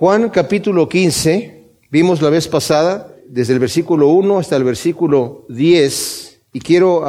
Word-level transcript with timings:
Juan 0.00 0.30
capítulo 0.30 0.88
15, 0.88 1.62
vimos 1.90 2.22
la 2.22 2.30
vez 2.30 2.48
pasada, 2.48 3.14
desde 3.28 3.52
el 3.52 3.58
versículo 3.58 4.08
1 4.08 4.38
hasta 4.38 4.56
el 4.56 4.64
versículo 4.64 5.44
10, 5.50 6.40
y 6.54 6.60
quiero 6.60 7.04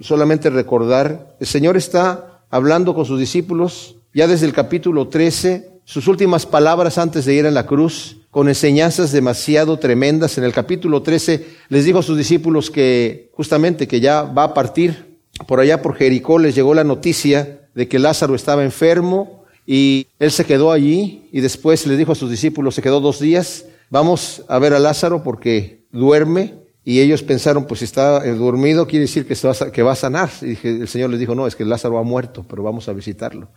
solamente 0.00 0.48
recordar, 0.48 1.36
el 1.38 1.46
Señor 1.46 1.76
está 1.76 2.40
hablando 2.48 2.94
con 2.94 3.04
sus 3.04 3.20
discípulos 3.20 3.96
ya 4.14 4.26
desde 4.26 4.46
el 4.46 4.54
capítulo 4.54 5.08
13, 5.08 5.68
sus 5.84 6.08
últimas 6.08 6.46
palabras 6.46 6.96
antes 6.96 7.26
de 7.26 7.34
ir 7.34 7.46
a 7.46 7.50
la 7.50 7.66
cruz, 7.66 8.22
con 8.30 8.48
enseñanzas 8.48 9.12
demasiado 9.12 9.78
tremendas. 9.78 10.38
En 10.38 10.44
el 10.44 10.54
capítulo 10.54 11.02
13 11.02 11.46
les 11.68 11.84
dijo 11.84 11.98
a 11.98 12.02
sus 12.02 12.16
discípulos 12.16 12.70
que 12.70 13.30
justamente 13.34 13.86
que 13.86 14.00
ya 14.00 14.22
va 14.22 14.44
a 14.44 14.54
partir. 14.54 15.18
Por 15.46 15.60
allá 15.60 15.82
por 15.82 15.94
Jericó 15.96 16.38
les 16.38 16.54
llegó 16.54 16.72
la 16.72 16.82
noticia 16.82 17.68
de 17.74 17.88
que 17.88 17.98
Lázaro 17.98 18.34
estaba 18.34 18.64
enfermo 18.64 19.44
y 19.66 20.06
él 20.20 20.30
se 20.30 20.44
quedó 20.44 20.70
allí 20.70 21.28
y 21.32 21.40
después 21.40 21.86
le 21.86 21.96
dijo 21.96 22.12
a 22.12 22.14
sus 22.14 22.30
discípulos, 22.30 22.76
se 22.76 22.82
quedó 22.82 23.00
dos 23.00 23.18
días, 23.18 23.66
vamos 23.90 24.44
a 24.48 24.58
ver 24.58 24.72
a 24.72 24.78
Lázaro 24.78 25.22
porque 25.22 25.84
duerme. 25.90 26.64
Y 26.84 27.00
ellos 27.00 27.24
pensaron, 27.24 27.66
pues 27.66 27.80
si 27.80 27.84
está 27.84 28.24
dormido, 28.36 28.86
quiere 28.86 29.06
decir 29.06 29.26
que, 29.26 29.34
va, 29.34 29.72
que 29.72 29.82
va 29.82 29.90
a 29.90 29.96
sanar. 29.96 30.30
Y 30.40 30.56
el 30.64 30.86
Señor 30.86 31.10
les 31.10 31.18
dijo, 31.18 31.34
no, 31.34 31.48
es 31.48 31.56
que 31.56 31.64
Lázaro 31.64 31.98
ha 31.98 32.04
muerto, 32.04 32.46
pero 32.48 32.62
vamos 32.62 32.88
a 32.88 32.92
visitarlo. 32.92 33.48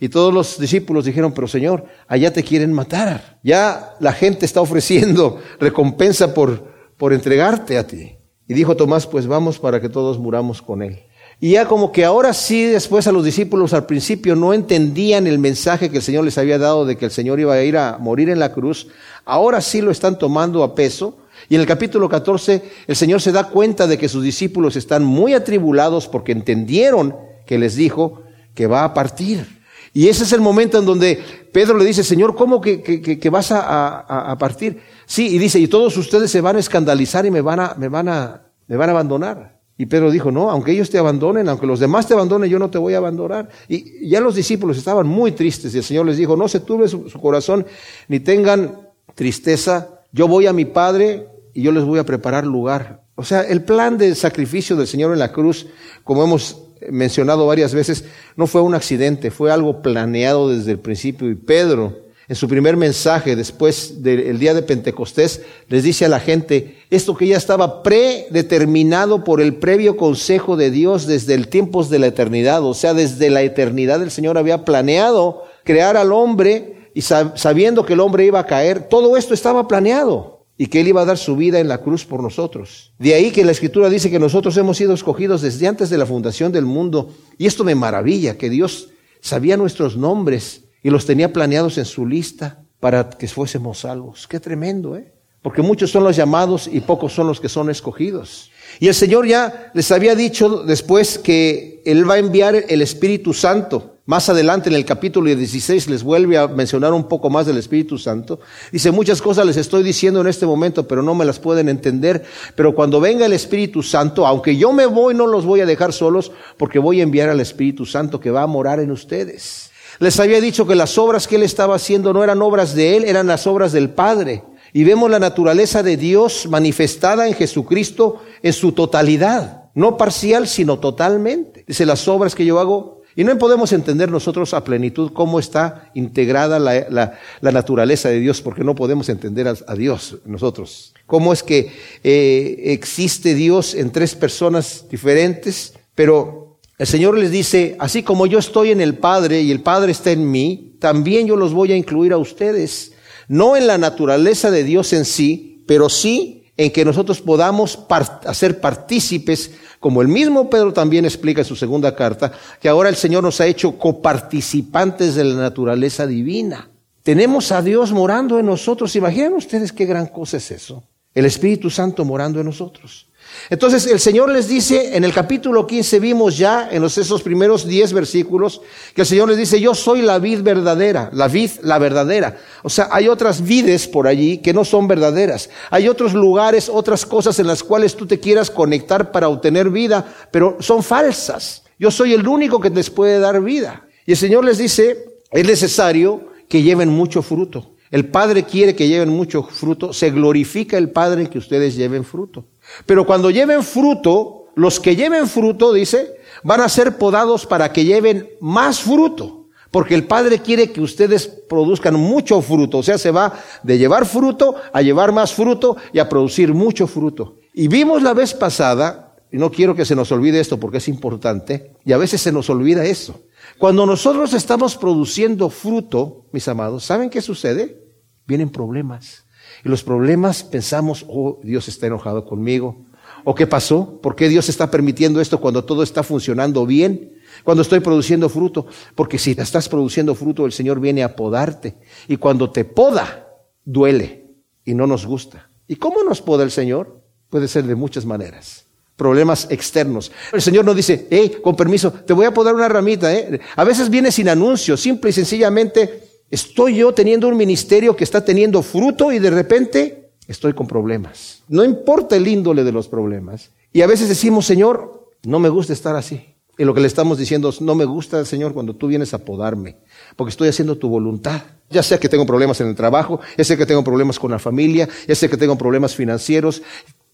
Y 0.00 0.10
todos 0.10 0.34
los 0.34 0.58
discípulos 0.58 1.06
dijeron, 1.06 1.32
pero 1.32 1.48
Señor, 1.48 1.86
allá 2.08 2.30
te 2.30 2.42
quieren 2.42 2.74
matar. 2.74 3.40
Ya 3.42 3.94
la 4.00 4.12
gente 4.12 4.44
está 4.44 4.60
ofreciendo 4.60 5.40
recompensa 5.60 6.34
por, 6.34 6.62
por 6.98 7.14
entregarte 7.14 7.78
a 7.78 7.86
ti. 7.86 8.16
Y 8.46 8.52
dijo 8.52 8.76
Tomás, 8.76 9.06
pues 9.06 9.26
vamos 9.26 9.58
para 9.58 9.80
que 9.80 9.88
todos 9.88 10.18
muramos 10.18 10.60
con 10.60 10.82
él. 10.82 11.04
Y 11.40 11.52
ya 11.52 11.66
como 11.66 11.92
que 11.92 12.04
ahora 12.04 12.32
sí, 12.32 12.64
después 12.64 13.06
a 13.06 13.12
los 13.12 13.24
discípulos 13.24 13.72
al 13.74 13.86
principio 13.86 14.36
no 14.36 14.54
entendían 14.54 15.26
el 15.26 15.38
mensaje 15.38 15.90
que 15.90 15.96
el 15.96 16.02
Señor 16.02 16.24
les 16.24 16.38
había 16.38 16.58
dado 16.58 16.86
de 16.86 16.96
que 16.96 17.06
el 17.06 17.10
Señor 17.10 17.40
iba 17.40 17.54
a 17.54 17.62
ir 17.62 17.76
a 17.76 17.98
morir 17.98 18.30
en 18.30 18.38
la 18.38 18.52
cruz, 18.52 18.88
ahora 19.24 19.60
sí 19.60 19.80
lo 19.80 19.90
están 19.90 20.18
tomando 20.18 20.62
a 20.62 20.74
peso. 20.74 21.18
Y 21.48 21.56
en 21.56 21.60
el 21.60 21.66
capítulo 21.66 22.08
14 22.08 22.62
el 22.86 22.96
Señor 22.96 23.20
se 23.20 23.32
da 23.32 23.48
cuenta 23.48 23.86
de 23.86 23.98
que 23.98 24.08
sus 24.08 24.22
discípulos 24.22 24.76
están 24.76 25.04
muy 25.04 25.34
atribulados 25.34 26.08
porque 26.08 26.32
entendieron 26.32 27.16
que 27.46 27.58
les 27.58 27.74
dijo 27.74 28.22
que 28.54 28.66
va 28.66 28.84
a 28.84 28.94
partir. 28.94 29.62
Y 29.92 30.08
ese 30.08 30.24
es 30.24 30.32
el 30.32 30.40
momento 30.40 30.78
en 30.78 30.86
donde 30.86 31.22
Pedro 31.52 31.78
le 31.78 31.84
dice, 31.84 32.02
Señor, 32.02 32.34
¿cómo 32.34 32.60
que, 32.60 32.82
que, 32.82 33.30
vas 33.30 33.52
a, 33.52 34.00
a, 34.00 34.38
partir? 34.38 34.80
Sí, 35.06 35.28
y 35.28 35.38
dice, 35.38 35.60
y 35.60 35.68
todos 35.68 35.96
ustedes 35.96 36.32
se 36.32 36.40
van 36.40 36.56
a 36.56 36.58
escandalizar 36.58 37.24
y 37.26 37.30
me 37.30 37.40
van 37.40 37.60
a, 37.60 37.74
me 37.78 37.88
van 37.88 38.08
a, 38.08 38.42
me 38.66 38.76
van 38.76 38.88
a 38.88 38.92
abandonar. 38.92 39.53
Y 39.76 39.86
Pedro 39.86 40.10
dijo, 40.10 40.30
no, 40.30 40.50
aunque 40.50 40.70
ellos 40.70 40.88
te 40.88 40.98
abandonen, 40.98 41.48
aunque 41.48 41.66
los 41.66 41.80
demás 41.80 42.06
te 42.06 42.14
abandonen, 42.14 42.48
yo 42.48 42.60
no 42.60 42.70
te 42.70 42.78
voy 42.78 42.94
a 42.94 42.98
abandonar. 42.98 43.48
Y 43.68 44.08
ya 44.08 44.20
los 44.20 44.36
discípulos 44.36 44.78
estaban 44.78 45.06
muy 45.06 45.32
tristes 45.32 45.74
y 45.74 45.78
el 45.78 45.84
Señor 45.84 46.06
les 46.06 46.16
dijo, 46.16 46.36
no 46.36 46.46
se 46.46 46.60
turbe 46.60 46.86
su, 46.86 47.10
corazón, 47.20 47.66
ni 48.06 48.20
tengan 48.20 48.88
tristeza, 49.16 50.00
yo 50.12 50.28
voy 50.28 50.46
a 50.46 50.52
mi 50.52 50.64
Padre 50.64 51.28
y 51.54 51.62
yo 51.62 51.72
les 51.72 51.84
voy 51.84 51.98
a 51.98 52.06
preparar 52.06 52.46
lugar. 52.46 53.02
O 53.16 53.24
sea, 53.24 53.42
el 53.42 53.64
plan 53.64 53.98
de 53.98 54.14
sacrificio 54.14 54.76
del 54.76 54.86
Señor 54.86 55.12
en 55.12 55.18
la 55.18 55.32
cruz, 55.32 55.66
como 56.04 56.22
hemos 56.22 56.62
mencionado 56.90 57.46
varias 57.46 57.74
veces, 57.74 58.04
no 58.36 58.46
fue 58.46 58.60
un 58.60 58.74
accidente, 58.74 59.32
fue 59.32 59.50
algo 59.50 59.82
planeado 59.82 60.50
desde 60.50 60.72
el 60.72 60.78
principio. 60.78 61.28
Y 61.30 61.34
Pedro, 61.34 62.03
en 62.28 62.36
su 62.36 62.48
primer 62.48 62.76
mensaje 62.76 63.36
después 63.36 64.02
del 64.02 64.38
día 64.38 64.54
de 64.54 64.62
Pentecostés, 64.62 65.42
les 65.68 65.82
dice 65.82 66.04
a 66.04 66.08
la 66.08 66.20
gente 66.20 66.78
esto 66.90 67.16
que 67.16 67.26
ya 67.26 67.36
estaba 67.36 67.82
predeterminado 67.82 69.24
por 69.24 69.40
el 69.40 69.56
previo 69.56 69.96
consejo 69.96 70.56
de 70.56 70.70
Dios 70.70 71.06
desde 71.06 71.34
el 71.34 71.48
tiempos 71.48 71.90
de 71.90 71.98
la 71.98 72.06
eternidad, 72.06 72.64
o 72.64 72.74
sea, 72.74 72.94
desde 72.94 73.30
la 73.30 73.42
eternidad 73.42 74.02
el 74.02 74.10
Señor 74.10 74.38
había 74.38 74.64
planeado 74.64 75.44
crear 75.64 75.96
al 75.96 76.12
hombre 76.12 76.90
y 76.94 77.02
sabiendo 77.02 77.84
que 77.84 77.94
el 77.94 78.00
hombre 78.00 78.24
iba 78.24 78.38
a 78.38 78.46
caer, 78.46 78.88
todo 78.88 79.16
esto 79.16 79.34
estaba 79.34 79.66
planeado 79.66 80.34
y 80.56 80.68
que 80.68 80.80
Él 80.80 80.88
iba 80.88 81.02
a 81.02 81.04
dar 81.04 81.18
su 81.18 81.36
vida 81.36 81.58
en 81.58 81.68
la 81.68 81.78
cruz 81.78 82.04
por 82.04 82.22
nosotros. 82.22 82.92
De 82.98 83.14
ahí 83.14 83.32
que 83.32 83.44
la 83.44 83.52
Escritura 83.52 83.88
dice 83.88 84.10
que 84.10 84.20
nosotros 84.20 84.56
hemos 84.56 84.76
sido 84.76 84.94
escogidos 84.94 85.42
desde 85.42 85.66
antes 85.66 85.90
de 85.90 85.98
la 85.98 86.06
fundación 86.06 86.52
del 86.52 86.64
mundo 86.64 87.10
y 87.36 87.46
esto 87.46 87.64
me 87.64 87.74
maravilla, 87.74 88.38
que 88.38 88.48
Dios 88.48 88.90
sabía 89.20 89.56
nuestros 89.56 89.96
nombres 89.96 90.63
y 90.84 90.90
los 90.90 91.06
tenía 91.06 91.32
planeados 91.32 91.78
en 91.78 91.86
su 91.86 92.06
lista 92.06 92.62
para 92.78 93.08
que 93.08 93.26
fuésemos 93.26 93.80
salvos. 93.80 94.28
Qué 94.28 94.38
tremendo, 94.38 94.96
¿eh? 94.96 95.12
Porque 95.40 95.62
muchos 95.62 95.90
son 95.90 96.04
los 96.04 96.14
llamados 96.14 96.68
y 96.70 96.80
pocos 96.80 97.12
son 97.12 97.26
los 97.26 97.40
que 97.40 97.48
son 97.48 97.70
escogidos. 97.70 98.50
Y 98.80 98.88
el 98.88 98.94
Señor 98.94 99.26
ya 99.26 99.70
les 99.74 99.90
había 99.90 100.14
dicho 100.14 100.62
después 100.62 101.18
que 101.18 101.82
Él 101.86 102.08
va 102.08 102.14
a 102.14 102.18
enviar 102.18 102.64
el 102.68 102.82
Espíritu 102.82 103.32
Santo. 103.32 103.96
Más 104.04 104.28
adelante 104.28 104.68
en 104.68 104.76
el 104.76 104.84
capítulo 104.84 105.34
16 105.34 105.88
les 105.88 106.02
vuelve 106.02 106.36
a 106.36 106.48
mencionar 106.48 106.92
un 106.92 107.08
poco 107.08 107.30
más 107.30 107.46
del 107.46 107.56
Espíritu 107.56 107.96
Santo. 107.96 108.40
Dice, 108.70 108.90
muchas 108.90 109.22
cosas 109.22 109.46
les 109.46 109.56
estoy 109.56 109.82
diciendo 109.82 110.20
en 110.20 110.26
este 110.26 110.44
momento, 110.44 110.86
pero 110.86 111.02
no 111.02 111.14
me 111.14 111.24
las 111.24 111.38
pueden 111.38 111.70
entender. 111.70 112.24
Pero 112.54 112.74
cuando 112.74 113.00
venga 113.00 113.24
el 113.24 113.32
Espíritu 113.32 113.82
Santo, 113.82 114.26
aunque 114.26 114.56
yo 114.56 114.74
me 114.74 114.84
voy, 114.84 115.14
no 115.14 115.26
los 115.26 115.46
voy 115.46 115.60
a 115.60 115.66
dejar 115.66 115.94
solos, 115.94 116.30
porque 116.58 116.78
voy 116.78 117.00
a 117.00 117.04
enviar 117.04 117.30
al 117.30 117.40
Espíritu 117.40 117.86
Santo 117.86 118.20
que 118.20 118.30
va 118.30 118.42
a 118.42 118.46
morar 118.46 118.80
en 118.80 118.90
ustedes. 118.90 119.70
Les 120.04 120.20
había 120.20 120.38
dicho 120.38 120.66
que 120.66 120.74
las 120.74 120.98
obras 120.98 121.26
que 121.26 121.36
él 121.36 121.42
estaba 121.44 121.76
haciendo 121.76 122.12
no 122.12 122.22
eran 122.22 122.42
obras 122.42 122.74
de 122.74 122.94
él, 122.94 123.04
eran 123.06 123.26
las 123.26 123.46
obras 123.46 123.72
del 123.72 123.88
Padre. 123.88 124.42
Y 124.74 124.84
vemos 124.84 125.10
la 125.10 125.18
naturaleza 125.18 125.82
de 125.82 125.96
Dios 125.96 126.46
manifestada 126.46 127.26
en 127.26 127.32
Jesucristo 127.32 128.20
en 128.42 128.52
su 128.52 128.72
totalidad, 128.72 129.70
no 129.72 129.96
parcial, 129.96 130.46
sino 130.46 130.78
totalmente. 130.78 131.64
Dice, 131.66 131.86
las 131.86 132.06
obras 132.06 132.34
que 132.34 132.44
yo 132.44 132.60
hago, 132.60 133.00
y 133.16 133.24
no 133.24 133.38
podemos 133.38 133.72
entender 133.72 134.10
nosotros 134.10 134.52
a 134.52 134.62
plenitud 134.62 135.10
cómo 135.14 135.38
está 135.38 135.90
integrada 135.94 136.58
la, 136.58 137.14
naturaleza 137.40 138.10
de 138.10 138.20
Dios, 138.20 138.42
porque 138.42 138.62
no 138.62 138.74
podemos 138.74 139.08
entender 139.08 139.48
a, 139.48 139.74
Dios 139.74 140.18
nosotros. 140.26 140.92
Cómo 141.06 141.32
es 141.32 141.42
que 141.42 141.72
eh, 142.02 142.56
existe 142.66 143.34
Dios 143.34 143.74
en 143.74 143.90
tres 143.90 144.14
personas 144.14 144.84
diferentes, 144.90 145.72
pero 145.94 146.43
el 146.76 146.86
Señor 146.86 147.16
les 147.16 147.30
dice, 147.30 147.76
así 147.78 148.02
como 148.02 148.26
yo 148.26 148.38
estoy 148.38 148.70
en 148.70 148.80
el 148.80 148.98
Padre 148.98 149.42
y 149.42 149.50
el 149.52 149.62
Padre 149.62 149.92
está 149.92 150.10
en 150.10 150.30
mí, 150.30 150.76
también 150.80 151.26
yo 151.26 151.36
los 151.36 151.52
voy 151.52 151.72
a 151.72 151.76
incluir 151.76 152.12
a 152.12 152.18
ustedes. 152.18 152.92
No 153.28 153.56
en 153.56 153.66
la 153.66 153.78
naturaleza 153.78 154.50
de 154.50 154.64
Dios 154.64 154.92
en 154.92 155.04
sí, 155.04 155.62
pero 155.66 155.88
sí 155.88 156.44
en 156.56 156.72
que 156.72 156.84
nosotros 156.84 157.20
podamos 157.20 157.78
hacer 158.26 158.60
partícipes, 158.60 159.52
como 159.80 160.02
el 160.02 160.08
mismo 160.08 160.50
Pedro 160.50 160.72
también 160.72 161.04
explica 161.04 161.42
en 161.42 161.46
su 161.46 161.56
segunda 161.56 161.94
carta, 161.94 162.32
que 162.60 162.68
ahora 162.68 162.88
el 162.88 162.96
Señor 162.96 163.22
nos 163.22 163.40
ha 163.40 163.46
hecho 163.46 163.78
coparticipantes 163.78 165.14
de 165.14 165.24
la 165.24 165.34
naturaleza 165.34 166.06
divina. 166.06 166.70
Tenemos 167.02 167.52
a 167.52 167.60
Dios 167.60 167.92
morando 167.92 168.38
en 168.38 168.46
nosotros. 168.46 168.96
Imaginen 168.96 169.34
ustedes 169.34 169.72
qué 169.72 169.84
gran 169.84 170.06
cosa 170.06 170.38
es 170.38 170.50
eso. 170.50 170.82
El 171.14 171.26
Espíritu 171.26 171.70
Santo 171.70 172.04
morando 172.04 172.40
en 172.40 172.46
nosotros. 172.46 173.08
Entonces 173.50 173.86
el 173.86 174.00
Señor 174.00 174.30
les 174.30 174.48
dice, 174.48 174.96
en 174.96 175.04
el 175.04 175.12
capítulo 175.12 175.66
15 175.66 176.00
vimos 176.00 176.38
ya 176.38 176.68
en 176.70 176.84
esos 176.84 177.22
primeros 177.22 177.66
10 177.66 177.92
versículos, 177.92 178.60
que 178.94 179.02
el 179.02 179.06
Señor 179.06 179.28
les 179.28 179.36
dice, 179.36 179.60
yo 179.60 179.74
soy 179.74 180.02
la 180.02 180.18
vid 180.18 180.42
verdadera, 180.42 181.10
la 181.12 181.28
vid, 181.28 181.50
la 181.62 181.78
verdadera. 181.78 182.38
O 182.62 182.70
sea, 182.70 182.88
hay 182.90 183.08
otras 183.08 183.42
vides 183.42 183.86
por 183.86 184.06
allí 184.06 184.38
que 184.38 184.52
no 184.52 184.64
son 184.64 184.88
verdaderas. 184.88 185.50
Hay 185.70 185.88
otros 185.88 186.14
lugares, 186.14 186.68
otras 186.68 187.04
cosas 187.04 187.38
en 187.38 187.46
las 187.46 187.62
cuales 187.62 187.94
tú 187.96 188.06
te 188.06 188.20
quieras 188.20 188.50
conectar 188.50 189.12
para 189.12 189.28
obtener 189.28 189.70
vida, 189.70 190.04
pero 190.30 190.56
son 190.60 190.82
falsas. 190.82 191.64
Yo 191.78 191.90
soy 191.90 192.14
el 192.14 192.26
único 192.26 192.60
que 192.60 192.70
les 192.70 192.90
puede 192.90 193.18
dar 193.18 193.40
vida. 193.42 193.86
Y 194.06 194.12
el 194.12 194.18
Señor 194.18 194.44
les 194.44 194.58
dice, 194.58 195.04
es 195.30 195.46
necesario 195.46 196.28
que 196.48 196.62
lleven 196.62 196.88
mucho 196.88 197.22
fruto. 197.22 197.72
El 197.90 198.06
Padre 198.06 198.44
quiere 198.44 198.74
que 198.74 198.88
lleven 198.88 199.08
mucho 199.08 199.44
fruto, 199.44 199.92
se 199.92 200.10
glorifica 200.10 200.76
el 200.76 200.90
Padre 200.90 201.22
en 201.22 201.26
que 201.28 201.38
ustedes 201.38 201.76
lleven 201.76 202.04
fruto. 202.04 202.44
Pero 202.86 203.06
cuando 203.06 203.30
lleven 203.30 203.62
fruto, 203.62 204.46
los 204.54 204.80
que 204.80 204.96
lleven 204.96 205.26
fruto, 205.26 205.72
dice, 205.72 206.16
van 206.42 206.60
a 206.60 206.68
ser 206.68 206.98
podados 206.98 207.46
para 207.46 207.72
que 207.72 207.84
lleven 207.84 208.28
más 208.40 208.80
fruto. 208.80 209.48
Porque 209.70 209.96
el 209.96 210.06
Padre 210.06 210.38
quiere 210.38 210.70
que 210.70 210.80
ustedes 210.80 211.26
produzcan 211.26 211.94
mucho 211.94 212.40
fruto. 212.40 212.78
O 212.78 212.82
sea, 212.82 212.96
se 212.96 213.10
va 213.10 213.40
de 213.64 213.76
llevar 213.76 214.06
fruto 214.06 214.54
a 214.72 214.82
llevar 214.82 215.10
más 215.10 215.34
fruto 215.34 215.76
y 215.92 215.98
a 215.98 216.08
producir 216.08 216.54
mucho 216.54 216.86
fruto. 216.86 217.38
Y 217.52 217.66
vimos 217.66 218.02
la 218.02 218.14
vez 218.14 218.34
pasada, 218.34 219.16
y 219.32 219.36
no 219.36 219.50
quiero 219.50 219.74
que 219.74 219.84
se 219.84 219.96
nos 219.96 220.12
olvide 220.12 220.38
esto 220.38 220.60
porque 220.60 220.78
es 220.78 220.86
importante, 220.86 221.72
y 221.84 221.92
a 221.92 221.98
veces 221.98 222.20
se 222.20 222.30
nos 222.30 222.48
olvida 222.50 222.84
eso. 222.84 223.22
Cuando 223.58 223.84
nosotros 223.84 224.32
estamos 224.32 224.76
produciendo 224.76 225.50
fruto, 225.50 226.26
mis 226.30 226.46
amados, 226.46 226.84
¿saben 226.84 227.10
qué 227.10 227.20
sucede? 227.20 227.82
Vienen 228.26 228.50
problemas. 228.50 229.23
Y 229.64 229.68
los 229.68 229.82
problemas 229.82 230.42
pensamos, 230.42 231.04
oh, 231.08 231.40
Dios 231.42 231.68
está 231.68 231.86
enojado 231.86 232.24
conmigo. 232.24 232.86
¿O 233.24 233.34
qué 233.34 233.46
pasó? 233.46 234.00
¿Por 234.00 234.16
qué 234.16 234.28
Dios 234.28 234.48
está 234.48 234.70
permitiendo 234.70 235.20
esto 235.20 235.40
cuando 235.40 235.64
todo 235.64 235.82
está 235.82 236.02
funcionando 236.02 236.66
bien? 236.66 237.14
Cuando 237.42 237.62
estoy 237.62 237.80
produciendo 237.80 238.28
fruto. 238.28 238.66
Porque 238.94 239.18
si 239.18 239.32
estás 239.32 239.68
produciendo 239.68 240.14
fruto, 240.14 240.44
el 240.44 240.52
Señor 240.52 240.78
viene 240.78 241.02
a 241.02 241.16
podarte. 241.16 241.76
Y 242.06 242.18
cuando 242.18 242.50
te 242.50 242.64
poda, 242.64 243.28
duele 243.64 244.26
y 244.64 244.74
no 244.74 244.86
nos 244.86 245.06
gusta. 245.06 245.48
¿Y 245.66 245.76
cómo 245.76 246.04
nos 246.04 246.20
poda 246.20 246.44
el 246.44 246.50
Señor? 246.50 247.00
Puede 247.30 247.48
ser 247.48 247.64
de 247.64 247.74
muchas 247.74 248.04
maneras. 248.04 248.66
Problemas 248.96 249.48
externos. 249.50 250.12
El 250.32 250.42
Señor 250.42 250.64
no 250.64 250.74
dice, 250.74 251.08
hey, 251.10 251.38
con 251.42 251.56
permiso, 251.56 251.92
te 251.92 252.12
voy 252.12 252.26
a 252.26 252.34
podar 252.34 252.54
una 252.54 252.68
ramita. 252.68 253.12
¿eh? 253.12 253.40
A 253.56 253.64
veces 253.64 253.88
viene 253.88 254.12
sin 254.12 254.28
anuncio, 254.28 254.76
simple 254.76 255.10
y 255.10 255.12
sencillamente 255.14 256.03
estoy 256.30 256.76
yo 256.76 256.92
teniendo 256.92 257.28
un 257.28 257.36
ministerio 257.36 257.96
que 257.96 258.04
está 258.04 258.24
teniendo 258.24 258.62
fruto 258.62 259.12
y 259.12 259.18
de 259.18 259.30
repente 259.30 260.10
estoy 260.26 260.52
con 260.52 260.66
problemas. 260.66 261.42
No 261.48 261.64
importa 261.64 262.16
el 262.16 262.26
índole 262.26 262.64
de 262.64 262.72
los 262.72 262.88
problemas. 262.88 263.50
Y 263.72 263.82
a 263.82 263.86
veces 263.86 264.08
decimos, 264.08 264.46
Señor, 264.46 265.10
no 265.24 265.38
me 265.38 265.48
gusta 265.48 265.72
estar 265.72 265.96
así. 265.96 266.34
Y 266.56 266.64
lo 266.64 266.72
que 266.72 266.80
le 266.80 266.86
estamos 266.86 267.18
diciendo 267.18 267.48
es, 267.48 267.60
no 267.60 267.74
me 267.74 267.84
gusta, 267.84 268.24
Señor, 268.24 268.54
cuando 268.54 268.74
tú 268.74 268.86
vienes 268.86 269.12
a 269.12 269.18
podarme, 269.18 269.76
porque 270.14 270.30
estoy 270.30 270.48
haciendo 270.48 270.78
tu 270.78 270.88
voluntad. 270.88 271.42
Ya 271.68 271.82
sea 271.82 271.98
que 271.98 272.08
tengo 272.08 272.26
problemas 272.26 272.60
en 272.60 272.68
el 272.68 272.76
trabajo, 272.76 273.20
ya 273.36 273.42
sea 273.42 273.56
que 273.56 273.66
tengo 273.66 273.82
problemas 273.82 274.18
con 274.20 274.30
la 274.30 274.38
familia, 274.38 274.88
ya 275.08 275.14
sea 275.16 275.28
que 275.28 275.36
tengo 275.36 275.58
problemas 275.58 275.96
financieros, 275.96 276.62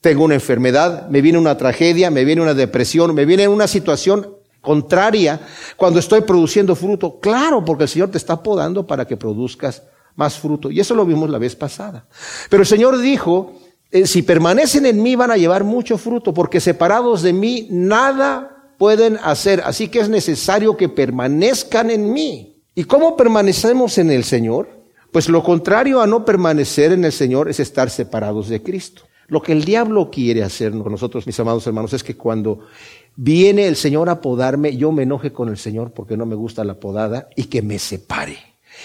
tengo 0.03 0.25
una 0.25 0.35
enfermedad, 0.35 1.09
me 1.09 1.23
viene 1.23 1.39
una 1.39 1.57
tragedia, 1.57 2.11
me 2.11 2.25
viene 2.25 2.43
una 2.43 2.53
depresión, 2.53 3.15
me 3.15 3.25
viene 3.25 3.49
una 3.49 3.67
situación 3.67 4.35
contraria 4.61 5.41
cuando 5.77 5.99
estoy 6.01 6.23
produciendo 6.23 6.75
fruto. 6.75 7.19
Claro, 7.21 7.65
porque 7.65 7.85
el 7.85 7.89
Señor 7.89 8.11
te 8.11 8.19
está 8.19 8.43
podando 8.43 8.87
para 8.87 9.07
que 9.07 9.17
produzcas 9.17 9.83
más 10.17 10.39
fruto. 10.39 10.71
Y 10.71 10.81
eso 10.81 10.95
lo 10.95 11.07
vimos 11.07 11.31
la 11.31 11.39
vez 11.39 11.57
pasada. 11.57 12.07
Pero 12.49 12.63
el 12.63 12.67
Señor 12.67 12.99
dijo, 12.99 13.55
eh, 13.91 14.07
si 14.07 14.23
permanecen 14.23 14.87
en 14.87 15.03
mí 15.03 15.17
van 15.17 15.31
a 15.31 15.37
llevar 15.37 15.65
mucho 15.65 15.99
fruto, 15.99 16.35
porque 16.35 16.61
separados 16.61 17.23
de 17.23 17.33
mí 17.33 17.69
nada 17.71 18.75
pueden 18.79 19.19
hacer. 19.23 19.63
Así 19.65 19.89
que 19.89 20.01
es 20.01 20.09
necesario 20.09 20.77
que 20.77 20.89
permanezcan 20.89 21.91
en 21.91 22.13
mí. 22.13 22.63
¿Y 22.75 22.85
cómo 22.85 23.17
permanecemos 23.17 23.99
en 23.99 24.11
el 24.11 24.25
Señor? 24.25 24.69
Pues 25.13 25.29
lo 25.29 25.43
contrario 25.43 26.01
a 26.01 26.07
no 26.07 26.25
permanecer 26.25 26.93
en 26.93 27.05
el 27.05 27.13
Señor 27.13 27.49
es 27.49 27.59
estar 27.59 27.91
separados 27.91 28.49
de 28.49 28.63
Cristo. 28.63 29.03
Lo 29.27 29.43
que 29.43 29.53
el 29.53 29.65
diablo 29.65 30.11
quiere 30.11 30.43
hacer 30.43 30.73
con 30.73 30.91
nosotros, 30.91 31.27
mis 31.27 31.39
amados 31.39 31.67
hermanos, 31.67 31.93
es 31.93 32.03
que 32.03 32.17
cuando 32.17 32.61
viene 33.23 33.67
el 33.67 33.77
Señor 33.77 34.09
a 34.09 34.23
podarme, 34.23 34.79
yo 34.79 34.93
me 34.93 35.03
enoje 35.03 35.31
con 35.31 35.51
el 35.51 35.59
Señor 35.59 35.93
porque 35.93 36.17
no 36.17 36.25
me 36.25 36.35
gusta 36.35 36.65
la 36.65 36.81
podada 36.81 37.29
y 37.37 37.45
que 37.45 37.61
me 37.61 37.79
separe. 37.79 38.39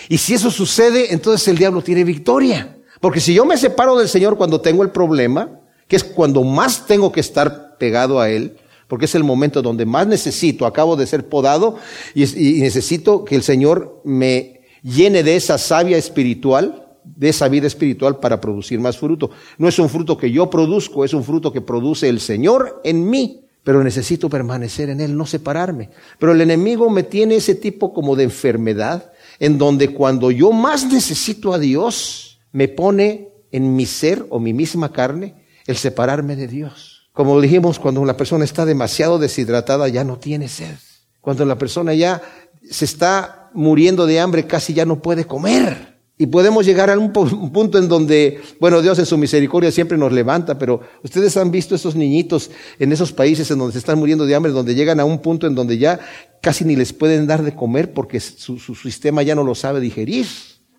Y 0.10 0.18
si 0.18 0.34
eso 0.34 0.52
sucede, 0.52 1.14
entonces 1.14 1.48
el 1.48 1.58
diablo 1.58 1.82
tiene 1.82 2.04
victoria. 2.04 2.78
Porque 3.00 3.22
si 3.22 3.34
yo 3.34 3.46
me 3.46 3.56
separo 3.56 3.98
del 3.98 4.10
Señor 4.10 4.36
cuando 4.36 4.60
tengo 4.60 4.84
el 4.84 4.90
problema, 4.90 5.62
que 5.88 5.96
es 5.96 6.04
cuando 6.04 6.44
más 6.44 6.86
tengo 6.86 7.14
que 7.14 7.22
estar 7.22 7.78
pegado 7.78 8.20
a 8.20 8.30
Él, 8.30 8.58
porque 8.90 9.06
es 9.06 9.16
el 9.16 9.24
momento 9.24 9.62
donde 9.62 9.86
más 9.86 10.06
necesito, 10.06 10.66
acabo 10.66 10.98
de 10.98 11.08
ser 11.08 11.30
podado 11.30 11.78
y, 12.14 12.26
necesito 12.60 13.24
que 13.24 13.36
el 13.36 13.44
Señor 13.44 14.02
me 14.04 14.62
llene 14.84 15.24
de 15.24 15.38
esa 15.38 15.58
savia 15.58 15.98
espiritual, 15.98 16.90
de 17.06 17.30
esa 17.30 17.48
vida 17.48 17.68
espiritual 17.68 18.20
para 18.20 18.42
producir 18.42 18.82
más 18.82 18.98
fruto. 18.98 19.30
No 19.58 19.70
es 19.70 19.80
un 19.80 19.88
fruto 19.88 20.18
que 20.18 20.30
yo 20.30 20.50
produzco, 20.50 21.06
es 21.06 21.14
un 21.14 21.24
fruto 21.24 21.54
que 21.54 21.62
produce 21.62 22.10
el 22.10 22.20
Señor 22.20 22.82
en 22.84 23.10
mí, 23.10 23.45
pero 23.66 23.84
necesito 23.84 24.30
permanecer 24.30 24.92
en 24.92 25.02
Él, 25.02 25.18
no 25.18 25.26
separarme. 25.26 25.90
Pero 26.20 26.34
el 26.34 26.42
enemigo 26.42 26.88
me 26.92 27.02
tiene 27.02 27.38
ese 27.38 27.56
tipo 27.56 27.96
como 27.96 28.16
de 28.16 28.26
enfermedad, 28.26 29.12
en 29.40 29.58
donde 29.58 29.90
cuando 29.90 30.30
yo 30.30 30.52
más 30.52 30.86
necesito 30.86 31.52
a 31.52 31.58
Dios, 31.58 32.40
me 32.52 32.68
pone 32.68 33.32
en 33.52 33.76
mi 33.76 33.88
ser 33.88 34.24
o 34.30 34.40
mi 34.40 34.54
misma 34.54 34.94
carne 34.94 35.48
el 35.66 35.78
separarme 35.78 36.36
de 36.36 36.48
Dios. 36.48 37.10
Como 37.12 37.42
dijimos, 37.42 37.80
cuando 37.80 38.06
la 38.06 38.16
persona 38.16 38.46
está 38.46 38.66
demasiado 38.66 39.18
deshidratada 39.18 39.88
ya 39.88 40.04
no 40.04 40.20
tiene 40.20 40.48
sed. 40.48 40.76
Cuando 41.20 41.44
la 41.44 41.58
persona 41.58 41.96
ya 41.96 42.22
se 42.70 42.86
está 42.86 43.50
muriendo 43.56 44.06
de 44.06 44.20
hambre 44.20 44.46
casi 44.46 44.76
ya 44.76 44.86
no 44.86 45.02
puede 45.02 45.26
comer. 45.26 45.95
Y 46.18 46.28
podemos 46.28 46.66
llegar 46.66 46.90
a 46.90 46.98
un 46.98 47.12
punto 47.12 47.78
en 47.78 47.90
donde, 47.90 48.42
bueno, 48.62 48.82
Dios 48.82 48.98
en 49.00 49.06
su 49.06 49.18
misericordia 49.18 49.70
siempre 49.70 49.98
nos 49.98 50.14
levanta, 50.14 50.58
pero 50.58 50.80
ustedes 51.04 51.36
han 51.36 51.52
visto 51.52 51.76
esos 51.76 51.94
niñitos 51.96 52.52
en 52.80 52.94
esos 52.94 53.12
países 53.12 53.52
en 53.52 53.58
donde 53.58 53.74
se 53.74 53.80
están 53.80 54.00
muriendo 54.00 54.26
de 54.26 54.34
hambre, 54.34 54.54
donde 54.54 54.76
llegan 54.76 55.02
a 55.02 55.06
un 55.06 55.20
punto 55.20 55.46
en 55.46 55.56
donde 55.56 55.78
ya 55.78 56.00
casi 56.42 56.64
ni 56.64 56.78
les 56.78 56.94
pueden 56.94 57.28
dar 57.28 57.44
de 57.44 57.54
comer 57.54 57.94
porque 57.94 58.22
su, 58.22 58.58
sistema 58.60 59.24
ya 59.24 59.36
no 59.36 59.44
lo 59.44 59.56
sabe 59.56 59.82
digerir. 59.82 60.26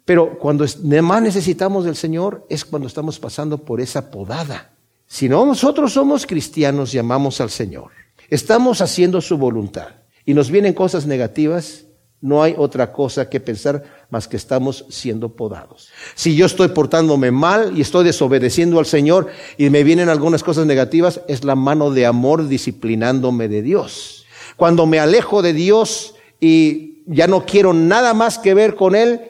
Pero 0.07 0.39
cuando 0.39 0.65
más 1.03 1.21
necesitamos 1.21 1.85
del 1.85 1.97
Señor 1.97 2.47
es 2.49 2.65
cuando 2.65 2.89
estamos 2.89 3.19
pasando 3.19 3.59
por 3.59 3.83
esa 3.83 4.11
podada. 4.11 4.73
Si 5.07 5.29
no 5.29 5.45
nosotros 5.45 5.93
somos 5.93 6.25
cristianos 6.25 6.95
y 6.95 6.99
amamos 6.99 7.43
al 7.43 7.51
Señor, 7.51 7.91
estamos 8.31 8.81
haciendo 8.81 9.21
su 9.21 9.37
voluntad 9.37 9.89
y 10.25 10.33
nos 10.33 10.51
vienen 10.51 10.73
cosas 10.73 11.07
negativas, 11.07 11.85
no 12.21 12.43
hay 12.43 12.55
otra 12.57 12.93
cosa 12.93 13.29
que 13.29 13.41
pensar 13.41 13.85
más 14.11 14.29
que 14.29 14.37
estamos 14.37 14.85
siendo 14.89 15.31
podados. 15.31 15.89
Si 16.15 16.37
yo 16.37 16.47
estoy 16.47 16.69
portándome 16.69 17.31
mal 17.31 17.77
y 17.77 17.81
estoy 17.81 18.05
desobedeciendo 18.05 18.79
al 18.79 18.87
Señor 18.87 19.29
y 19.59 19.71
me 19.71 19.85
vienen 19.85 20.09
algunas 20.09 20.43
cosas 20.43 20.67
negativas, 20.67 21.21
es 21.29 21.45
la 21.45 21.55
mano 21.55 21.91
de 21.91 22.07
amor 22.07 22.49
disciplinándome 22.49 23.49
de 23.49 23.63
Dios. 23.63 24.27
Cuando 24.57 24.87
me 24.87 25.01
alejo 25.01 25.43
de 25.43 25.53
Dios 25.53 26.15
y 26.41 27.03
ya 27.07 27.27
no 27.27 27.45
quiero 27.45 27.73
nada 27.73 28.15
más 28.15 28.39
que 28.39 28.55
ver 28.55 28.75
con 28.75 28.95
Él, 28.95 29.21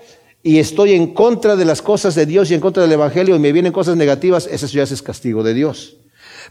y 0.47 0.61
estoy 0.61 0.93
en 0.93 1.13
contra 1.13 1.57
de 1.57 1.65
las 1.65 1.83
cosas 1.83 2.15
de 2.15 2.25
Dios 2.25 2.53
y 2.53 2.55
en 2.55 2.61
contra 2.61 2.85
del 2.85 2.93
Evangelio 2.93 3.35
y 3.35 3.41
me 3.41 3.51
vienen 3.51 3.73
cosas 3.73 3.97
negativas, 3.97 4.47
eso 4.47 4.69
ya 4.69 4.85
es 4.85 5.03
castigo 5.03 5.43
de 5.43 5.55
Dios. 5.55 5.97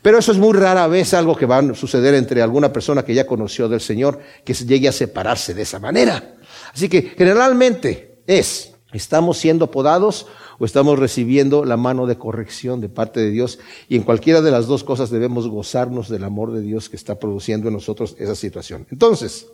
Pero 0.01 0.17
eso 0.17 0.33
es 0.33 0.37
muy 0.37 0.51
rara 0.51 0.85
vez 0.87 1.13
algo 1.13 1.33
que 1.33 1.45
va 1.45 1.59
a 1.59 1.75
suceder 1.75 2.13
entre 2.13 2.41
alguna 2.41 2.73
persona 2.73 3.05
que 3.05 3.13
ya 3.13 3.25
conoció 3.25 3.69
del 3.69 3.79
Señor, 3.79 4.19
que 4.43 4.53
llegue 4.53 4.89
a 4.89 4.91
separarse 4.91 5.53
de 5.53 5.61
esa 5.61 5.79
manera. 5.79 6.35
Así 6.73 6.89
que 6.89 7.13
generalmente 7.17 8.14
es, 8.27 8.73
estamos 8.93 9.37
siendo 9.37 9.71
podados 9.71 10.27
o 10.57 10.65
estamos 10.65 10.99
recibiendo 10.99 11.65
la 11.65 11.77
mano 11.77 12.05
de 12.07 12.17
corrección 12.17 12.81
de 12.81 12.89
parte 12.89 13.19
de 13.19 13.31
Dios. 13.31 13.59
Y 13.89 13.95
en 13.95 14.03
cualquiera 14.03 14.41
de 14.41 14.51
las 14.51 14.67
dos 14.67 14.83
cosas 14.83 15.09
debemos 15.09 15.47
gozarnos 15.47 16.09
del 16.09 16.23
amor 16.23 16.51
de 16.51 16.61
Dios 16.61 16.89
que 16.89 16.95
está 16.95 17.19
produciendo 17.19 17.67
en 17.67 17.73
nosotros 17.73 18.15
esa 18.19 18.35
situación. 18.35 18.87
Entonces, 18.91 19.47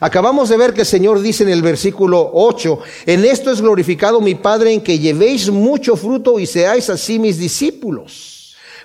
Acabamos 0.00 0.48
de 0.48 0.56
ver 0.56 0.74
que 0.74 0.80
el 0.80 0.86
Señor 0.86 1.20
dice 1.20 1.44
en 1.44 1.50
el 1.50 1.62
versículo 1.62 2.28
8, 2.34 2.78
en 3.06 3.24
esto 3.24 3.52
es 3.52 3.60
glorificado 3.60 4.20
mi 4.20 4.34
Padre 4.34 4.72
en 4.72 4.80
que 4.80 4.98
llevéis 4.98 5.50
mucho 5.50 5.94
fruto 5.94 6.40
y 6.40 6.46
seáis 6.46 6.90
así 6.90 7.20
mis 7.20 7.38
discípulos. 7.38 8.33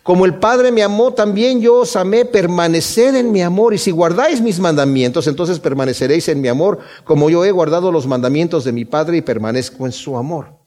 Como 0.03 0.25
el 0.25 0.35
Padre 0.35 0.71
me 0.71 0.83
amó, 0.83 1.13
también 1.13 1.61
yo 1.61 1.81
os 1.81 1.95
amé, 1.95 2.25
permaneced 2.25 3.15
en 3.15 3.31
mi 3.31 3.41
amor. 3.41 3.73
Y 3.73 3.77
si 3.77 3.91
guardáis 3.91 4.41
mis 4.41 4.59
mandamientos, 4.59 5.27
entonces 5.27 5.59
permaneceréis 5.59 6.27
en 6.29 6.41
mi 6.41 6.47
amor, 6.47 6.79
como 7.03 7.29
yo 7.29 7.43
he 7.45 7.51
guardado 7.51 7.91
los 7.91 8.07
mandamientos 8.07 8.63
de 8.63 8.71
mi 8.71 8.85
Padre 8.85 9.17
y 9.17 9.21
permanezco 9.21 9.85
en 9.85 9.91
su 9.91 10.17
amor. 10.17 10.59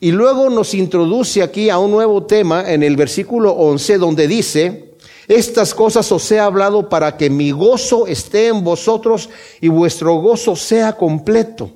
Y 0.00 0.10
luego 0.10 0.50
nos 0.50 0.74
introduce 0.74 1.42
aquí 1.42 1.70
a 1.70 1.78
un 1.78 1.92
nuevo 1.92 2.24
tema 2.24 2.72
en 2.72 2.82
el 2.82 2.96
versículo 2.96 3.52
11, 3.52 3.98
donde 3.98 4.26
dice, 4.26 4.96
estas 5.28 5.74
cosas 5.74 6.10
os 6.10 6.30
he 6.32 6.40
hablado 6.40 6.88
para 6.88 7.16
que 7.16 7.30
mi 7.30 7.52
gozo 7.52 8.06
esté 8.06 8.48
en 8.48 8.64
vosotros 8.64 9.30
y 9.60 9.68
vuestro 9.68 10.16
gozo 10.16 10.56
sea 10.56 10.94
completo. 10.94 11.70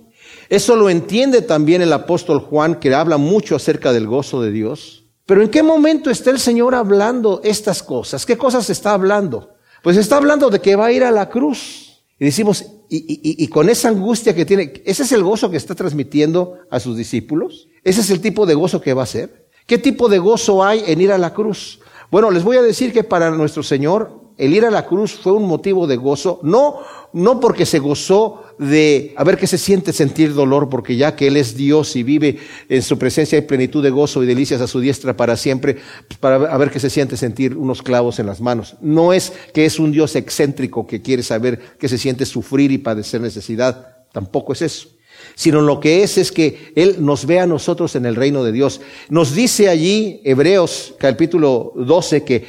Eso 0.49 0.77
lo 0.77 0.91
entiende 0.91 1.43
también 1.43 1.83
el 1.83 1.93
apóstol 1.93 2.41
Juan, 2.41 2.77
que 2.77 2.95
habla 2.95 3.17
mucho 3.17 3.55
acerca 3.57 3.93
del 3.93 4.07
gozo 4.07 4.41
de 4.43 4.51
Dios. 4.51 4.96
Pero 5.26 5.42
¿en 5.42 5.50
qué 5.50 5.62
momento 5.62 6.09
está 6.09 6.30
el 6.30 6.38
Señor 6.38 6.75
hablando 6.75 7.40
estas 7.42 7.83
cosas? 7.83 8.25
¿Qué 8.25 8.38
cosas 8.38 8.71
está 8.71 8.92
hablando? 8.92 9.56
Pues 9.83 9.97
está 9.97 10.16
hablando 10.16 10.50
de 10.50 10.61
que 10.61 10.76
va 10.76 10.87
a 10.87 10.92
ir 10.92 11.02
a 11.02 11.11
la 11.11 11.28
cruz. 11.28 12.04
Y 12.18 12.25
decimos, 12.25 12.64
y, 12.88 13.47
con 13.49 13.68
esa 13.68 13.88
angustia 13.88 14.35
que 14.35 14.47
tiene, 14.47 14.83
¿ese 14.85 15.02
es 15.02 15.12
el 15.12 15.25
gozo 15.25 15.50
que 15.50 15.56
está 15.56 15.75
transmitiendo 15.75 16.59
a 16.71 16.78
sus 16.78 16.97
discípulos? 16.97 17.68
¿Ese 17.83 18.00
es 18.00 18.11
el 18.11 18.21
tipo 18.21 18.47
de 18.47 18.54
gozo 18.54 18.80
que 18.80 18.95
va 18.95 19.02
a 19.02 19.06
ser? 19.06 19.49
¿Qué 19.66 19.78
tipo 19.78 20.09
de 20.09 20.18
gozo 20.18 20.64
hay 20.64 20.85
en 20.87 21.00
ir 21.00 21.11
a 21.11 21.18
la 21.18 21.35
cruz? 21.35 21.80
Bueno, 22.11 22.30
les 22.30 22.45
voy 22.45 22.56
a 22.56 22.62
decir 22.62 22.92
que 22.92 23.02
para 23.02 23.30
nuestro 23.30 23.64
Señor 23.64 24.25
el 24.38 24.55
ir 24.55 24.64
a 24.64 24.71
la 24.71 24.87
cruz 24.87 25.14
fue 25.14 25.33
un 25.33 25.47
motivo 25.47 25.87
de 25.87 25.97
gozo, 25.97 26.40
no, 26.43 26.78
no 27.12 27.40
porque 27.40 27.64
se 27.64 27.78
gozó 27.78 28.43
de 28.59 29.14
a 29.16 29.25
ver 29.25 29.38
qué 29.38 29.47
se 29.47 29.57
siente 29.57 29.93
sentir 29.93 30.35
dolor, 30.35 30.69
porque 30.69 30.97
ya 30.97 31.16
que 31.16 31.28
Él 31.28 31.37
es 31.37 31.57
Dios 31.57 31.97
y 31.97 32.02
vive 32.02 32.38
en 32.69 32.83
su 32.83 32.99
presencia 32.99 33.38
y 33.38 33.43
plenitud 33.43 33.83
de 33.83 33.90
gozo 33.90 34.23
y 34.23 34.26
delicias 34.26 34.61
a 34.61 34.66
su 34.66 34.81
diestra 34.81 35.16
para 35.16 35.37
siempre, 35.37 35.78
pues, 36.07 36.19
para 36.19 36.37
a 36.37 36.59
ver 36.59 36.71
qué 36.71 36.81
se 36.81 36.90
siente 36.90 37.16
sentir 37.16 37.57
unos 37.57 37.83
clavos 37.83 38.19
en 38.19 38.26
las 38.26 38.40
manos. 38.40 38.76
No 38.81 39.12
es 39.12 39.33
que 39.55 39.64
es 39.64 39.78
un 39.78 39.93
Dios 39.93 40.16
excéntrico 40.16 40.87
que 40.87 41.00
quiere 41.00 41.23
saber 41.23 41.76
qué 41.78 41.88
se 41.88 41.99
siente 41.99 42.26
sufrir 42.26 42.73
y 42.73 42.78
padecer 42.78 43.21
necesidad, 43.21 44.07
tampoco 44.12 44.52
es 44.52 44.62
eso 44.62 44.88
sino 45.35 45.61
lo 45.61 45.81
que 45.81 46.02
es 46.02 46.19
es 46.19 46.31
que 46.31 46.73
Él 46.76 46.97
nos 47.00 47.26
ve 47.26 47.40
a 47.40 47.47
nosotros 47.47 47.97
en 47.97 48.07
el 48.07 48.16
reino 48.16 48.45
de 48.45 48.52
Dios. 48.52 48.81
Nos 49.09 49.35
dice 49.35 49.69
allí 49.69 50.21
Hebreos 50.25 50.95
capítulo 50.99 51.73
12 51.75 52.25
que 52.25 52.47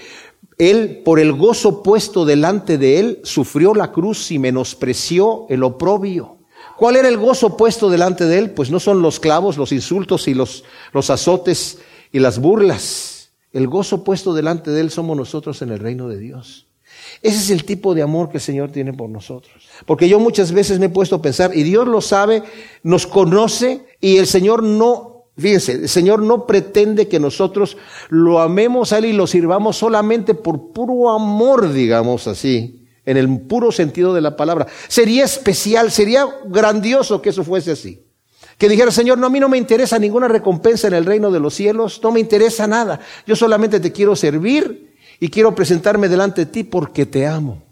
Él, 0.57 1.01
por 1.05 1.19
el 1.19 1.33
gozo 1.33 1.83
puesto 1.83 2.25
delante 2.25 2.77
de 2.77 2.99
Él, 2.99 3.19
sufrió 3.23 3.73
la 3.73 3.91
cruz 3.91 4.31
y 4.31 4.39
menospreció 4.39 5.45
el 5.49 5.63
oprobio. 5.63 6.37
¿Cuál 6.77 6.95
era 6.95 7.07
el 7.07 7.17
gozo 7.17 7.57
puesto 7.57 7.89
delante 7.89 8.25
de 8.25 8.37
Él? 8.39 8.51
Pues 8.51 8.71
no 8.71 8.79
son 8.79 9.01
los 9.01 9.19
clavos, 9.19 9.57
los 9.57 9.71
insultos 9.71 10.27
y 10.27 10.33
los, 10.33 10.63
los 10.93 11.09
azotes 11.09 11.79
y 12.11 12.19
las 12.19 12.39
burlas. 12.39 13.31
El 13.51 13.67
gozo 13.67 14.03
puesto 14.03 14.33
delante 14.33 14.71
de 14.71 14.81
Él 14.81 14.91
somos 14.91 15.17
nosotros 15.17 15.61
en 15.61 15.71
el 15.71 15.79
reino 15.79 16.07
de 16.07 16.19
Dios. 16.19 16.67
Ese 17.21 17.37
es 17.37 17.49
el 17.49 17.63
tipo 17.63 17.95
de 17.95 18.01
amor 18.01 18.29
que 18.29 18.37
el 18.37 18.41
Señor 18.41 18.71
tiene 18.71 18.93
por 18.93 19.09
nosotros. 19.09 19.67
Porque 19.85 20.09
yo 20.09 20.19
muchas 20.19 20.51
veces 20.51 20.79
me 20.79 20.87
he 20.87 20.89
puesto 20.89 21.15
a 21.15 21.21
pensar, 21.21 21.55
y 21.55 21.63
Dios 21.63 21.87
lo 21.87 22.01
sabe, 22.01 22.43
nos 22.83 23.07
conoce, 23.07 23.85
y 23.99 24.17
el 24.17 24.27
Señor 24.27 24.63
no, 24.63 25.16
fíjense, 25.37 25.73
el 25.73 25.89
Señor 25.89 26.21
no 26.21 26.45
pretende 26.45 27.07
que 27.07 27.19
nosotros 27.19 27.77
lo 28.09 28.39
amemos 28.39 28.91
a 28.91 28.97
Él 28.97 29.05
y 29.05 29.13
lo 29.13 29.27
sirvamos 29.27 29.77
solamente 29.77 30.33
por 30.33 30.71
puro 30.71 31.09
amor, 31.09 31.71
digamos 31.71 32.27
así, 32.27 32.87
en 33.05 33.17
el 33.17 33.41
puro 33.41 33.71
sentido 33.71 34.13
de 34.13 34.21
la 34.21 34.35
palabra. 34.35 34.67
Sería 34.87 35.25
especial, 35.25 35.91
sería 35.91 36.25
grandioso 36.45 37.21
que 37.21 37.29
eso 37.29 37.43
fuese 37.43 37.71
así. 37.71 38.03
Que 38.57 38.67
dijera, 38.67 38.89
Señor, 38.89 39.19
no, 39.19 39.27
a 39.27 39.29
mí 39.29 39.39
no 39.39 39.49
me 39.49 39.57
interesa 39.57 39.99
ninguna 39.99 40.27
recompensa 40.27 40.87
en 40.87 40.95
el 40.95 41.05
reino 41.05 41.29
de 41.29 41.39
los 41.39 41.53
cielos, 41.53 41.99
no 42.01 42.11
me 42.11 42.19
interesa 42.19 42.65
nada. 42.65 42.99
Yo 43.25 43.35
solamente 43.35 43.79
te 43.79 43.91
quiero 43.91 44.15
servir 44.15 44.95
y 45.19 45.29
quiero 45.29 45.53
presentarme 45.53 46.09
delante 46.09 46.45
de 46.45 46.51
ti 46.51 46.63
porque 46.63 47.05
te 47.05 47.27
amo. 47.27 47.66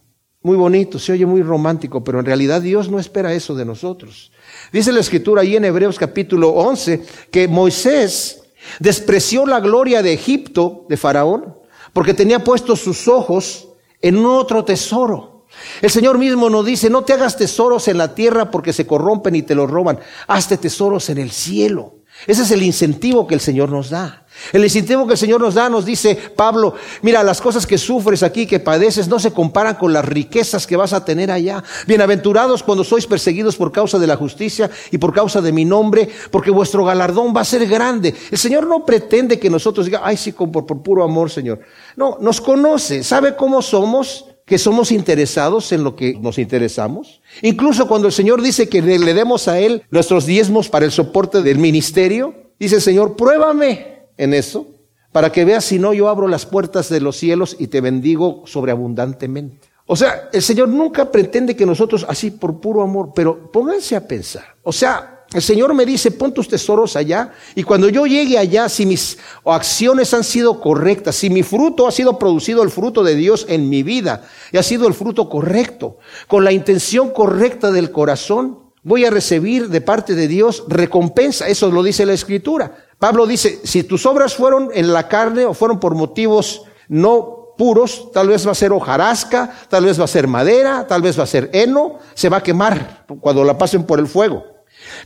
Muy 0.46 0.58
bonito, 0.58 1.00
se 1.00 1.12
oye 1.12 1.26
muy 1.26 1.42
romántico, 1.42 2.04
pero 2.04 2.20
en 2.20 2.26
realidad 2.28 2.62
Dios 2.62 2.92
no 2.92 3.00
espera 3.00 3.34
eso 3.34 3.56
de 3.56 3.66
nosotros. 3.66 4.32
Dice 4.72 4.92
la 4.92 5.00
escritura 5.00 5.42
ahí 5.42 5.56
en 5.56 5.66
Hebreos 5.66 5.98
capítulo 5.98 6.50
11 6.50 7.04
que 7.32 7.48
Moisés 7.48 8.44
despreció 8.80 9.48
la 9.48 9.60
gloria 9.60 10.04
de 10.04 10.14
Egipto, 10.14 10.86
de 10.88 10.98
Faraón, 10.98 11.58
porque 11.94 12.14
tenía 12.14 12.44
puestos 12.44 12.80
sus 12.80 13.08
ojos 13.08 13.70
en 14.04 14.24
otro 14.24 14.64
tesoro 14.64 15.36
el 15.82 15.90
Señor 15.90 16.18
mismo 16.18 16.50
nos 16.50 16.66
dice, 16.66 16.90
no 16.90 17.04
te 17.04 17.14
hagas 17.14 17.38
tesoros 17.38 17.88
en 17.88 17.98
la 17.98 18.14
tierra 18.14 18.52
porque 18.52 18.74
se 18.74 18.86
corrompen 18.86 19.36
y 19.36 19.44
te 19.44 19.56
los 19.56 19.70
roban, 19.70 20.00
hazte 20.28 20.58
tesoros 20.58 21.10
en 21.10 21.18
el 21.18 21.32
cielo. 21.32 21.96
Ese 22.28 22.44
es 22.44 22.52
el 22.52 22.64
incentivo 22.64 23.28
que 23.28 23.36
el 23.36 23.42
Señor 23.42 23.70
nos 23.70 23.90
da. 23.90 24.25
El 24.54 24.64
incentivo 24.64 25.08
que 25.08 25.14
el 25.14 25.18
Señor 25.18 25.42
nos 25.42 25.56
da 25.56 25.70
nos 25.70 25.86
dice, 25.86 26.16
Pablo, 26.36 26.76
mira, 27.02 27.24
las 27.24 27.42
cosas 27.42 27.66
que 27.66 27.78
sufres 27.78 28.24
aquí, 28.24 28.46
que 28.46 28.60
padeces, 28.60 29.08
no 29.08 29.20
se 29.20 29.32
comparan 29.32 29.76
con 29.76 29.94
las 29.94 30.06
riquezas 30.06 30.68
que 30.68 30.76
vas 30.76 30.94
a 30.94 31.04
tener 31.04 31.32
allá. 31.32 31.64
Bienaventurados 31.88 32.64
cuando 32.64 32.84
sois 32.84 33.08
perseguidos 33.08 33.56
por 33.56 33.72
causa 33.72 34.00
de 34.00 34.08
la 34.08 34.16
justicia 34.16 34.70
y 34.92 34.98
por 34.98 35.14
causa 35.14 35.42
de 35.42 35.52
mi 35.52 35.66
nombre, 35.66 36.10
porque 36.32 36.52
vuestro 36.52 36.86
galardón 36.86 37.34
va 37.36 37.42
a 37.42 37.46
ser 37.46 37.68
grande. 37.68 38.14
El 38.32 38.38
Señor 38.38 38.68
no 38.68 38.86
pretende 38.86 39.40
que 39.40 39.50
nosotros 39.50 39.86
digamos, 39.86 40.08
ay, 40.08 40.18
sí, 40.18 40.32
por, 40.32 40.66
por 40.66 40.82
puro 40.82 41.04
amor, 41.04 41.30
Señor. 41.30 41.60
No, 41.96 42.18
nos 42.22 42.42
conoce, 42.42 43.04
sabe 43.04 43.36
cómo 43.36 43.62
somos 43.62 44.26
que 44.46 44.58
somos 44.60 44.92
interesados 44.92 45.72
en 45.72 45.84
lo 45.84 45.96
que 45.96 46.14
nos 46.14 46.38
interesamos. 46.38 47.22
Incluso 47.42 47.88
cuando 47.88 48.08
el 48.08 48.14
Señor 48.14 48.42
dice 48.42 48.70
que 48.70 48.82
le, 48.82 49.14
demos 49.14 49.48
a 49.48 49.60
Él 49.60 49.84
nuestros 49.90 50.26
diezmos 50.26 50.70
para 50.70 50.86
el 50.86 50.92
soporte 50.92 51.42
del 51.42 51.58
ministerio, 51.58 52.52
dice 52.60 52.76
el 52.76 52.82
Señor, 52.82 53.16
pruébame 53.16 53.95
en 54.18 54.34
eso, 54.34 54.68
para 55.12 55.32
que 55.32 55.46
veas 55.46 55.66
si 55.66 55.80
no 55.80 55.94
yo 55.94 56.10
abro 56.10 56.28
las 56.28 56.46
puertas 56.46 56.90
de 56.90 57.00
los 57.00 57.18
cielos 57.18 57.56
y 57.60 57.68
te 57.68 57.82
bendigo 57.82 58.44
sobreabundantemente. 58.46 59.70
O 59.88 59.96
sea, 59.96 60.30
el 60.34 60.42
Señor 60.42 60.68
nunca 60.68 61.12
pretende 61.12 61.56
que 61.56 61.66
nosotros, 61.66 62.06
así 62.10 62.32
por 62.32 62.60
puro 62.60 62.82
amor, 62.82 63.12
pero 63.16 63.52
pónganse 63.52 63.96
a 63.96 64.08
pensar. 64.08 64.56
O 64.64 64.74
sea, 64.74 65.16
el 65.34 65.42
Señor 65.42 65.74
me 65.74 65.86
dice, 65.86 66.12
pon 66.12 66.34
tus 66.34 66.48
tesoros 66.48 66.96
allá, 66.96 67.34
y 67.56 67.64
cuando 67.64 67.90
yo 67.90 68.06
llegue 68.06 68.38
allá, 68.38 68.68
si 68.68 68.86
mis 68.86 69.18
acciones 69.44 70.14
han 70.14 70.24
sido 70.24 70.60
correctas, 70.60 71.16
si 71.16 71.30
mi 71.30 71.44
fruto 71.44 71.88
ha 71.88 71.92
sido 71.92 72.18
producido 72.18 72.64
el 72.64 72.70
fruto 72.70 73.04
de 73.04 73.16
Dios 73.16 73.46
en 73.50 73.70
mi 73.70 73.84
vida, 73.84 74.28
y 74.52 74.58
ha 74.58 74.64
sido 74.64 74.88
el 74.88 74.94
fruto 74.94 75.30
correcto, 75.30 75.98
con 76.28 76.44
la 76.44 76.52
intención 76.52 77.12
correcta 77.12 77.72
del 77.72 77.92
corazón, 77.92 78.65
voy 78.86 79.04
a 79.04 79.10
recibir 79.10 79.68
de 79.70 79.82
parte 79.82 80.14
de 80.14 80.28
Dios 80.28 80.64
recompensa. 80.68 81.48
Eso 81.48 81.70
lo 81.72 81.84
dice 81.84 82.06
la 82.06 82.14
Escritura. 82.14 82.86
Pablo 83.00 83.26
dice, 83.26 83.60
si 83.64 83.84
tus 83.84 84.06
obras 84.06 84.36
fueron 84.36 84.70
en 84.74 84.94
la 84.94 85.10
carne 85.10 85.44
o 85.44 85.54
fueron 85.54 85.80
por 85.80 85.96
motivos 85.96 86.62
no 86.88 87.56
puros, 87.58 88.12
tal 88.14 88.28
vez 88.28 88.46
va 88.46 88.52
a 88.52 88.56
ser 88.56 88.72
hojarasca, 88.72 89.52
tal 89.70 89.86
vez 89.86 90.00
va 90.00 90.06
a 90.06 90.08
ser 90.08 90.28
madera, 90.28 90.86
tal 90.88 91.02
vez 91.02 91.18
va 91.18 91.24
a 91.24 91.28
ser 91.28 91.50
heno, 91.52 92.00
se 92.14 92.30
va 92.30 92.38
a 92.38 92.44
quemar 92.44 93.06
cuando 93.20 93.44
la 93.44 93.58
pasen 93.58 93.86
por 93.86 94.00
el 94.00 94.08
fuego. 94.08 94.46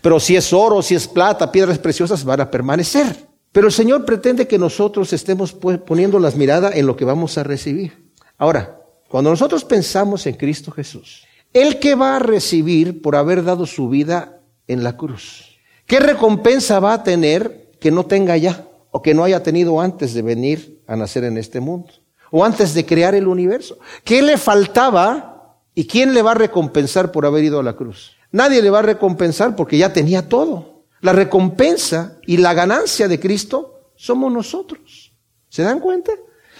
Pero 0.01 0.19
si 0.19 0.35
es 0.35 0.51
oro, 0.51 0.81
si 0.81 0.95
es 0.95 1.07
plata, 1.07 1.51
piedras 1.51 1.79
preciosas 1.79 2.25
van 2.25 2.41
a 2.41 2.51
permanecer. 2.51 3.27
Pero 3.53 3.67
el 3.67 3.73
Señor 3.73 4.03
pretende 4.03 4.45
que 4.45 4.59
nosotros 4.59 5.13
estemos 5.13 5.53
poniendo 5.53 6.19
las 6.19 6.35
miradas 6.35 6.75
en 6.75 6.85
lo 6.85 6.97
que 6.97 7.05
vamos 7.05 7.37
a 7.37 7.43
recibir. 7.43 8.11
Ahora, 8.37 8.81
cuando 9.07 9.29
nosotros 9.29 9.63
pensamos 9.63 10.27
en 10.27 10.35
Cristo 10.35 10.69
Jesús, 10.71 11.28
¿Él 11.53 11.79
qué 11.79 11.95
va 11.95 12.15
a 12.15 12.19
recibir 12.19 13.01
por 13.01 13.15
haber 13.15 13.43
dado 13.43 13.65
su 13.65 13.89
vida 13.89 14.41
en 14.67 14.83
la 14.83 14.97
cruz? 14.97 15.57
¿Qué 15.87 15.99
recompensa 15.99 16.79
va 16.79 16.93
a 16.93 17.03
tener 17.03 17.71
que 17.79 17.89
no 17.89 18.05
tenga 18.05 18.37
ya 18.37 18.67
o 18.91 19.01
que 19.01 19.15
no 19.15 19.23
haya 19.23 19.41
tenido 19.41 19.81
antes 19.81 20.13
de 20.13 20.21
venir 20.21 20.83
a 20.85 20.95
nacer 20.95 21.23
en 21.23 21.37
este 21.37 21.59
mundo? 21.59 21.89
O 22.29 22.45
antes 22.45 22.75
de 22.75 22.85
crear 22.85 23.15
el 23.15 23.27
universo. 23.27 23.79
¿Qué 24.03 24.21
le 24.21 24.37
faltaba 24.37 25.57
y 25.73 25.87
quién 25.87 26.13
le 26.13 26.21
va 26.21 26.31
a 26.31 26.35
recompensar 26.35 27.11
por 27.11 27.25
haber 27.25 27.43
ido 27.43 27.59
a 27.59 27.63
la 27.63 27.75
cruz? 27.75 28.11
Nadie 28.31 28.61
le 28.61 28.69
va 28.69 28.79
a 28.79 28.83
recompensar 28.83 29.55
porque 29.55 29.79
ya 29.79 29.91
tenía 29.91 30.29
todo. 30.29 30.83
La 31.01 31.13
recompensa 31.13 32.19
y 32.27 32.37
la 32.37 32.53
ganancia 32.53 33.07
de 33.07 33.19
Cristo 33.19 33.93
somos 33.95 34.31
nosotros. 34.31 35.13
¿Se 35.47 35.63
dan 35.63 35.79
cuenta? 35.79 36.11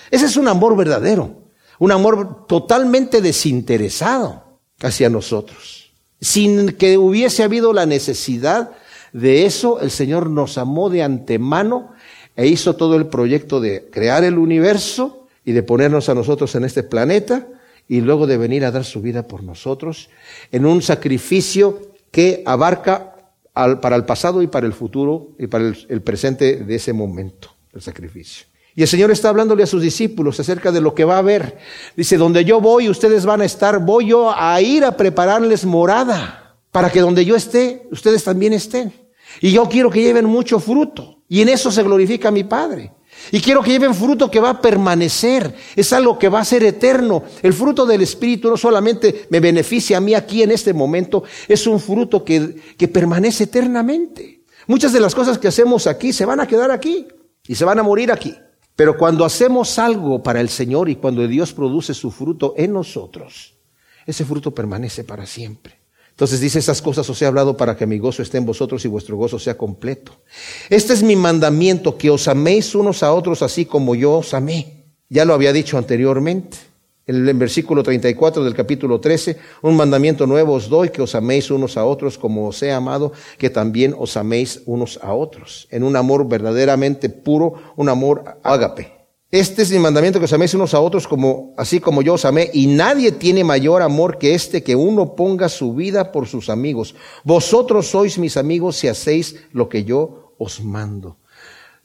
Ese 0.10 0.26
es 0.26 0.36
un 0.36 0.48
amor 0.48 0.76
verdadero, 0.76 1.44
un 1.78 1.92
amor 1.92 2.48
totalmente 2.48 3.22
desinteresado 3.22 4.49
hacia 4.82 5.10
nosotros. 5.10 5.92
Sin 6.22 6.74
que 6.74 6.98
hubiese 6.98 7.44
habido 7.44 7.74
la 7.74 7.86
necesidad 7.86 8.72
de 9.14 9.46
eso, 9.46 9.80
el 9.80 9.92
Señor 9.92 10.30
nos 10.30 10.58
amó 10.58 10.90
de 10.90 11.04
antemano 11.04 11.94
e 12.36 12.48
hizo 12.48 12.76
todo 12.76 12.96
el 12.96 13.08
proyecto 13.08 13.60
de 13.60 13.90
crear 13.92 14.24
el 14.24 14.38
universo 14.38 15.28
y 15.46 15.52
de 15.52 15.64
ponernos 15.64 16.10
a 16.10 16.16
nosotros 16.16 16.54
en 16.56 16.66
este 16.66 16.84
planeta 16.84 17.48
y 17.88 18.02
luego 18.02 18.28
de 18.28 18.38
venir 18.38 18.66
a 18.66 18.72
dar 18.72 18.86
su 18.86 19.02
vida 19.02 19.28
por 19.28 19.44
nosotros 19.44 20.10
en 20.52 20.66
un 20.66 20.82
sacrificio 20.82 21.92
que 22.12 22.44
abarca 22.46 23.16
para 23.54 23.96
el 23.96 24.06
pasado 24.06 24.42
y 24.42 24.48
para 24.48 24.68
el 24.68 24.74
futuro 24.74 25.32
y 25.38 25.48
para 25.48 25.66
el, 25.66 26.02
presente 26.02 26.58
de 26.58 26.76
ese 26.76 26.94
momento, 26.94 27.54
el 27.74 27.82
sacrificio. 27.82 28.46
Y 28.80 28.84
el 28.84 28.88
Señor 28.88 29.12
está 29.12 29.28
hablándole 29.28 29.64
a 29.64 29.68
sus 29.68 29.82
discípulos 29.82 30.40
acerca 30.40 30.72
de 30.72 30.80
lo 30.80 30.96
que 30.96 31.04
va 31.04 31.16
a 31.16 31.18
haber. 31.18 31.58
Dice, 31.98 32.16
donde 32.16 32.46
yo 32.46 32.62
voy, 32.62 32.88
ustedes 32.88 33.26
van 33.26 33.42
a 33.42 33.46
estar, 33.46 33.80
voy 33.80 34.08
yo 34.08 34.32
a 34.34 34.62
ir 34.62 34.86
a 34.86 34.96
prepararles 34.96 35.66
morada, 35.66 36.56
para 36.72 36.90
que 36.90 37.02
donde 37.02 37.26
yo 37.26 37.36
esté, 37.36 37.86
ustedes 37.92 38.24
también 38.24 38.54
estén. 38.54 38.94
Y 39.42 39.52
yo 39.52 39.68
quiero 39.68 39.90
que 39.90 40.02
lleven 40.02 40.24
mucho 40.24 40.62
fruto. 40.62 41.24
Y 41.28 41.42
en 41.42 41.50
eso 41.50 41.74
se 41.74 41.84
glorifica 41.84 42.32
mi 42.32 42.46
Padre. 42.46 42.94
Y 43.34 43.42
quiero 43.42 43.62
que 43.62 43.72
lleven 43.72 43.94
fruto 43.94 44.32
que 44.32 44.40
va 44.40 44.52
a 44.52 44.62
permanecer. 44.62 45.54
Es 45.76 45.92
algo 45.92 46.18
que 46.18 46.30
va 46.30 46.40
a 46.40 46.46
ser 46.46 46.64
eterno. 46.64 47.24
El 47.44 47.52
fruto 47.52 47.86
del 47.86 48.00
Espíritu 48.00 48.50
no 48.50 48.56
solamente 48.56 49.26
me 49.30 49.42
beneficia 49.42 49.98
a 49.98 50.00
mí 50.00 50.14
aquí 50.14 50.42
en 50.42 50.52
este 50.52 50.74
momento, 50.74 51.26
es 51.50 51.68
un 51.68 51.82
fruto 51.82 52.24
que, 52.24 52.56
que 52.78 52.88
permanece 52.88 53.44
eternamente. 53.44 54.46
Muchas 54.68 54.94
de 54.94 55.02
las 55.02 55.14
cosas 55.14 55.38
que 55.38 55.50
hacemos 55.50 55.86
aquí 55.86 56.14
se 56.14 56.24
van 56.24 56.40
a 56.40 56.48
quedar 56.48 56.72
aquí 56.72 57.10
y 57.46 57.56
se 57.56 57.66
van 57.66 57.80
a 57.80 57.84
morir 57.84 58.10
aquí. 58.10 58.38
Pero 58.80 58.96
cuando 58.96 59.26
hacemos 59.26 59.78
algo 59.78 60.24
para 60.24 60.40
el 60.40 60.48
Señor 60.48 60.88
y 60.88 60.96
cuando 60.96 61.28
Dios 61.28 61.52
produce 61.52 61.94
su 61.94 62.12
fruto 62.12 62.54
en 62.56 62.72
nosotros, 62.72 63.56
ese 64.06 64.24
fruto 64.24 64.56
permanece 64.56 65.04
para 65.04 65.26
siempre. 65.26 65.82
Entonces 66.12 66.40
dice, 66.40 66.60
esas 66.60 66.82
cosas 66.82 67.10
os 67.10 67.22
he 67.22 67.26
hablado 67.26 67.58
para 67.58 67.76
que 67.76 67.86
mi 67.86 67.98
gozo 68.00 68.24
esté 68.24 68.38
en 68.38 68.46
vosotros 68.46 68.86
y 68.86 68.88
vuestro 68.88 69.18
gozo 69.18 69.38
sea 69.38 69.58
completo. 69.58 70.22
Este 70.70 70.94
es 70.94 71.04
mi 71.04 71.18
mandamiento, 71.18 71.98
que 71.98 72.10
os 72.10 72.30
améis 72.30 72.74
unos 72.74 73.04
a 73.04 73.12
otros 73.12 73.42
así 73.42 73.66
como 73.66 73.96
yo 73.96 74.14
os 74.14 74.34
amé. 74.34 74.86
Ya 75.10 75.26
lo 75.26 75.34
había 75.34 75.52
dicho 75.52 75.78
anteriormente. 75.78 76.69
En 77.10 77.28
el 77.28 77.34
versículo 77.34 77.82
34 77.82 78.44
del 78.44 78.54
capítulo 78.54 79.00
13, 79.00 79.36
un 79.64 79.76
mandamiento 79.76 80.28
nuevo 80.28 80.54
os 80.54 80.70
doy, 80.70 80.90
que 80.90 81.02
os 81.02 81.16
améis 81.16 81.50
unos 81.50 81.76
a 81.76 81.84
otros 81.84 82.20
como 82.20 82.46
os 82.46 82.62
he 82.62 82.72
amado, 82.72 83.14
que 83.40 83.50
también 83.50 83.96
os 83.98 84.16
améis 84.16 84.62
unos 84.68 85.00
a 85.02 85.16
otros. 85.16 85.68
En 85.72 85.82
un 85.82 85.96
amor 85.96 86.30
verdaderamente 86.30 87.10
puro, 87.10 87.74
un 87.78 87.90
amor 87.90 88.38
ágape. 88.44 88.94
Este 89.32 89.64
es 89.64 89.72
mi 89.72 89.80
mandamiento 89.80 90.20
que 90.20 90.26
os 90.26 90.34
améis 90.34 90.54
unos 90.54 90.76
a 90.76 90.82
otros 90.82 91.08
como, 91.08 91.56
así 91.58 91.80
como 91.80 92.04
yo 92.04 92.14
os 92.14 92.26
amé, 92.26 92.52
y 92.54 92.68
nadie 92.68 93.12
tiene 93.12 93.44
mayor 93.44 93.82
amor 93.82 94.20
que 94.20 94.36
este 94.36 94.62
que 94.62 94.76
uno 94.76 95.16
ponga 95.16 95.50
su 95.50 95.74
vida 95.74 96.12
por 96.12 96.28
sus 96.28 96.48
amigos. 96.48 96.94
Vosotros 97.24 97.88
sois 97.90 98.20
mis 98.20 98.38
amigos 98.38 98.76
si 98.76 98.88
hacéis 98.88 99.36
lo 99.52 99.68
que 99.68 99.84
yo 99.84 100.36
os 100.38 100.62
mando. 100.62 101.18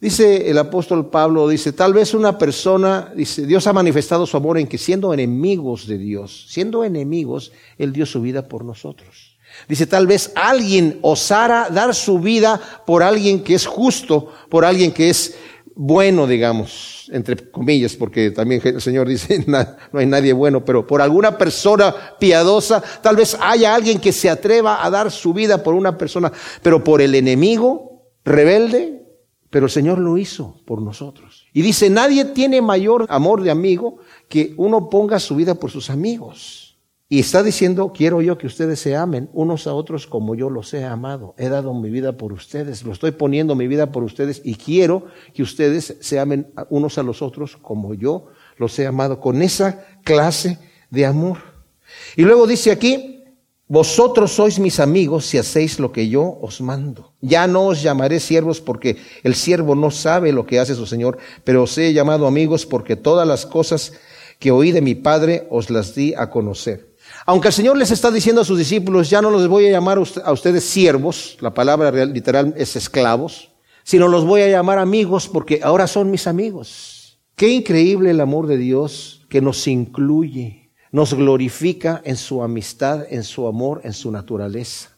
Dice 0.04 0.50
el 0.50 0.58
apóstol 0.58 1.08
Pablo, 1.08 1.48
dice, 1.48 1.72
tal 1.72 1.94
vez 1.94 2.12
una 2.12 2.36
persona, 2.36 3.10
dice, 3.16 3.46
Dios 3.46 3.66
ha 3.66 3.72
manifestado 3.72 4.26
su 4.26 4.36
amor 4.36 4.58
en 4.58 4.66
que 4.66 4.76
siendo 4.76 5.14
enemigos 5.14 5.86
de 5.86 5.96
Dios, 5.96 6.44
siendo 6.50 6.84
enemigos, 6.84 7.52
Él 7.78 7.94
dio 7.94 8.04
su 8.04 8.20
vida 8.20 8.46
por 8.46 8.66
nosotros. 8.66 9.38
Dice, 9.66 9.86
tal 9.86 10.06
vez 10.06 10.30
alguien 10.34 10.98
osara 11.00 11.70
dar 11.70 11.94
su 11.94 12.18
vida 12.18 12.60
por 12.84 13.02
alguien 13.02 13.42
que 13.42 13.54
es 13.54 13.64
justo, 13.64 14.30
por 14.50 14.66
alguien 14.66 14.92
que 14.92 15.08
es 15.08 15.36
bueno, 15.74 16.26
digamos, 16.26 17.08
entre 17.10 17.50
comillas, 17.50 17.94
porque 17.96 18.30
también 18.30 18.60
el 18.62 18.82
Señor 18.82 19.08
dice, 19.08 19.42
no 19.46 19.98
hay 19.98 20.04
nadie 20.04 20.34
bueno, 20.34 20.66
pero 20.66 20.86
por 20.86 21.00
alguna 21.00 21.38
persona 21.38 21.94
piadosa, 22.20 22.82
tal 23.00 23.16
vez 23.16 23.38
haya 23.40 23.74
alguien 23.74 23.98
que 23.98 24.12
se 24.12 24.28
atreva 24.28 24.84
a 24.84 24.90
dar 24.90 25.10
su 25.10 25.32
vida 25.32 25.62
por 25.62 25.72
una 25.72 25.96
persona, 25.96 26.30
pero 26.60 26.84
por 26.84 27.00
el 27.00 27.14
enemigo 27.14 28.10
rebelde, 28.22 28.93
pero 29.54 29.66
el 29.66 29.70
Señor 29.70 30.00
lo 30.00 30.18
hizo 30.18 30.56
por 30.64 30.82
nosotros. 30.82 31.46
Y 31.52 31.62
dice, 31.62 31.88
nadie 31.88 32.24
tiene 32.24 32.60
mayor 32.60 33.06
amor 33.08 33.40
de 33.40 33.52
amigo 33.52 33.98
que 34.28 34.52
uno 34.56 34.90
ponga 34.90 35.20
su 35.20 35.36
vida 35.36 35.54
por 35.54 35.70
sus 35.70 35.90
amigos. 35.90 36.76
Y 37.08 37.20
está 37.20 37.40
diciendo, 37.44 37.92
quiero 37.94 38.20
yo 38.20 38.36
que 38.36 38.48
ustedes 38.48 38.80
se 38.80 38.96
amen 38.96 39.30
unos 39.32 39.68
a 39.68 39.74
otros 39.74 40.08
como 40.08 40.34
yo 40.34 40.50
los 40.50 40.74
he 40.74 40.84
amado. 40.84 41.36
He 41.38 41.48
dado 41.50 41.72
mi 41.72 41.88
vida 41.88 42.16
por 42.16 42.32
ustedes, 42.32 42.82
lo 42.82 42.92
estoy 42.92 43.12
poniendo 43.12 43.54
mi 43.54 43.68
vida 43.68 43.92
por 43.92 44.02
ustedes 44.02 44.42
y 44.44 44.56
quiero 44.56 45.06
que 45.32 45.44
ustedes 45.44 45.98
se 46.00 46.18
amen 46.18 46.52
unos 46.68 46.98
a 46.98 47.04
los 47.04 47.22
otros 47.22 47.56
como 47.56 47.94
yo 47.94 48.26
los 48.56 48.76
he 48.80 48.88
amado, 48.88 49.20
con 49.20 49.40
esa 49.40 49.86
clase 50.02 50.58
de 50.90 51.06
amor. 51.06 51.38
Y 52.16 52.22
luego 52.22 52.48
dice 52.48 52.72
aquí, 52.72 53.13
vosotros 53.66 54.32
sois 54.32 54.58
mis 54.58 54.78
amigos 54.78 55.24
si 55.24 55.38
hacéis 55.38 55.78
lo 55.78 55.90
que 55.90 56.08
yo 56.08 56.38
os 56.42 56.60
mando. 56.60 57.12
Ya 57.20 57.46
no 57.46 57.66
os 57.66 57.82
llamaré 57.82 58.20
siervos 58.20 58.60
porque 58.60 58.98
el 59.22 59.34
siervo 59.34 59.74
no 59.74 59.90
sabe 59.90 60.32
lo 60.32 60.44
que 60.44 60.60
hace 60.60 60.74
su 60.74 60.86
Señor, 60.86 61.18
pero 61.44 61.62
os 61.62 61.78
he 61.78 61.92
llamado 61.92 62.26
amigos 62.26 62.66
porque 62.66 62.96
todas 62.96 63.26
las 63.26 63.46
cosas 63.46 63.92
que 64.38 64.50
oí 64.50 64.72
de 64.72 64.82
mi 64.82 64.94
Padre 64.94 65.46
os 65.50 65.70
las 65.70 65.94
di 65.94 66.12
a 66.14 66.28
conocer. 66.30 66.94
Aunque 67.26 67.48
el 67.48 67.54
Señor 67.54 67.76
les 67.76 67.90
está 67.90 68.10
diciendo 68.10 68.42
a 68.42 68.44
sus 68.44 68.58
discípulos, 68.58 69.08
ya 69.08 69.22
no 69.22 69.30
los 69.30 69.48
voy 69.48 69.66
a 69.66 69.70
llamar 69.70 69.98
a 69.98 70.32
ustedes 70.32 70.64
siervos, 70.64 71.38
la 71.40 71.54
palabra 71.54 71.90
literal 72.04 72.54
es 72.56 72.76
esclavos, 72.76 73.50
sino 73.82 74.08
los 74.08 74.24
voy 74.24 74.42
a 74.42 74.48
llamar 74.48 74.78
amigos 74.78 75.28
porque 75.28 75.60
ahora 75.62 75.86
son 75.86 76.10
mis 76.10 76.26
amigos. 76.26 77.18
Qué 77.36 77.48
increíble 77.48 78.10
el 78.10 78.20
amor 78.20 78.46
de 78.46 78.56
Dios 78.56 79.26
que 79.28 79.40
nos 79.40 79.66
incluye, 79.66 80.63
nos 80.94 81.12
glorifica 81.12 82.00
en 82.04 82.16
su 82.16 82.40
amistad, 82.40 83.04
en 83.10 83.24
su 83.24 83.48
amor, 83.48 83.80
en 83.82 83.92
su 83.92 84.12
naturaleza. 84.12 84.90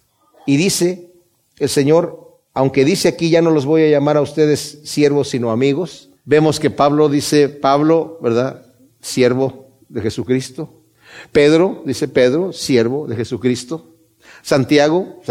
Y 0.45 0.59
dice 0.59 1.11
el 1.59 1.71
Señor, 1.71 2.39
aunque 2.53 2.85
dice 2.85 3.09
aquí 3.09 3.31
ya 3.31 3.41
no 3.41 3.51
los 3.51 3.65
voy 3.65 3.85
a 3.85 3.89
llamar 3.89 4.19
a 4.19 4.21
ustedes 4.21 4.81
siervos, 4.85 5.31
sino 5.31 5.51
amigos, 5.51 6.11
vemos 6.27 6.61
que 6.61 6.69
Pablo 6.69 7.09
dice, 7.09 7.49
Pablo, 7.49 8.19
¿verdad? 8.21 8.67
Siervo 9.01 9.71
de 9.89 10.03
Jesucristo. 10.03 10.69
Pedro, 11.33 11.83
dice 11.87 12.09
Pedro, 12.09 12.53
siervo 12.53 13.07
de 13.07 13.17
Jesucristo. 13.17 13.95
Santiago, 14.43 15.23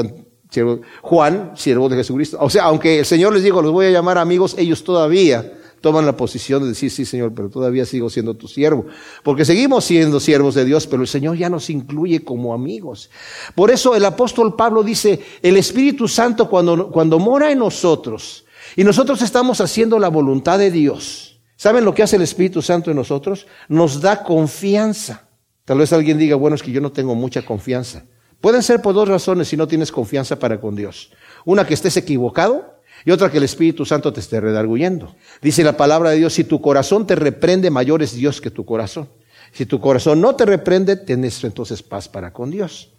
Juan, 1.03 1.51
siervo 1.55 1.89
de 1.89 1.97
Jesucristo. 1.97 2.39
O 2.41 2.49
sea, 2.49 2.63
aunque 2.63 2.97
el 2.97 3.05
Señor 3.05 3.35
les 3.35 3.43
dijo, 3.43 3.61
los 3.61 3.71
voy 3.71 3.85
a 3.85 3.91
llamar 3.91 4.17
amigos, 4.17 4.55
ellos 4.57 4.83
todavía 4.83 5.59
toman 5.85 6.07
la 6.07 6.17
posición 6.17 6.63
de 6.63 6.69
decir, 6.69 6.89
sí, 6.89 7.05
Señor, 7.05 7.33
pero 7.35 7.47
todavía 7.47 7.85
sigo 7.85 8.09
siendo 8.09 8.33
tu 8.33 8.47
siervo. 8.47 8.87
Porque 9.21 9.45
seguimos 9.45 9.85
siendo 9.85 10.19
siervos 10.19 10.55
de 10.55 10.65
Dios, 10.65 10.87
pero 10.87 11.03
el 11.03 11.07
Señor 11.07 11.37
ya 11.37 11.47
nos 11.47 11.69
incluye 11.69 12.23
como 12.23 12.55
amigos. 12.55 13.11
Por 13.53 13.69
eso 13.69 13.95
el 13.95 14.03
apóstol 14.03 14.55
Pablo 14.55 14.81
dice, 14.81 15.19
el 15.43 15.57
Espíritu 15.57 16.07
Santo 16.07 16.49
cuando, 16.49 16.89
cuando 16.89 17.19
mora 17.19 17.51
en 17.51 17.59
nosotros 17.59 18.45
y 18.75 18.83
nosotros 18.83 19.21
estamos 19.21 19.61
haciendo 19.61 19.99
la 19.99 20.07
voluntad 20.07 20.57
de 20.57 20.71
Dios, 20.71 21.39
¿saben 21.55 21.85
lo 21.85 21.93
que 21.93 22.01
hace 22.01 22.15
el 22.15 22.23
Espíritu 22.23 22.63
Santo 22.63 22.89
en 22.89 22.97
nosotros? 22.97 23.45
Nos 23.69 24.01
da 24.01 24.23
confianza. 24.23 25.29
Tal 25.65 25.77
vez 25.77 25.93
alguien 25.93 26.17
diga, 26.17 26.35
bueno, 26.35 26.55
es 26.55 26.63
que 26.63 26.71
yo 26.71 26.81
no 26.81 26.91
tengo 26.91 27.13
mucha 27.13 27.45
confianza. 27.45 28.05
Pueden 28.41 28.63
ser 28.63 28.81
por 28.81 28.95
dos 28.95 29.07
razones 29.07 29.49
si 29.49 29.55
no 29.55 29.67
tienes 29.67 29.91
confianza 29.91 30.39
para 30.39 30.59
con 30.59 30.75
Dios. 30.75 31.11
Una 31.45 31.67
que 31.67 31.75
estés 31.75 31.95
equivocado 31.95 32.74
y 33.05 33.11
otra 33.11 33.31
que 33.31 33.37
el 33.37 33.43
Espíritu 33.43 33.85
Santo 33.85 34.11
te 34.11 34.19
esté 34.19 34.41
redarguyendo. 34.41 35.15
Dice 35.41 35.63
la 35.63 35.77
palabra 35.77 36.09
de 36.09 36.17
Dios, 36.17 36.33
si 36.33 36.43
tu 36.43 36.59
corazón 36.59 37.05
te 37.05 37.15
reprende, 37.15 37.69
mayor 37.69 38.01
es 38.01 38.15
Dios 38.15 38.41
que 38.41 38.49
tu 38.49 38.65
corazón. 38.65 39.07
Si 39.51 39.67
tu 39.67 39.79
corazón 39.79 40.19
no 40.19 40.35
te 40.35 40.45
reprende, 40.45 40.95
tienes 40.95 41.43
entonces 41.43 41.83
paz 41.83 42.09
para 42.09 42.33
con 42.33 42.49
Dios. 42.49 42.91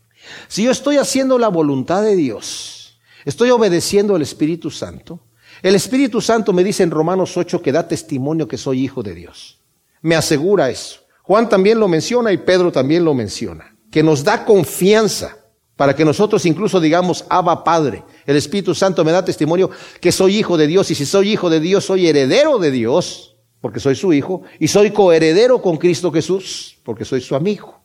Si 0.47 0.63
yo 0.63 0.71
estoy 0.71 0.97
haciendo 0.97 1.39
la 1.39 1.49
voluntad 1.49 2.03
de 2.03 2.15
Dios, 2.15 2.99
estoy 3.25 3.51
obedeciendo 3.51 4.15
al 4.15 4.23
Espíritu 4.23 4.71
Santo, 4.71 5.21
el 5.63 5.75
Espíritu 5.75 6.21
Santo 6.21 6.53
me 6.53 6.63
dice 6.63 6.85
en 6.85 6.91
Romanos 6.93 7.37
8 7.37 7.61
que 7.61 7.73
da 7.73 7.89
testimonio 7.89 8.47
que 8.47 8.59
soy 8.59 8.85
hijo 8.85 9.03
de 9.03 9.15
Dios. 9.15 9.59
Me 10.03 10.15
asegura 10.15 10.71
eso. 10.71 11.01
Juan 11.23 11.49
también 11.49 11.81
lo 11.81 11.89
menciona 11.89 12.33
y 12.33 12.37
Pedro 12.37 12.71
también 12.71 13.05
lo 13.05 13.13
menciona, 13.13 13.77
que 13.91 14.05
nos 14.05 14.23
da 14.23 14.45
confianza 14.45 15.37
para 15.77 15.95
que 15.95 16.05
nosotros 16.05 16.45
incluso 16.47 16.81
digamos, 16.81 17.25
Abba 17.29 17.63
Padre. 17.63 18.03
El 18.27 18.37
Espíritu 18.37 18.75
Santo 18.75 19.05
me 19.05 19.13
da 19.13 19.25
testimonio 19.25 19.71
que 20.01 20.11
soy 20.11 20.39
hijo 20.39 20.57
de 20.57 20.67
Dios 20.67 20.91
y 20.91 20.95
si 20.95 21.07
soy 21.07 21.33
hijo 21.33 21.51
de 21.51 21.61
Dios, 21.61 21.85
soy 21.85 22.07
heredero 22.09 22.59
de 22.59 22.71
Dios, 22.71 23.37
porque 23.61 23.81
soy 23.81 23.95
su 23.95 24.13
hijo, 24.13 24.43
y 24.59 24.69
soy 24.69 24.91
coheredero 24.91 25.61
con 25.61 25.77
Cristo 25.77 26.11
Jesús, 26.11 26.79
porque 26.83 27.05
soy 27.05 27.21
su 27.21 27.35
amigo. 27.35 27.81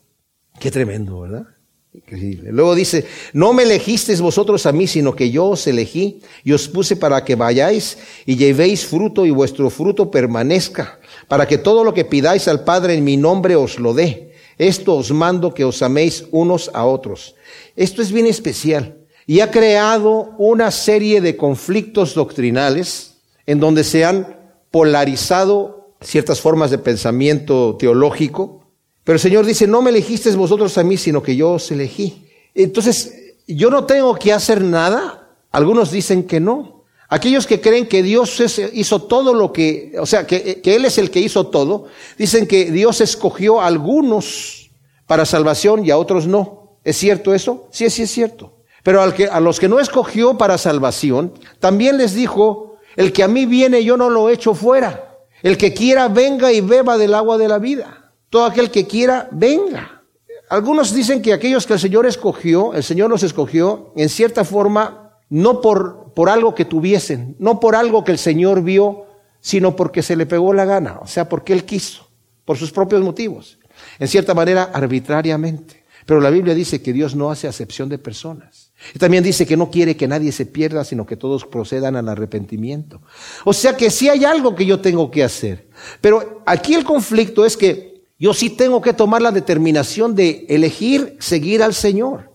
Qué 0.60 0.71
tremendo, 0.71 1.21
¿verdad? 1.21 1.45
Increíble. 1.93 2.51
Luego 2.53 2.74
dice, 2.74 3.05
no 3.33 3.51
me 3.51 3.63
elegisteis 3.63 4.21
vosotros 4.21 4.65
a 4.65 4.71
mí, 4.71 4.88
sino 4.88 5.13
que 5.13 5.29
yo 5.29 5.48
os 5.48 5.67
elegí 5.67 6.21
y 6.43 6.53
os 6.53 6.69
puse 6.69 6.95
para 6.95 7.25
que 7.25 7.36
vayáis 7.36 7.98
y 8.25 8.38
llevéis 8.38 8.86
fruto 8.86 9.25
y 9.25 9.31
vuestro 9.31 9.69
fruto 9.69 10.10
permanezca 10.10 11.00
para 11.27 11.48
que 11.48 11.57
todo 11.57 11.83
lo 11.83 11.93
que 11.93 12.05
pidáis 12.05 12.48
al 12.48 12.63
Padre 12.63 12.94
en 12.94 13.03
mi 13.03 13.18
nombre 13.18 13.57
os 13.57 13.77
lo 13.77 13.94
dé. 13.94 14.30
Esto 14.57 14.96
os 14.96 15.11
mando 15.11 15.53
que 15.53 15.66
os 15.66 15.81
améis 15.81 16.25
unos 16.31 16.70
a 16.74 16.85
otros. 16.85 17.35
Esto 17.75 18.01
es 18.01 18.11
bien 18.11 18.25
especial 18.25 18.98
y 19.25 19.40
ha 19.40 19.51
creado 19.51 20.33
una 20.37 20.72
serie 20.72 21.22
de 21.22 21.37
conflictos 21.37 22.16
doctrinales 22.16 23.18
en 23.46 23.59
donde 23.59 23.83
se 23.83 24.05
han 24.05 24.37
polarizado 24.72 25.96
ciertas 26.01 26.42
formas 26.42 26.72
de 26.72 26.77
pensamiento 26.77 27.75
teológico. 27.77 28.66
Pero 29.03 29.16
el 29.16 29.20
Señor 29.20 29.46
dice, 29.46 29.68
no 29.68 29.81
me 29.81 29.90
elegisteis 29.90 30.35
vosotros 30.35 30.77
a 30.77 30.83
mí, 30.83 30.98
sino 30.98 31.22
que 31.22 31.35
yo 31.35 31.53
os 31.53 31.72
elegí. 31.72 32.27
Entonces, 32.53 33.35
yo 33.48 33.70
no 33.70 33.85
tengo 33.85 34.16
que 34.16 34.33
hacer 34.33 34.61
nada. 34.61 35.29
Algunos 35.51 35.92
dicen 35.92 36.24
que 36.24 36.40
no. 36.40 36.80
Aquellos 37.13 37.45
que 37.45 37.59
creen 37.59 37.87
que 37.87 38.01
Dios 38.03 38.41
hizo 38.71 39.01
todo 39.01 39.33
lo 39.33 39.51
que, 39.51 39.91
o 40.00 40.05
sea, 40.05 40.25
que, 40.25 40.61
Él 40.63 40.85
es 40.85 40.97
el 40.97 41.11
que 41.11 41.19
hizo 41.19 41.47
todo, 41.47 41.87
dicen 42.17 42.47
que 42.47 42.71
Dios 42.71 43.01
escogió 43.01 43.59
a 43.59 43.67
algunos 43.67 44.71
para 45.07 45.25
salvación 45.25 45.85
y 45.85 45.91
a 45.91 45.97
otros 45.97 46.25
no. 46.25 46.77
¿Es 46.85 46.95
cierto 46.95 47.33
eso? 47.33 47.67
Sí, 47.69 47.89
sí 47.89 48.03
es 48.03 48.11
cierto. 48.11 48.53
Pero 48.81 49.01
al 49.01 49.13
que, 49.13 49.27
a 49.27 49.41
los 49.41 49.59
que 49.59 49.67
no 49.67 49.81
escogió 49.81 50.37
para 50.37 50.57
salvación, 50.57 51.33
también 51.59 51.97
les 51.97 52.13
dijo, 52.13 52.77
el 52.95 53.11
que 53.11 53.24
a 53.24 53.27
mí 53.27 53.45
viene 53.45 53.83
yo 53.83 53.97
no 53.97 54.09
lo 54.09 54.29
echo 54.29 54.53
fuera. 54.53 55.17
El 55.43 55.57
que 55.57 55.74
quiera 55.74 56.07
venga 56.07 56.53
y 56.53 56.61
beba 56.61 56.97
del 56.97 57.13
agua 57.13 57.37
de 57.37 57.50
la 57.50 57.59
vida. 57.59 58.13
Todo 58.29 58.45
aquel 58.45 58.71
que 58.71 58.87
quiera, 58.87 59.27
venga. 59.33 60.01
Algunos 60.50 60.93
dicen 60.93 61.21
que 61.21 61.33
aquellos 61.33 61.67
que 61.67 61.74
el 61.74 61.79
Señor 61.81 62.05
escogió, 62.05 62.74
el 62.74 62.85
Señor 62.85 63.09
los 63.09 63.24
escogió, 63.24 63.91
en 63.97 64.07
cierta 64.07 64.45
forma, 64.45 65.19
no 65.27 65.59
por, 65.59 66.00
por 66.13 66.29
algo 66.29 66.55
que 66.55 66.65
tuviesen, 66.65 67.35
no 67.39 67.59
por 67.59 67.75
algo 67.75 68.03
que 68.03 68.11
el 68.11 68.17
Señor 68.17 68.63
vio, 68.63 69.05
sino 69.39 69.75
porque 69.75 70.01
se 70.01 70.15
le 70.15 70.25
pegó 70.25 70.53
la 70.53 70.65
gana, 70.65 71.00
o 71.01 71.07
sea, 71.07 71.27
porque 71.27 71.53
Él 71.53 71.65
quiso, 71.65 72.07
por 72.45 72.57
sus 72.57 72.71
propios 72.71 73.01
motivos, 73.01 73.59
en 74.00 74.07
cierta 74.07 74.33
manera 74.33 74.69
arbitrariamente. 74.74 75.81
Pero 76.05 76.19
la 76.19 76.29
Biblia 76.29 76.55
dice 76.55 76.81
que 76.81 76.93
Dios 76.93 77.15
no 77.15 77.29
hace 77.31 77.47
acepción 77.47 77.87
de 77.87 77.97
personas. 77.97 78.71
Y 78.95 79.00
también 79.00 79.24
dice 79.24 79.45
que 79.45 79.55
no 79.55 79.69
quiere 79.69 79.95
que 79.95 80.07
nadie 80.07 80.31
se 80.31 80.47
pierda, 80.47 80.83
sino 80.83 81.05
que 81.05 81.15
todos 81.15 81.45
procedan 81.45 81.95
al 81.95 82.09
arrepentimiento. 82.09 83.01
O 83.45 83.53
sea 83.53 83.77
que 83.77 83.91
sí 83.91 84.09
hay 84.09 84.25
algo 84.25 84.55
que 84.55 84.65
yo 84.65 84.81
tengo 84.81 85.11
que 85.11 85.24
hacer. 85.24 85.67
Pero 86.01 86.41
aquí 86.45 86.74
el 86.74 86.83
conflicto 86.83 87.45
es 87.45 87.55
que 87.55 88.03
yo 88.17 88.33
sí 88.33 88.50
tengo 88.50 88.81
que 88.81 88.93
tomar 88.93 89.21
la 89.21 89.31
determinación 89.31 90.15
de 90.15 90.45
elegir 90.50 91.17
seguir 91.19 91.61
al 91.61 91.74
Señor. 91.74 92.30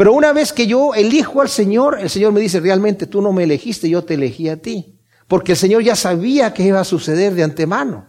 Pero 0.00 0.14
una 0.14 0.32
vez 0.32 0.54
que 0.54 0.66
yo 0.66 0.94
elijo 0.94 1.42
al 1.42 1.50
Señor, 1.50 1.98
el 2.00 2.08
Señor 2.08 2.32
me 2.32 2.40
dice, 2.40 2.58
realmente 2.58 3.06
tú 3.06 3.20
no 3.20 3.34
me 3.34 3.44
elegiste, 3.44 3.86
yo 3.86 4.02
te 4.02 4.14
elegí 4.14 4.48
a 4.48 4.56
ti. 4.56 4.98
Porque 5.28 5.52
el 5.52 5.58
Señor 5.58 5.82
ya 5.82 5.94
sabía 5.94 6.54
que 6.54 6.62
iba 6.62 6.80
a 6.80 6.84
suceder 6.84 7.34
de 7.34 7.42
antemano. 7.42 8.08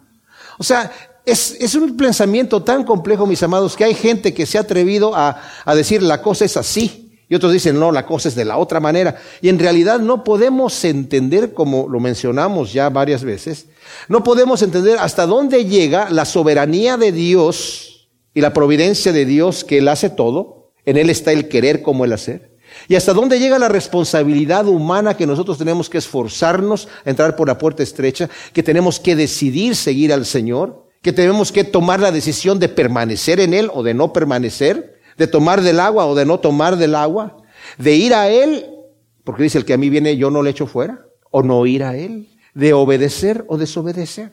O 0.58 0.64
sea, 0.64 0.90
es, 1.26 1.58
es, 1.60 1.76
un 1.76 1.98
pensamiento 1.98 2.64
tan 2.64 2.86
complejo, 2.86 3.28
mis 3.28 3.44
amados, 3.44 3.76
que 3.76 3.84
hay 3.84 3.94
gente 3.94 4.34
que 4.34 4.46
se 4.46 4.58
ha 4.58 4.62
atrevido 4.62 5.14
a, 5.14 5.42
a 5.66 5.76
decir 5.76 6.02
la 6.02 6.22
cosa 6.22 6.46
es 6.46 6.56
así. 6.56 7.20
Y 7.28 7.36
otros 7.36 7.52
dicen, 7.52 7.78
no, 7.78 7.92
la 7.92 8.06
cosa 8.06 8.30
es 8.30 8.36
de 8.36 8.46
la 8.46 8.58
otra 8.58 8.80
manera. 8.80 9.18
Y 9.42 9.50
en 9.50 9.60
realidad 9.60 10.00
no 10.00 10.24
podemos 10.24 10.86
entender, 10.86 11.54
como 11.54 11.90
lo 11.90 12.00
mencionamos 12.00 12.72
ya 12.72 12.90
varias 12.90 13.26
veces, 13.26 13.66
no 14.08 14.24
podemos 14.24 14.62
entender 14.62 14.98
hasta 14.98 15.26
dónde 15.26 15.66
llega 15.66 16.10
la 16.10 16.24
soberanía 16.24 16.96
de 16.96 17.12
Dios 17.12 18.08
y 18.34 18.40
la 18.40 18.54
providencia 18.54 19.12
de 19.12 19.26
Dios 19.26 19.66
que 19.66 19.80
Él 19.80 19.90
hace 19.90 20.10
todo 20.10 20.61
en 20.86 20.98
Él 20.98 21.10
está 21.10 21.32
el 21.32 21.48
querer 21.48 21.82
como 21.82 22.06
el 22.06 22.14
hacer. 22.14 22.52
¿Y 22.88 22.96
hasta 22.96 23.14
dónde 23.14 23.40
llega 23.40 23.60
la 23.60 23.68
responsabilidad 23.68 24.68
humana 24.68 25.16
que 25.16 25.28
nosotros 25.28 25.58
tenemos 25.58 25.90
que 25.90 25.98
esforzarnos 25.98 26.88
a 27.06 27.10
entrar 27.10 27.36
por 27.36 27.48
la 27.48 27.58
puerta 27.58 27.84
estrecha, 27.84 28.30
que 28.54 28.64
tenemos 28.64 29.00
que 29.00 29.16
decidir 29.16 29.76
seguir 29.76 30.14
al 30.14 30.26
Señor, 30.26 30.88
que 31.02 31.14
tenemos 31.14 31.52
que 31.52 31.64
tomar 31.64 32.00
la 32.00 32.12
decisión 32.12 32.60
de 32.60 32.70
permanecer 32.70 33.40
en 33.40 33.54
Él 33.54 33.70
o 33.74 33.84
de 33.84 33.94
no 33.94 34.14
permanecer, 34.14 35.00
de 35.18 35.28
tomar 35.28 35.62
del 35.62 35.80
agua 35.80 36.06
o 36.06 36.16
de 36.16 36.26
no 36.26 36.40
tomar 36.40 36.78
del 36.78 36.96
agua, 36.96 37.38
de 37.78 37.96
ir 37.96 38.14
a 38.14 38.30
Él, 38.30 38.66
porque 39.24 39.44
dice 39.44 39.58
el 39.58 39.66
que 39.66 39.74
a 39.74 39.78
mí 39.78 39.90
viene 39.90 40.18
yo 40.18 40.30
no 40.30 40.44
le 40.44 40.52
echo 40.52 40.68
fuera, 40.68 41.06
o 41.30 41.44
no 41.44 41.66
ir 41.66 41.84
a 41.84 41.96
Él, 41.96 42.30
de 42.54 42.74
obedecer 42.74 43.46
o 43.48 43.58
desobedecer. 43.58 44.32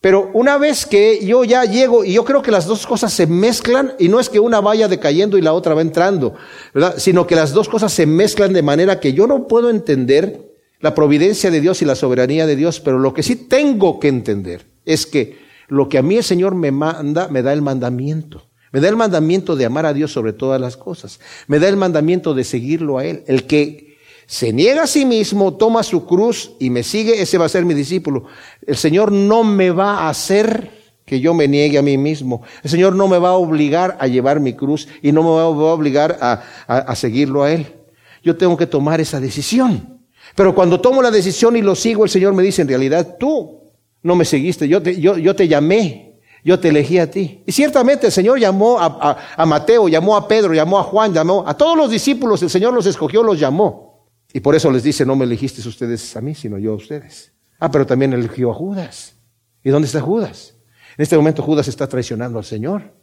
Pero 0.00 0.30
una 0.32 0.56
vez 0.56 0.86
que 0.86 1.24
yo 1.24 1.44
ya 1.44 1.64
llego, 1.64 2.04
y 2.04 2.14
yo 2.14 2.24
creo 2.24 2.40
que 2.40 2.50
las 2.50 2.66
dos 2.66 2.86
cosas 2.86 3.12
se 3.12 3.26
mezclan, 3.26 3.92
y 3.98 4.08
no 4.08 4.18
es 4.18 4.30
que 4.30 4.40
una 4.40 4.60
vaya 4.60 4.88
decayendo 4.88 5.36
y 5.36 5.42
la 5.42 5.52
otra 5.52 5.74
va 5.74 5.82
entrando, 5.82 6.34
¿verdad? 6.72 6.94
Sino 6.96 7.26
que 7.26 7.36
las 7.36 7.52
dos 7.52 7.68
cosas 7.68 7.92
se 7.92 8.06
mezclan 8.06 8.54
de 8.54 8.62
manera 8.62 8.98
que 8.98 9.12
yo 9.12 9.26
no 9.26 9.46
puedo 9.46 9.68
entender 9.68 10.50
la 10.80 10.94
providencia 10.94 11.50
de 11.50 11.60
Dios 11.60 11.82
y 11.82 11.84
la 11.84 11.94
soberanía 11.94 12.46
de 12.46 12.56
Dios, 12.56 12.80
pero 12.80 12.98
lo 12.98 13.12
que 13.12 13.22
sí 13.22 13.36
tengo 13.36 14.00
que 14.00 14.08
entender 14.08 14.64
es 14.86 15.04
que 15.04 15.38
lo 15.68 15.90
que 15.90 15.98
a 15.98 16.02
mí 16.02 16.16
el 16.16 16.24
Señor 16.24 16.54
me 16.54 16.72
manda, 16.72 17.28
me 17.28 17.42
da 17.42 17.52
el 17.52 17.60
mandamiento. 17.60 18.48
Me 18.72 18.80
da 18.80 18.88
el 18.88 18.96
mandamiento 18.96 19.56
de 19.56 19.66
amar 19.66 19.84
a 19.84 19.92
Dios 19.92 20.12
sobre 20.12 20.32
todas 20.32 20.60
las 20.60 20.76
cosas. 20.76 21.20
Me 21.46 21.58
da 21.58 21.68
el 21.68 21.76
mandamiento 21.76 22.34
de 22.34 22.44
seguirlo 22.44 22.98
a 22.98 23.04
Él. 23.04 23.24
El 23.26 23.46
que 23.46 23.89
se 24.30 24.52
niega 24.52 24.84
a 24.84 24.86
sí 24.86 25.04
mismo, 25.04 25.54
toma 25.54 25.82
su 25.82 26.06
cruz 26.06 26.52
y 26.60 26.70
me 26.70 26.84
sigue, 26.84 27.20
ese 27.20 27.36
va 27.36 27.46
a 27.46 27.48
ser 27.48 27.64
mi 27.64 27.74
discípulo. 27.74 28.26
El 28.64 28.76
Señor 28.76 29.10
no 29.10 29.42
me 29.42 29.72
va 29.72 30.02
a 30.02 30.08
hacer 30.08 30.70
que 31.04 31.18
yo 31.18 31.34
me 31.34 31.48
niegue 31.48 31.78
a 31.78 31.82
mí 31.82 31.98
mismo. 31.98 32.42
El 32.62 32.70
Señor 32.70 32.94
no 32.94 33.08
me 33.08 33.18
va 33.18 33.30
a 33.30 33.32
obligar 33.32 33.96
a 33.98 34.06
llevar 34.06 34.38
mi 34.38 34.52
cruz 34.52 34.86
y 35.02 35.10
no 35.10 35.24
me 35.24 35.30
va 35.30 35.42
a 35.42 35.46
obligar 35.46 36.16
a, 36.20 36.44
a 36.68 36.94
seguirlo 36.94 37.42
a 37.42 37.50
Él. 37.50 37.74
Yo 38.22 38.36
tengo 38.36 38.56
que 38.56 38.68
tomar 38.68 39.00
esa 39.00 39.18
decisión. 39.18 39.98
Pero 40.36 40.54
cuando 40.54 40.80
tomo 40.80 41.02
la 41.02 41.10
decisión 41.10 41.56
y 41.56 41.62
lo 41.62 41.74
sigo, 41.74 42.04
el 42.04 42.10
Señor 42.10 42.32
me 42.32 42.44
dice, 42.44 42.62
en 42.62 42.68
realidad 42.68 43.16
tú 43.18 43.72
no 44.00 44.14
me 44.14 44.24
seguiste, 44.24 44.68
yo 44.68 44.80
te, 44.80 45.00
yo, 45.00 45.18
yo 45.18 45.34
te 45.34 45.48
llamé, 45.48 46.20
yo 46.44 46.60
te 46.60 46.68
elegí 46.68 46.98
a 46.98 47.10
ti. 47.10 47.42
Y 47.44 47.50
ciertamente 47.50 48.06
el 48.06 48.12
Señor 48.12 48.38
llamó 48.38 48.78
a, 48.78 49.18
a, 49.36 49.44
Mateo, 49.44 49.88
llamó 49.88 50.16
a 50.16 50.28
Pedro, 50.28 50.54
llamó 50.54 50.78
a 50.78 50.84
Juan, 50.84 51.12
llamó 51.12 51.42
a 51.48 51.56
todos 51.56 51.76
los 51.76 51.90
discípulos, 51.90 52.40
el 52.44 52.50
Señor 52.50 52.72
los 52.72 52.86
escogió, 52.86 53.24
los 53.24 53.40
llamó. 53.40 53.89
Y 54.32 54.40
por 54.40 54.54
eso 54.54 54.70
les 54.70 54.82
dice, 54.82 55.04
no 55.04 55.16
me 55.16 55.24
elegiste 55.24 55.66
ustedes 55.66 56.16
a 56.16 56.20
mí, 56.20 56.34
sino 56.34 56.58
yo 56.58 56.72
a 56.72 56.76
ustedes. 56.76 57.32
Ah, 57.58 57.70
pero 57.70 57.86
también 57.86 58.12
eligió 58.12 58.50
a 58.50 58.54
Judas. 58.54 59.16
¿Y 59.64 59.70
dónde 59.70 59.86
está 59.86 60.00
Judas? 60.00 60.54
En 60.96 61.02
este 61.02 61.16
momento 61.16 61.42
Judas 61.42 61.68
está 61.68 61.86
traicionando 61.86 62.38
al 62.38 62.44
Señor. 62.44 62.94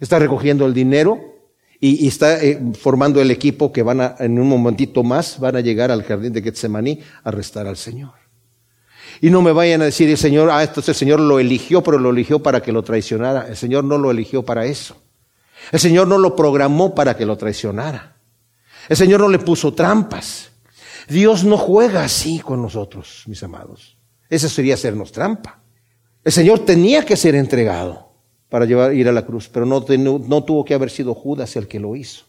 Está 0.00 0.18
recogiendo 0.18 0.66
el 0.66 0.74
dinero 0.74 1.18
y, 1.80 2.04
y 2.04 2.08
está 2.08 2.42
eh, 2.42 2.60
formando 2.78 3.20
el 3.20 3.30
equipo 3.30 3.72
que 3.72 3.82
van 3.82 4.00
a, 4.00 4.16
en 4.18 4.38
un 4.38 4.48
momentito 4.48 5.02
más, 5.02 5.40
van 5.40 5.56
a 5.56 5.60
llegar 5.60 5.90
al 5.90 6.02
jardín 6.04 6.32
de 6.32 6.42
Getsemaní 6.42 7.00
a 7.24 7.30
arrestar 7.30 7.66
al 7.66 7.76
Señor. 7.76 8.12
Y 9.20 9.30
no 9.30 9.42
me 9.42 9.52
vayan 9.52 9.82
a 9.82 9.86
decir, 9.86 10.08
el 10.08 10.18
Señor, 10.18 10.50
ah, 10.50 10.62
entonces 10.62 10.90
el 10.90 10.94
Señor 10.94 11.20
lo 11.20 11.40
eligió, 11.40 11.82
pero 11.82 11.98
lo 11.98 12.10
eligió 12.10 12.40
para 12.40 12.60
que 12.60 12.72
lo 12.72 12.82
traicionara. 12.82 13.46
El 13.48 13.56
Señor 13.56 13.84
no 13.84 13.98
lo 13.98 14.10
eligió 14.10 14.44
para 14.44 14.66
eso. 14.66 15.02
El 15.72 15.80
Señor 15.80 16.06
no 16.06 16.18
lo 16.18 16.36
programó 16.36 16.94
para 16.94 17.16
que 17.16 17.26
lo 17.26 17.36
traicionara. 17.36 18.16
El 18.88 18.96
Señor 18.96 19.20
no 19.20 19.28
le 19.28 19.38
puso 19.38 19.74
trampas. 19.74 20.50
Dios 21.08 21.44
no 21.44 21.56
juega 21.56 22.04
así 22.04 22.38
con 22.40 22.60
nosotros, 22.60 23.24
mis 23.26 23.42
amados. 23.42 23.96
Eso 24.28 24.48
sería 24.48 24.74
hacernos 24.74 25.10
trampa. 25.10 25.62
El 26.22 26.32
Señor 26.32 26.60
tenía 26.60 27.04
que 27.04 27.16
ser 27.16 27.34
entregado 27.34 28.12
para 28.48 28.66
llevar, 28.66 28.94
ir 28.94 29.08
a 29.08 29.12
la 29.12 29.24
cruz, 29.24 29.48
pero 29.48 29.64
no, 29.64 29.80
no 29.80 30.44
tuvo 30.44 30.64
que 30.64 30.74
haber 30.74 30.90
sido 30.90 31.14
Judas 31.14 31.56
el 31.56 31.66
que 31.66 31.80
lo 31.80 31.96
hizo. 31.96 32.24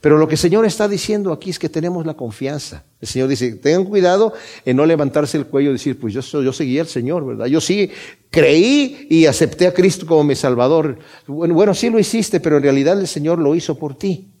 Pero 0.00 0.18
lo 0.18 0.28
que 0.28 0.34
el 0.34 0.38
Señor 0.38 0.64
está 0.66 0.88
diciendo 0.88 1.32
aquí 1.32 1.50
es 1.50 1.58
que 1.58 1.68
tenemos 1.68 2.06
la 2.06 2.14
confianza. 2.14 2.84
El 3.00 3.08
Señor 3.08 3.28
dice, 3.28 3.52
tengan 3.56 3.84
cuidado 3.84 4.32
en 4.64 4.76
no 4.76 4.84
levantarse 4.84 5.36
el 5.38 5.46
cuello 5.46 5.70
y 5.70 5.74
decir, 5.74 5.98
pues 5.98 6.14
yo, 6.14 6.20
yo 6.42 6.52
seguí 6.52 6.78
al 6.78 6.86
Señor, 6.86 7.26
¿verdad? 7.26 7.46
Yo 7.46 7.60
sí 7.60 7.90
creí 8.30 9.06
y 9.10 9.26
acepté 9.26 9.66
a 9.66 9.74
Cristo 9.74 10.06
como 10.06 10.24
mi 10.24 10.34
Salvador. 10.34 10.98
Bueno, 11.26 11.54
bueno, 11.54 11.74
sí 11.74 11.90
lo 11.90 11.98
hiciste, 11.98 12.40
pero 12.40 12.58
en 12.58 12.62
realidad 12.62 12.98
el 13.00 13.08
Señor 13.08 13.38
lo 13.38 13.54
hizo 13.54 13.78
por 13.78 13.96
ti. 13.96 14.35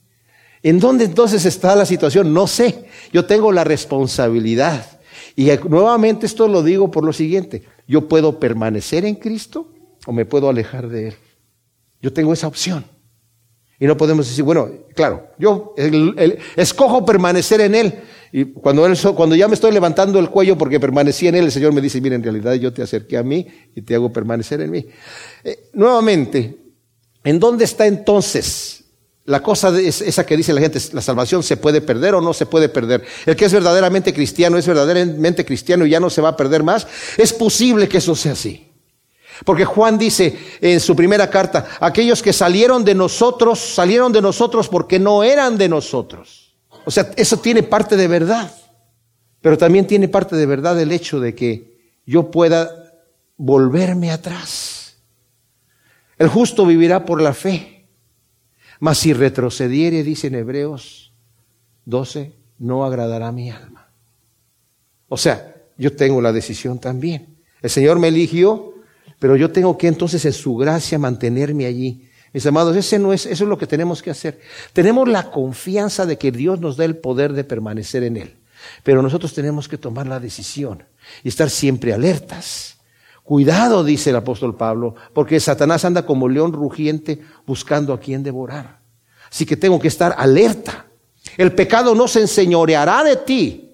¿En 0.62 0.80
dónde 0.80 1.04
entonces 1.04 1.44
está 1.44 1.76
la 1.76 1.86
situación? 1.86 2.32
No 2.32 2.46
sé. 2.46 2.86
Yo 3.12 3.24
tengo 3.26 3.52
la 3.52 3.64
responsabilidad. 3.64 4.98
Y 5.36 5.50
nuevamente 5.68 6.26
esto 6.26 6.48
lo 6.48 6.62
digo 6.62 6.90
por 6.90 7.04
lo 7.04 7.12
siguiente. 7.12 7.62
Yo 7.86 8.08
puedo 8.08 8.40
permanecer 8.40 9.04
en 9.04 9.16
Cristo 9.16 9.72
o 10.06 10.12
me 10.12 10.24
puedo 10.24 10.48
alejar 10.48 10.88
de 10.88 11.08
Él. 11.08 11.14
Yo 12.00 12.12
tengo 12.12 12.32
esa 12.32 12.46
opción. 12.46 12.84
Y 13.78 13.86
no 13.86 13.96
podemos 13.96 14.26
decir, 14.26 14.42
bueno, 14.42 14.70
claro, 14.94 15.28
yo 15.38 15.74
escojo 16.56 17.04
permanecer 17.04 17.60
en 17.60 17.74
Él. 17.74 17.94
Y 18.32 18.46
cuando, 18.46 18.88
cuando 19.14 19.36
ya 19.36 19.48
me 19.48 19.54
estoy 19.54 19.72
levantando 19.72 20.18
el 20.18 20.30
cuello 20.30 20.56
porque 20.56 20.80
permanecí 20.80 21.28
en 21.28 21.34
Él, 21.34 21.44
el 21.44 21.52
Señor 21.52 21.74
me 21.74 21.82
dice, 21.82 22.00
mira, 22.00 22.16
en 22.16 22.22
realidad 22.22 22.54
yo 22.54 22.72
te 22.72 22.82
acerqué 22.82 23.18
a 23.18 23.22
mí 23.22 23.46
y 23.74 23.82
te 23.82 23.94
hago 23.94 24.10
permanecer 24.10 24.62
en 24.62 24.70
mí. 24.70 24.86
Eh, 25.44 25.68
nuevamente, 25.74 26.56
¿en 27.22 27.38
dónde 27.38 27.64
está 27.64 27.86
entonces 27.86 28.85
la 29.26 29.42
cosa 29.42 29.72
de, 29.72 29.88
esa 29.88 30.24
que 30.24 30.36
dice 30.36 30.52
la 30.52 30.60
gente, 30.60 30.80
la 30.92 31.02
salvación 31.02 31.42
se 31.42 31.56
puede 31.56 31.80
perder 31.80 32.14
o 32.14 32.20
no 32.20 32.32
se 32.32 32.46
puede 32.46 32.68
perder? 32.68 33.04
El 33.26 33.36
que 33.36 33.44
es 33.44 33.52
verdaderamente 33.52 34.14
cristiano 34.14 34.56
es 34.56 34.66
verdaderamente 34.66 35.44
cristiano 35.44 35.84
y 35.84 35.90
ya 35.90 36.00
no 36.00 36.10
se 36.10 36.22
va 36.22 36.30
a 36.30 36.36
perder 36.36 36.62
más. 36.62 36.86
Es 37.16 37.32
posible 37.32 37.88
que 37.88 37.98
eso 37.98 38.14
sea 38.14 38.32
así. 38.32 38.70
Porque 39.44 39.64
Juan 39.64 39.98
dice 39.98 40.38
en 40.60 40.80
su 40.80 40.96
primera 40.96 41.28
carta, 41.28 41.66
aquellos 41.80 42.22
que 42.22 42.32
salieron 42.32 42.84
de 42.84 42.94
nosotros, 42.94 43.58
salieron 43.58 44.12
de 44.12 44.22
nosotros 44.22 44.68
porque 44.68 44.98
no 44.98 45.22
eran 45.22 45.58
de 45.58 45.68
nosotros. 45.68 46.56
O 46.84 46.90
sea, 46.90 47.10
eso 47.16 47.38
tiene 47.38 47.62
parte 47.62 47.96
de 47.96 48.08
verdad. 48.08 48.50
Pero 49.40 49.58
también 49.58 49.86
tiene 49.86 50.08
parte 50.08 50.36
de 50.36 50.46
verdad 50.46 50.80
el 50.80 50.92
hecho 50.92 51.20
de 51.20 51.34
que 51.34 51.98
yo 52.06 52.30
pueda 52.30 52.70
volverme 53.36 54.10
atrás. 54.10 54.96
El 56.18 56.28
justo 56.28 56.64
vivirá 56.64 57.04
por 57.04 57.20
la 57.20 57.34
fe. 57.34 57.75
Mas 58.80 58.98
si 58.98 59.12
retrocediere, 59.12 60.02
dice 60.02 60.26
en 60.26 60.34
Hebreos 60.36 61.12
12, 61.84 62.32
no 62.58 62.84
agradará 62.84 63.32
mi 63.32 63.50
alma. 63.50 63.90
O 65.08 65.16
sea, 65.16 65.54
yo 65.78 65.94
tengo 65.94 66.20
la 66.20 66.32
decisión 66.32 66.78
también. 66.78 67.36
El 67.62 67.70
Señor 67.70 67.98
me 67.98 68.08
eligió 68.08 68.74
pero 69.18 69.36
yo 69.36 69.50
tengo 69.50 69.76
que 69.78 69.88
entonces 69.88 70.24
en 70.24 70.32
su 70.32 70.56
gracia 70.56 70.98
mantenerme 70.98 71.66
allí. 71.66 72.08
Mis 72.32 72.44
amados, 72.46 72.76
ese 72.76 72.98
no 72.98 73.12
es, 73.12 73.24
eso 73.24 73.44
es 73.44 73.48
lo 73.48 73.56
que 73.56 73.66
tenemos 73.66 74.02
que 74.02 74.10
hacer. 74.10 74.40
Tenemos 74.72 75.08
la 75.08 75.30
confianza 75.30 76.04
de 76.04 76.18
que 76.18 76.30
Dios 76.30 76.60
nos 76.60 76.76
da 76.76 76.84
el 76.84 76.96
poder 76.96 77.32
de 77.32 77.44
permanecer 77.44 78.02
en 78.02 78.18
Él. 78.18 78.36
Pero 78.82 79.00
nosotros 79.00 79.32
tenemos 79.32 79.68
que 79.68 79.78
tomar 79.78 80.06
la 80.06 80.20
decisión 80.20 80.84
y 81.22 81.28
estar 81.28 81.48
siempre 81.48 81.94
alertas. 81.94 82.75
Cuidado, 83.26 83.82
dice 83.82 84.10
el 84.10 84.16
apóstol 84.16 84.54
Pablo, 84.54 84.94
porque 85.12 85.40
Satanás 85.40 85.84
anda 85.84 86.06
como 86.06 86.28
león 86.28 86.52
rugiente 86.52 87.20
buscando 87.44 87.92
a 87.92 87.98
quien 87.98 88.22
devorar. 88.22 88.78
Así 89.28 89.44
que 89.44 89.56
tengo 89.56 89.80
que 89.80 89.88
estar 89.88 90.14
alerta. 90.16 90.86
El 91.36 91.52
pecado 91.52 91.92
no 91.96 92.06
se 92.06 92.20
enseñoreará 92.20 93.02
de 93.02 93.16
ti, 93.16 93.66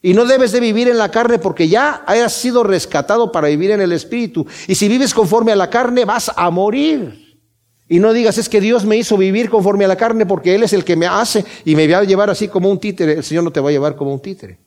y 0.00 0.14
no 0.14 0.24
debes 0.24 0.52
de 0.52 0.60
vivir 0.60 0.88
en 0.88 0.96
la 0.96 1.10
carne 1.10 1.38
porque 1.38 1.68
ya 1.68 2.04
hayas 2.06 2.32
sido 2.32 2.62
rescatado 2.62 3.30
para 3.30 3.48
vivir 3.48 3.72
en 3.72 3.82
el 3.82 3.92
Espíritu. 3.92 4.46
Y 4.66 4.76
si 4.76 4.88
vives 4.88 5.12
conforme 5.12 5.52
a 5.52 5.56
la 5.56 5.68
carne, 5.68 6.06
vas 6.06 6.32
a 6.34 6.48
morir. 6.48 7.38
Y 7.86 7.98
no 7.98 8.14
digas, 8.14 8.38
es 8.38 8.48
que 8.48 8.62
Dios 8.62 8.86
me 8.86 8.96
hizo 8.96 9.18
vivir 9.18 9.50
conforme 9.50 9.84
a 9.84 9.88
la 9.88 9.96
carne 9.96 10.24
porque 10.24 10.54
Él 10.54 10.62
es 10.62 10.72
el 10.72 10.84
que 10.84 10.96
me 10.96 11.06
hace 11.06 11.44
y 11.66 11.76
me 11.76 11.86
va 11.86 11.98
a 11.98 12.04
llevar 12.04 12.30
así 12.30 12.48
como 12.48 12.70
un 12.70 12.80
títere. 12.80 13.12
El 13.12 13.24
Señor 13.24 13.44
no 13.44 13.50
te 13.50 13.60
va 13.60 13.68
a 13.68 13.72
llevar 13.72 13.94
como 13.94 14.14
un 14.14 14.20
títere. 14.20 14.58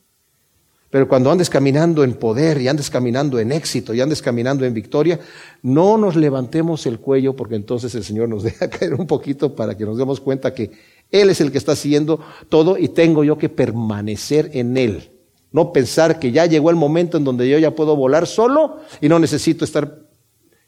Pero 0.90 1.08
cuando 1.08 1.32
andes 1.32 1.50
caminando 1.50 2.04
en 2.04 2.16
poder 2.16 2.60
y 2.60 2.68
andes 2.68 2.90
caminando 2.90 3.40
en 3.40 3.52
éxito 3.52 3.94
y 3.94 4.02
andes 4.02 4.22
caminando 4.22 4.66
en 4.66 4.74
victoria, 4.74 5.20
no 5.62 5.98
nos 5.98 6.16
levantemos 6.16 6.86
el 6.88 7.00
cuello 7.00 7.36
porque 7.36 7.56
entonces 7.56 7.94
el 7.94 8.04
Señor 8.04 8.30
nos 8.30 8.44
deja 8.50 8.70
caer 8.70 8.96
un 8.96 9.06
poquito 9.06 9.56
para 9.56 9.78
que 9.78 9.86
nos 9.86 9.98
demos 9.98 10.20
cuenta 10.20 10.54
que 10.54 10.72
Él 11.12 11.30
es 11.30 11.42
el 11.42 11.52
que 11.52 11.60
está 11.60 11.74
haciendo 11.74 12.20
todo 12.50 12.78
y 12.78 12.90
tengo 12.90 13.24
yo 13.24 13.38
que 13.38 13.50
permanecer 13.50 14.50
en 14.54 14.78
Él. 14.78 15.12
No 15.52 15.74
pensar 15.74 16.20
que 16.20 16.32
ya 16.32 16.46
llegó 16.46 16.70
el 16.70 16.76
momento 16.76 17.18
en 17.18 17.24
donde 17.24 17.50
yo 17.50 17.58
ya 17.60 17.76
puedo 17.76 17.96
volar 17.96 18.26
solo 18.28 18.78
y 19.02 19.10
no 19.10 19.20
necesito 19.20 19.66
estar 19.66 20.00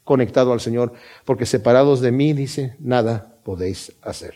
conectado 0.04 0.52
al 0.52 0.60
Señor, 0.60 0.92
porque 1.24 1.46
separados 1.46 2.00
de 2.00 2.10
mí, 2.10 2.32
dice, 2.32 2.76
nada 2.80 3.36
podéis 3.44 3.92
hacer. 4.02 4.34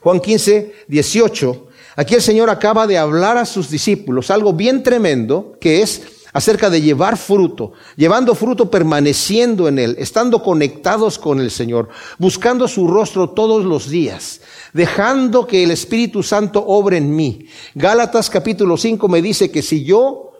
Juan 0.00 0.20
15, 0.20 0.72
18. 0.86 1.67
Aquí 1.98 2.14
el 2.14 2.22
Señor 2.22 2.48
acaba 2.48 2.86
de 2.86 2.96
hablar 2.96 3.38
a 3.38 3.44
sus 3.44 3.70
discípulos 3.70 4.30
algo 4.30 4.52
bien 4.52 4.84
tremendo, 4.84 5.56
que 5.60 5.82
es 5.82 6.00
acerca 6.32 6.70
de 6.70 6.80
llevar 6.80 7.16
fruto, 7.16 7.72
llevando 7.96 8.36
fruto 8.36 8.70
permaneciendo 8.70 9.66
en 9.66 9.80
Él, 9.80 9.96
estando 9.98 10.40
conectados 10.40 11.18
con 11.18 11.40
el 11.40 11.50
Señor, 11.50 11.88
buscando 12.16 12.68
su 12.68 12.86
rostro 12.86 13.30
todos 13.30 13.64
los 13.64 13.90
días, 13.90 14.42
dejando 14.72 15.44
que 15.48 15.64
el 15.64 15.72
Espíritu 15.72 16.22
Santo 16.22 16.64
obre 16.64 16.98
en 16.98 17.16
mí. 17.16 17.46
Gálatas 17.74 18.30
capítulo 18.30 18.76
5 18.76 19.08
me 19.08 19.20
dice 19.20 19.50
que 19.50 19.60
si 19.60 19.82
yo 19.82 20.30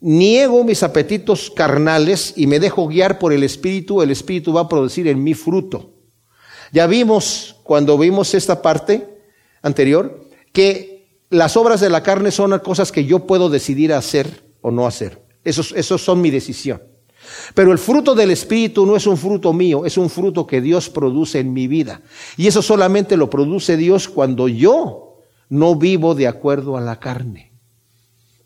niego 0.00 0.64
mis 0.64 0.82
apetitos 0.82 1.48
carnales 1.48 2.34
y 2.36 2.48
me 2.48 2.58
dejo 2.58 2.88
guiar 2.88 3.20
por 3.20 3.32
el 3.32 3.44
Espíritu, 3.44 4.02
el 4.02 4.10
Espíritu 4.10 4.52
va 4.52 4.62
a 4.62 4.68
producir 4.68 5.06
en 5.06 5.22
mí 5.22 5.34
fruto. 5.34 5.92
Ya 6.72 6.88
vimos, 6.88 7.54
cuando 7.62 7.96
vimos 7.96 8.34
esta 8.34 8.60
parte 8.60 9.20
anterior, 9.62 10.24
que 10.52 10.93
las 11.34 11.56
obras 11.56 11.80
de 11.80 11.90
la 11.90 12.02
carne 12.02 12.30
son 12.30 12.58
cosas 12.60 12.92
que 12.92 13.04
yo 13.04 13.26
puedo 13.26 13.50
decidir 13.50 13.92
hacer 13.92 14.44
o 14.60 14.70
no 14.70 14.86
hacer. 14.86 15.22
Esos, 15.44 15.72
esos 15.72 16.02
son 16.02 16.20
mi 16.20 16.30
decisión. 16.30 16.82
Pero 17.54 17.72
el 17.72 17.78
fruto 17.78 18.14
del 18.14 18.30
Espíritu 18.30 18.86
no 18.86 18.96
es 18.96 19.06
un 19.06 19.16
fruto 19.16 19.52
mío, 19.52 19.84
es 19.84 19.96
un 19.98 20.10
fruto 20.10 20.46
que 20.46 20.60
Dios 20.60 20.88
produce 20.88 21.40
en 21.40 21.52
mi 21.52 21.66
vida. 21.66 22.02
Y 22.36 22.46
eso 22.46 22.62
solamente 22.62 23.16
lo 23.16 23.30
produce 23.30 23.76
Dios 23.76 24.08
cuando 24.08 24.48
yo 24.48 25.18
no 25.48 25.76
vivo 25.76 26.14
de 26.14 26.26
acuerdo 26.26 26.76
a 26.76 26.80
la 26.80 27.00
carne. 27.00 27.52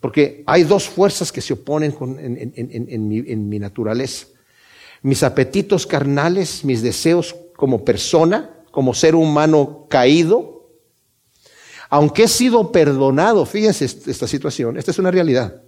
Porque 0.01 0.44
hay 0.46 0.62
dos 0.62 0.88
fuerzas 0.88 1.33
que 1.33 1.40
se 1.40 1.55
oponen 1.55 1.94
en, 2.01 3.09
mi, 3.09 3.18
en 3.18 3.48
mi 3.48 3.59
naturaleza. 3.59 4.27
Mis 5.03 5.22
apetitos 5.22 5.87
carnales, 5.87 6.64
mis 6.64 6.83
deseos 6.83 7.35
como 7.57 7.85
persona, 7.85 8.51
como 8.70 8.94
ser 8.94 9.14
humano 9.14 9.87
caído. 9.88 10.58
Aunque 11.90 12.24
he 12.24 12.29
sido 12.29 12.70
perdonado, 12.70 13.46
fíjense 13.46 13.85
esta 13.85 14.27
situación, 14.27 14.77
esta 14.77 14.90
es 14.90 14.98
una 14.98 15.11
realidad. 15.11 15.62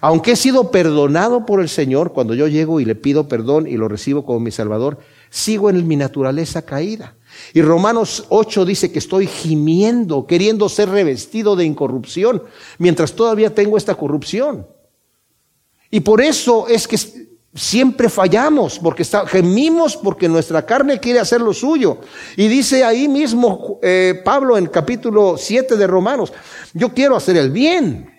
Aunque 0.00 0.32
he 0.32 0.36
sido 0.36 0.70
perdonado 0.70 1.44
por 1.46 1.60
el 1.60 1.68
Señor, 1.68 2.12
cuando 2.12 2.34
yo 2.34 2.48
llego 2.48 2.80
y 2.80 2.84
le 2.84 2.94
pido 2.94 3.28
perdón 3.28 3.66
y 3.66 3.76
lo 3.76 3.88
recibo 3.88 4.24
como 4.24 4.40
mi 4.40 4.50
Salvador, 4.50 4.98
sigo 5.30 5.68
en 5.70 5.86
mi 5.86 5.96
naturaleza 5.96 6.62
caída. 6.62 7.14
Y 7.52 7.62
Romanos 7.62 8.24
8 8.28 8.64
dice 8.64 8.90
que 8.90 8.98
estoy 8.98 9.26
gimiendo, 9.26 10.26
queriendo 10.26 10.68
ser 10.68 10.88
revestido 10.88 11.56
de 11.56 11.64
incorrupción, 11.64 12.42
mientras 12.78 13.12
todavía 13.12 13.54
tengo 13.54 13.76
esta 13.76 13.94
corrupción. 13.94 14.66
Y 15.90 16.00
por 16.00 16.20
eso 16.20 16.68
es 16.68 16.88
que 16.88 16.96
siempre 17.56 18.08
fallamos, 18.08 18.78
porque 18.78 19.04
gemimos 19.26 19.96
porque 19.96 20.28
nuestra 20.28 20.64
carne 20.64 21.00
quiere 21.00 21.18
hacer 21.18 21.40
lo 21.40 21.52
suyo. 21.52 21.98
Y 22.36 22.46
dice 22.48 22.84
ahí 22.84 23.08
mismo 23.08 23.80
eh, 23.82 24.20
Pablo 24.24 24.56
en 24.56 24.66
capítulo 24.66 25.36
7 25.36 25.76
de 25.76 25.86
Romanos, 25.86 26.32
yo 26.74 26.90
quiero 26.90 27.16
hacer 27.16 27.36
el 27.36 27.50
bien, 27.50 28.10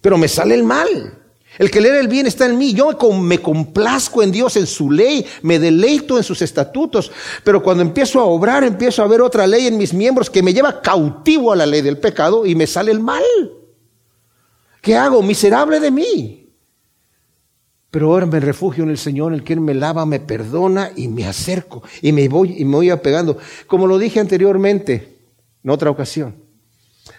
pero 0.00 0.18
me 0.18 0.28
sale 0.28 0.54
el 0.54 0.64
mal. 0.64 1.22
El 1.58 1.70
que 1.70 1.80
lee 1.80 1.88
el 1.88 2.08
bien 2.08 2.26
está 2.26 2.44
en 2.44 2.58
mí. 2.58 2.74
Yo 2.74 2.90
me 3.14 3.38
complazco 3.38 4.22
en 4.22 4.30
Dios, 4.30 4.56
en 4.56 4.66
su 4.66 4.90
ley, 4.90 5.24
me 5.40 5.58
deleito 5.58 6.18
en 6.18 6.22
sus 6.22 6.42
estatutos. 6.42 7.10
Pero 7.44 7.62
cuando 7.62 7.82
empiezo 7.82 8.20
a 8.20 8.24
obrar, 8.24 8.62
empiezo 8.62 9.02
a 9.02 9.06
ver 9.06 9.22
otra 9.22 9.46
ley 9.46 9.66
en 9.66 9.78
mis 9.78 9.94
miembros 9.94 10.28
que 10.28 10.42
me 10.42 10.52
lleva 10.52 10.82
cautivo 10.82 11.52
a 11.52 11.56
la 11.56 11.64
ley 11.64 11.80
del 11.80 11.98
pecado 11.98 12.44
y 12.44 12.54
me 12.54 12.66
sale 12.66 12.92
el 12.92 13.00
mal. 13.00 13.24
¿Qué 14.82 14.96
hago? 14.96 15.22
Miserable 15.22 15.80
de 15.80 15.90
mí. 15.90 16.45
Pero 17.96 18.12
ahora 18.12 18.26
me 18.26 18.40
refugio 18.40 18.84
en 18.84 18.90
el 18.90 18.98
Señor, 18.98 19.32
el 19.32 19.42
que 19.42 19.54
Él 19.54 19.62
me 19.62 19.72
lava, 19.72 20.04
me 20.04 20.20
perdona 20.20 20.90
y 20.96 21.08
me 21.08 21.26
acerco 21.26 21.82
y 22.02 22.12
me 22.12 22.28
voy 22.28 22.54
y 22.58 22.66
me 22.66 22.76
voy 22.76 22.90
apegando. 22.90 23.38
Como 23.66 23.86
lo 23.86 23.96
dije 23.96 24.20
anteriormente, 24.20 25.16
en 25.64 25.70
otra 25.70 25.88
ocasión, 25.88 26.34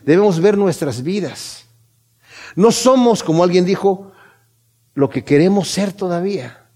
debemos 0.06 0.40
ver 0.40 0.56
nuestras 0.56 1.02
vidas. 1.02 1.66
No 2.56 2.72
somos, 2.72 3.24
como 3.24 3.44
alguien 3.44 3.66
dijo, 3.66 4.12
lo 4.94 5.10
que 5.10 5.24
queremos 5.24 5.68
ser 5.68 5.94
todavía, 5.94 6.68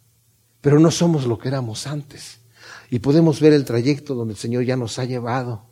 pero 0.62 0.80
no 0.80 0.90
somos 0.90 1.28
lo 1.28 1.38
que 1.38 1.50
éramos 1.50 1.86
antes. 1.86 2.40
Y 2.90 2.98
podemos 2.98 3.40
ver 3.40 3.54
el 3.54 3.66
trayecto 3.66 4.16
donde 4.16 4.34
el 4.34 4.40
Señor 4.40 4.64
ya 4.64 4.78
nos 4.78 4.98
ha 4.98 5.06
llevado 5.06 5.68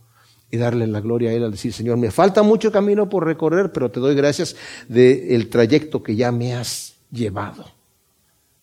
y 0.51 0.57
darle 0.57 0.85
la 0.85 1.01
gloria 1.01 1.31
a 1.31 1.33
Él 1.33 1.45
al 1.45 1.51
decir, 1.53 1.73
Señor, 1.73 1.97
me 1.97 2.11
falta 2.11 2.43
mucho 2.43 2.71
camino 2.71 3.09
por 3.09 3.25
recorrer, 3.25 3.71
pero 3.71 3.89
te 3.89 3.99
doy 3.99 4.13
gracias 4.13 4.55
del 4.87 5.49
trayecto 5.49 6.03
que 6.03 6.15
ya 6.15 6.31
me 6.31 6.53
has 6.53 6.93
llevado. 7.11 7.78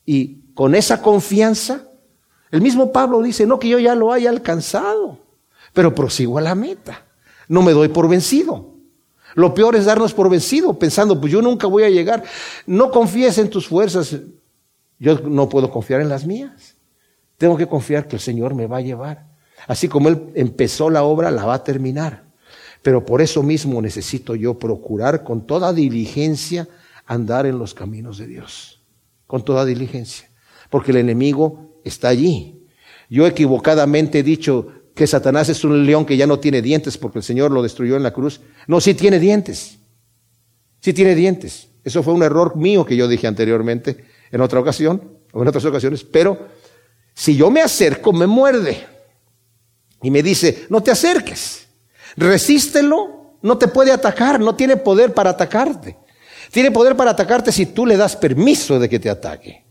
Y 0.07 0.53
con 0.55 0.75
esa 0.75 1.03
confianza, 1.03 1.89
el 2.51 2.63
mismo 2.63 2.93
Pablo 2.93 3.21
dice, 3.21 3.47
no 3.47 3.59
que 3.59 3.69
yo 3.69 3.79
ya 3.79 3.95
lo 3.95 4.13
haya 4.13 4.31
alcanzado, 4.31 5.19
pero 5.75 5.95
prosigo 5.95 6.39
a 6.39 6.41
la 6.41 6.55
meta, 6.55 7.05
no 7.49 7.63
me 7.63 7.73
doy 7.73 7.89
por 7.89 8.09
vencido. 8.09 8.77
Lo 9.35 9.53
peor 9.53 9.77
es 9.77 9.85
darnos 9.85 10.15
por 10.15 10.31
vencido, 10.31 10.79
pensando, 10.79 11.21
pues 11.21 11.31
yo 11.31 11.43
nunca 11.43 11.67
voy 11.67 11.83
a 11.83 11.91
llegar. 11.91 12.25
No 12.67 12.91
confíes 12.91 13.37
en 13.37 13.51
tus 13.51 13.69
fuerzas. 13.69 14.17
Yo 14.99 15.19
no 15.21 15.51
puedo 15.51 15.71
confiar 15.71 16.01
en 16.01 16.09
las 16.09 16.25
mías. 16.27 16.77
Tengo 17.37 17.59
que 17.59 17.67
confiar 17.67 18.09
que 18.09 18.17
el 18.17 18.23
Señor 18.23 18.55
me 18.55 18.67
va 18.67 18.79
a 18.79 18.81
llevar. 18.81 19.27
Así 19.67 19.89
como 19.89 20.09
Él 20.09 20.31
empezó 20.35 20.89
la 20.89 21.03
obra, 21.03 21.31
la 21.31 21.45
va 21.45 21.55
a 21.55 21.65
terminar. 21.65 22.25
Pero 22.81 23.05
por 23.05 23.21
eso 23.21 23.43
mismo 23.43 23.83
necesito 23.83 24.35
yo 24.35 24.59
procurar 24.59 25.23
con 25.23 25.47
toda 25.47 25.75
diligencia 25.75 26.67
andar 27.05 27.45
en 27.45 27.59
los 27.59 27.75
caminos 27.75 28.17
de 28.17 28.29
Dios. 28.29 28.76
Con 29.27 29.45
toda 29.45 29.65
diligencia. 29.65 30.31
Porque 30.71 30.93
el 30.93 30.99
enemigo 30.99 31.81
está 31.85 32.09
allí. 32.09 32.67
Yo 33.09 33.27
equivocadamente 33.27 34.21
he 34.21 34.23
dicho, 34.23 34.73
que 34.97 35.07
Satanás 35.07 35.51
es 35.51 35.63
un 35.63 35.85
león 35.85 36.07
que 36.07 36.17
ya 36.17 36.27
no 36.27 36.41
tiene 36.41 36.63
dientes 36.63 36.97
porque 36.97 37.19
el 37.19 37.23
Señor 37.23 37.53
lo 37.53 37.63
destruyó 37.63 37.97
en 37.97 38.03
la 38.03 38.15
cruz. 38.15 38.41
No, 38.67 38.81
sí 38.81 38.95
tiene 38.95 39.21
dientes. 39.21 39.79
Sí 40.81 40.95
tiene 40.95 41.15
dientes. 41.15 41.69
Eso 41.85 42.03
fue 42.03 42.15
un 42.15 42.23
error 42.23 42.57
mío 42.57 42.87
que 42.87 42.97
yo 42.97 43.07
dije 43.07 43.27
anteriormente 43.27 44.07
en 44.31 44.41
otra 44.41 44.59
ocasión 44.59 45.19
o 45.33 45.43
en 45.43 45.49
otras 45.49 45.67
ocasiones. 45.67 46.03
Pero 46.03 46.49
si 47.13 47.37
yo 47.37 47.51
me 47.51 47.61
acerco, 47.61 48.11
me 48.15 48.27
muerde. 48.27 48.87
Y 50.03 50.11
me 50.11 50.23
dice, 50.23 50.65
no 50.71 50.83
te 50.83 50.91
acerques. 50.91 51.67
Resístelo. 52.17 53.37
No 53.43 53.59
te 53.59 53.69
puede 53.69 53.93
atacar. 53.93 54.41
No 54.41 54.55
tiene 54.57 54.79
poder 54.79 55.13
para 55.13 55.31
atacarte. 55.31 55.99
Tiene 56.51 56.71
poder 56.71 56.97
para 56.97 57.13
atacarte 57.13 57.53
si 57.53 57.67
tú 57.67 57.87
le 57.87 57.97
das 57.97 58.17
permiso 58.17 58.79
de 58.79 58.89
que 58.89 58.99
te 58.99 59.11
ataque. 59.11 59.65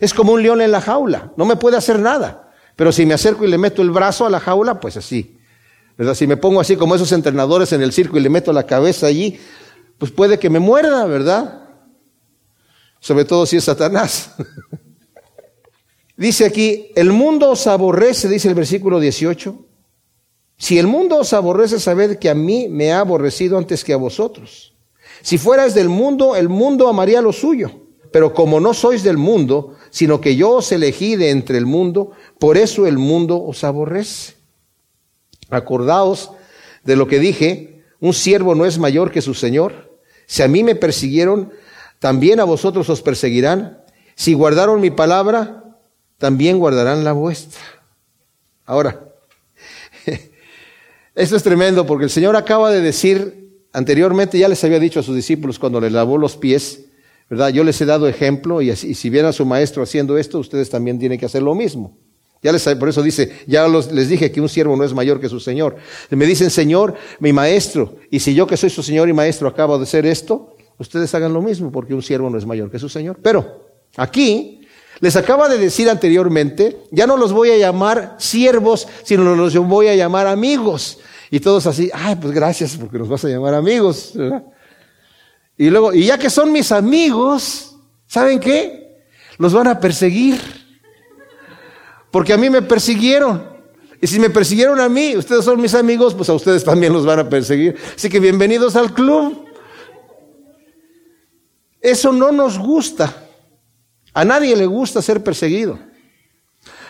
Es 0.00 0.12
como 0.12 0.32
un 0.32 0.42
león 0.42 0.60
en 0.60 0.72
la 0.72 0.80
jaula. 0.80 1.32
No 1.36 1.44
me 1.44 1.56
puede 1.56 1.76
hacer 1.76 1.98
nada. 1.98 2.52
Pero 2.76 2.92
si 2.92 3.06
me 3.06 3.14
acerco 3.14 3.44
y 3.44 3.48
le 3.48 3.58
meto 3.58 3.82
el 3.82 3.90
brazo 3.90 4.26
a 4.26 4.30
la 4.30 4.40
jaula, 4.40 4.80
pues 4.80 4.96
así. 4.96 5.38
¿verdad? 5.96 6.14
Si 6.14 6.26
me 6.26 6.36
pongo 6.36 6.60
así 6.60 6.76
como 6.76 6.94
esos 6.94 7.12
entrenadores 7.12 7.72
en 7.72 7.82
el 7.82 7.92
circo 7.92 8.16
y 8.16 8.20
le 8.20 8.28
meto 8.28 8.52
la 8.52 8.66
cabeza 8.66 9.06
allí, 9.06 9.38
pues 9.98 10.10
puede 10.10 10.38
que 10.38 10.50
me 10.50 10.58
muerda, 10.58 11.06
¿verdad? 11.06 11.68
Sobre 12.98 13.24
todo 13.24 13.46
si 13.46 13.56
es 13.56 13.64
Satanás. 13.64 14.32
dice 16.16 16.46
aquí, 16.46 16.90
el 16.96 17.12
mundo 17.12 17.50
os 17.50 17.66
aborrece, 17.66 18.28
dice 18.28 18.48
el 18.48 18.54
versículo 18.54 18.98
18. 18.98 19.66
Si 20.56 20.78
el 20.78 20.86
mundo 20.86 21.18
os 21.18 21.32
aborrece, 21.32 21.78
sabed 21.78 22.18
que 22.18 22.30
a 22.30 22.34
mí 22.34 22.68
me 22.68 22.92
ha 22.92 23.00
aborrecido 23.00 23.58
antes 23.58 23.84
que 23.84 23.92
a 23.92 23.96
vosotros. 23.96 24.73
Si 25.24 25.38
fueras 25.38 25.72
del 25.72 25.88
mundo, 25.88 26.36
el 26.36 26.50
mundo 26.50 26.86
amaría 26.86 27.22
lo 27.22 27.32
suyo. 27.32 27.70
Pero 28.12 28.34
como 28.34 28.60
no 28.60 28.74
sois 28.74 29.02
del 29.02 29.16
mundo, 29.16 29.74
sino 29.88 30.20
que 30.20 30.36
yo 30.36 30.50
os 30.50 30.70
elegí 30.70 31.16
de 31.16 31.30
entre 31.30 31.56
el 31.56 31.64
mundo, 31.64 32.10
por 32.38 32.58
eso 32.58 32.86
el 32.86 32.98
mundo 32.98 33.42
os 33.42 33.64
aborrece. 33.64 34.34
Acordaos 35.48 36.30
de 36.84 36.96
lo 36.96 37.08
que 37.08 37.20
dije, 37.20 37.86
un 38.00 38.12
siervo 38.12 38.54
no 38.54 38.66
es 38.66 38.76
mayor 38.76 39.10
que 39.10 39.22
su 39.22 39.32
Señor. 39.32 39.98
Si 40.26 40.42
a 40.42 40.48
mí 40.48 40.62
me 40.62 40.74
persiguieron, 40.74 41.54
también 42.00 42.38
a 42.38 42.44
vosotros 42.44 42.90
os 42.90 43.00
perseguirán. 43.00 43.82
Si 44.16 44.34
guardaron 44.34 44.82
mi 44.82 44.90
palabra, 44.90 45.64
también 46.18 46.58
guardarán 46.58 47.02
la 47.02 47.12
vuestra. 47.12 47.62
Ahora, 48.66 49.08
esto 51.14 51.34
es 51.34 51.42
tremendo 51.42 51.86
porque 51.86 52.04
el 52.04 52.10
Señor 52.10 52.36
acaba 52.36 52.70
de 52.70 52.82
decir 52.82 53.43
anteriormente, 53.74 54.38
ya 54.38 54.48
les 54.48 54.64
había 54.64 54.78
dicho 54.78 55.00
a 55.00 55.02
sus 55.02 55.14
discípulos 55.14 55.58
cuando 55.58 55.78
les 55.80 55.92
lavó 55.92 56.16
los 56.16 56.38
pies, 56.38 56.86
¿verdad? 57.28 57.50
Yo 57.50 57.62
les 57.64 57.78
he 57.80 57.84
dado 57.84 58.08
ejemplo 58.08 58.62
y, 58.62 58.70
así, 58.70 58.94
si 58.94 59.10
viera 59.10 59.28
a 59.28 59.32
su 59.32 59.44
maestro 59.44 59.82
haciendo 59.82 60.16
esto, 60.16 60.38
ustedes 60.38 60.70
también 60.70 60.98
tienen 60.98 61.18
que 61.18 61.26
hacer 61.26 61.42
lo 61.42 61.54
mismo. 61.54 61.98
Ya 62.42 62.52
les, 62.52 62.62
por 62.62 62.88
eso 62.88 63.02
dice, 63.02 63.32
ya 63.46 63.66
les 63.68 64.08
dije 64.08 64.30
que 64.30 64.40
un 64.40 64.48
siervo 64.48 64.76
no 64.76 64.84
es 64.84 64.92
mayor 64.92 65.18
que 65.20 65.28
su 65.28 65.40
Señor. 65.40 65.76
Me 66.10 66.26
dicen, 66.26 66.50
Señor, 66.50 66.94
mi 67.18 67.32
maestro, 67.32 67.96
y 68.10 68.20
si 68.20 68.34
yo 68.34 68.46
que 68.46 68.56
soy 68.56 68.70
su 68.70 68.82
Señor 68.82 69.08
y 69.08 69.12
maestro 69.12 69.48
acabo 69.48 69.78
de 69.78 69.84
hacer 69.84 70.06
esto, 70.06 70.54
ustedes 70.78 71.14
hagan 71.14 71.32
lo 71.32 71.42
mismo, 71.42 71.72
porque 71.72 71.94
un 71.94 72.02
siervo 72.02 72.30
no 72.30 72.38
es 72.38 72.46
mayor 72.46 72.70
que 72.70 72.78
su 72.78 72.88
Señor. 72.88 73.18
Pero 73.22 73.64
aquí 73.96 74.60
les 75.00 75.16
acaba 75.16 75.48
de 75.48 75.58
decir 75.58 75.88
anteriormente, 75.88 76.82
ya 76.90 77.06
no 77.06 77.16
los 77.16 77.32
voy 77.32 77.50
a 77.50 77.56
llamar 77.56 78.16
siervos, 78.18 78.86
sino 79.02 79.34
los 79.34 79.56
voy 79.56 79.88
a 79.88 79.96
llamar 79.96 80.26
amigos. 80.26 80.98
Y 81.34 81.40
todos 81.40 81.66
así, 81.66 81.90
ay, 81.92 82.14
pues 82.14 82.32
gracias 82.32 82.76
porque 82.76 82.96
nos 82.96 83.08
vas 83.08 83.24
a 83.24 83.28
llamar 83.28 83.54
amigos. 83.54 84.12
Y 85.58 85.68
luego, 85.68 85.92
y 85.92 86.06
ya 86.06 86.16
que 86.16 86.30
son 86.30 86.52
mis 86.52 86.70
amigos, 86.70 87.74
¿saben 88.06 88.38
qué? 88.38 89.02
Los 89.38 89.52
van 89.52 89.66
a 89.66 89.80
perseguir. 89.80 90.40
Porque 92.12 92.32
a 92.32 92.36
mí 92.36 92.48
me 92.50 92.62
persiguieron. 92.62 93.48
Y 94.00 94.06
si 94.06 94.20
me 94.20 94.30
persiguieron 94.30 94.78
a 94.78 94.88
mí, 94.88 95.16
ustedes 95.16 95.44
son 95.44 95.60
mis 95.60 95.74
amigos, 95.74 96.14
pues 96.14 96.28
a 96.28 96.34
ustedes 96.34 96.62
también 96.62 96.92
los 96.92 97.04
van 97.04 97.18
a 97.18 97.28
perseguir. 97.28 97.76
Así 97.96 98.08
que 98.08 98.20
bienvenidos 98.20 98.76
al 98.76 98.94
club. 98.94 99.44
Eso 101.80 102.12
no 102.12 102.30
nos 102.30 102.60
gusta. 102.60 103.12
A 104.12 104.24
nadie 104.24 104.54
le 104.54 104.66
gusta 104.66 105.02
ser 105.02 105.24
perseguido. 105.24 105.80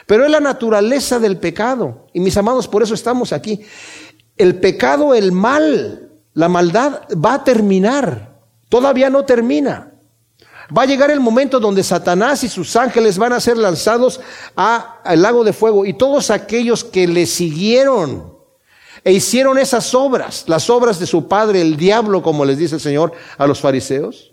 Pero 0.07 0.26
es 0.26 0.30
la 0.30 0.40
naturaleza 0.40 1.18
del 1.18 1.38
pecado. 1.38 2.09
Y 2.12 2.20
mis 2.20 2.37
amados, 2.37 2.68
por 2.68 2.83
eso 2.83 2.92
estamos 2.92 3.33
aquí. 3.33 3.64
El 4.37 4.61
pecado, 4.61 5.14
el 5.14 5.33
mal, 5.33 6.12
la 6.33 6.49
maldad 6.49 7.03
va 7.12 7.35
a 7.35 7.44
terminar. 7.44 8.40
Todavía 8.68 9.11
no 9.11 9.25
termina. 9.25 9.92
Va 10.77 10.83
a 10.83 10.87
llegar 10.87 11.11
el 11.11 11.20
momento 11.20 11.61
donde 11.61 11.83
Satanás 11.83 12.42
y 12.42 12.49
sus 12.49 12.75
ángeles 12.77 13.18
van 13.18 13.33
a 13.33 13.40
ser 13.40 13.57
lanzados 13.57 14.20
al 14.57 15.23
lago 15.23 15.44
de 15.44 15.53
fuego 15.53 15.85
y 15.85 15.92
todos 15.94 16.31
aquellos 16.31 16.85
que 16.85 17.07
le 17.07 17.27
siguieron 17.27 18.35
e 19.05 19.12
hicieron 19.12 19.59
esas 19.59 19.94
obras, 19.94 20.44
las 20.49 20.70
obras 20.70 20.99
de 20.99 21.07
su 21.07 21.29
padre, 21.29 21.61
el 21.61 21.77
diablo, 21.77 22.23
como 22.23 22.47
les 22.47 22.57
dice 22.57 22.77
el 22.77 22.81
Señor 22.81 23.12
a 23.37 23.47
los 23.47 23.61
fariseos, 23.61 24.33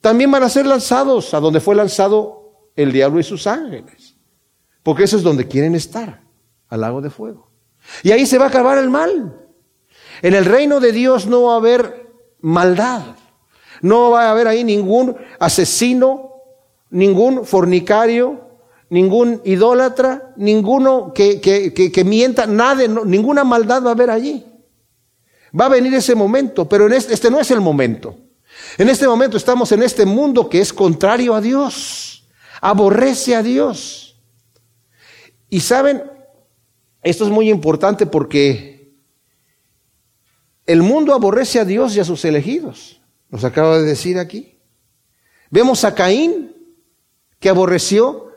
también 0.00 0.32
van 0.32 0.42
a 0.42 0.48
ser 0.48 0.66
lanzados 0.66 1.32
a 1.32 1.38
donde 1.38 1.60
fue 1.60 1.76
lanzado 1.76 2.70
el 2.74 2.90
diablo 2.90 3.20
y 3.20 3.22
sus 3.22 3.46
ángeles. 3.46 4.16
Porque 4.82 5.04
eso 5.04 5.16
es 5.16 5.22
donde 5.22 5.46
quieren 5.46 5.76
estar, 5.76 6.24
al 6.68 6.80
lago 6.80 7.00
de 7.00 7.10
fuego. 7.10 7.51
Y 8.02 8.12
ahí 8.12 8.26
se 8.26 8.38
va 8.38 8.46
a 8.46 8.48
acabar 8.48 8.78
el 8.78 8.90
mal. 8.90 9.34
En 10.22 10.34
el 10.34 10.44
reino 10.44 10.80
de 10.80 10.92
Dios 10.92 11.26
no 11.26 11.42
va 11.44 11.54
a 11.54 11.56
haber 11.56 12.12
maldad. 12.40 13.02
No 13.80 14.10
va 14.10 14.24
a 14.24 14.30
haber 14.30 14.46
ahí 14.46 14.62
ningún 14.62 15.16
asesino, 15.40 16.32
ningún 16.90 17.44
fornicario, 17.44 18.52
ningún 18.90 19.40
idólatra, 19.44 20.34
ninguno 20.36 21.12
que, 21.14 21.40
que, 21.40 22.04
mienta, 22.04 22.46
nada, 22.46 22.86
ninguna 22.86 23.42
maldad 23.42 23.82
va 23.82 23.88
a 23.88 23.94
haber 23.94 24.10
allí. 24.10 24.46
Va 25.58 25.66
a 25.66 25.70
venir 25.70 25.94
ese 25.94 26.14
momento, 26.14 26.68
pero 26.68 26.86
en 26.86 26.92
este 26.92 27.30
no 27.30 27.40
es 27.40 27.50
el 27.50 27.60
momento. 27.60 28.16
En 28.78 28.88
este 28.88 29.08
momento 29.08 29.36
estamos 29.36 29.72
en 29.72 29.82
este 29.82 30.06
mundo 30.06 30.48
que 30.48 30.60
es 30.60 30.72
contrario 30.72 31.34
a 31.34 31.40
Dios, 31.40 32.28
aborrece 32.60 33.34
a 33.34 33.42
Dios. 33.42 34.16
Y 35.48 35.60
saben, 35.60 36.02
esto 37.02 37.24
es 37.24 37.30
muy 37.30 37.50
importante 37.50 38.06
porque 38.06 38.94
el 40.66 40.82
mundo 40.82 41.14
aborrece 41.14 41.58
a 41.58 41.64
Dios 41.64 41.96
y 41.96 42.00
a 42.00 42.04
sus 42.04 42.24
elegidos. 42.24 43.00
Nos 43.28 43.44
acaba 43.44 43.78
de 43.78 43.84
decir 43.84 44.18
aquí. 44.18 44.58
Vemos 45.50 45.84
a 45.84 45.94
Caín 45.94 46.52
que 47.38 47.48
aborreció 47.48 48.28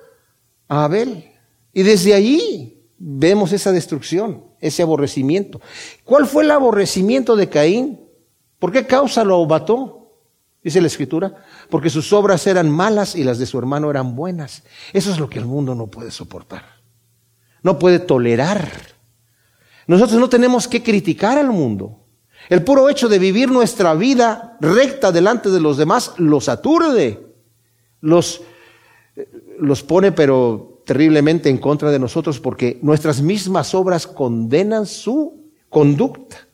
a 0.67 0.85
Abel. 0.85 1.31
Y 1.73 1.83
desde 1.83 2.13
allí 2.13 2.89
vemos 2.97 3.51
esa 3.51 3.71
destrucción, 3.71 4.45
ese 4.59 4.81
aborrecimiento. 4.81 5.61
¿Cuál 6.03 6.25
fue 6.25 6.43
el 6.43 6.51
aborrecimiento 6.51 7.35
de 7.35 7.49
Caín? 7.49 8.01
¿Por 8.57 8.71
qué 8.71 8.87
causa 8.87 9.23
lo 9.23 9.45
mató? 9.45 10.11
Dice 10.63 10.81
la 10.81 10.87
escritura, 10.87 11.45
porque 11.69 11.91
sus 11.91 12.11
obras 12.11 12.47
eran 12.47 12.71
malas 12.71 13.15
y 13.15 13.23
las 13.23 13.37
de 13.37 13.45
su 13.45 13.59
hermano 13.59 13.91
eran 13.91 14.15
buenas. 14.15 14.63
Eso 14.93 15.11
es 15.11 15.19
lo 15.19 15.29
que 15.29 15.37
el 15.37 15.45
mundo 15.45 15.75
no 15.75 15.85
puede 15.87 16.09
soportar. 16.09 16.74
No 17.65 17.79
puede 17.79 17.97
tolerar. 17.97 18.69
Nosotros 19.87 20.19
no 20.19 20.29
tenemos 20.29 20.67
que 20.67 20.83
criticar 20.83 21.39
al 21.39 21.49
mundo. 21.49 21.97
El 22.47 22.63
puro 22.63 22.87
hecho 22.89 23.09
de 23.09 23.17
vivir 23.17 23.49
nuestra 23.49 23.95
vida 23.95 24.55
recta 24.61 25.11
delante 25.11 25.49
de 25.49 25.59
los 25.59 25.75
demás 25.75 26.11
los 26.17 26.47
aturde, 26.47 27.25
los, 28.01 28.43
los 29.59 29.81
pone 29.81 30.11
pero 30.11 30.83
terriblemente 30.85 31.49
en 31.49 31.57
contra 31.57 31.89
de 31.89 31.97
nosotros 31.97 32.39
porque 32.39 32.77
nuestras 32.83 33.23
mismas 33.23 33.73
obras 33.73 34.05
condenan 34.05 34.85
su 34.85 35.49
conducta. 35.67 36.47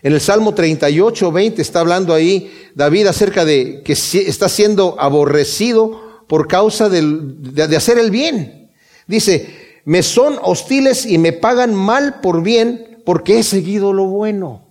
En 0.00 0.14
el 0.14 0.22
Salmo 0.22 0.54
38, 0.54 1.32
20 1.32 1.60
está 1.60 1.80
hablando 1.80 2.14
ahí 2.14 2.50
David 2.74 3.08
acerca 3.08 3.44
de 3.44 3.82
que 3.82 3.92
está 3.92 4.48
siendo 4.48 4.98
aborrecido 4.98 6.24
por 6.26 6.48
causa 6.48 6.88
de, 6.88 7.02
de 7.02 7.76
hacer 7.76 7.98
el 7.98 8.10
bien. 8.10 8.70
Dice, 9.06 9.65
me 9.86 10.02
son 10.02 10.38
hostiles 10.42 11.06
y 11.06 11.16
me 11.16 11.32
pagan 11.32 11.72
mal 11.72 12.20
por 12.20 12.42
bien 12.42 12.98
porque 13.04 13.38
he 13.38 13.42
seguido 13.44 13.92
lo 13.92 14.06
bueno. 14.06 14.64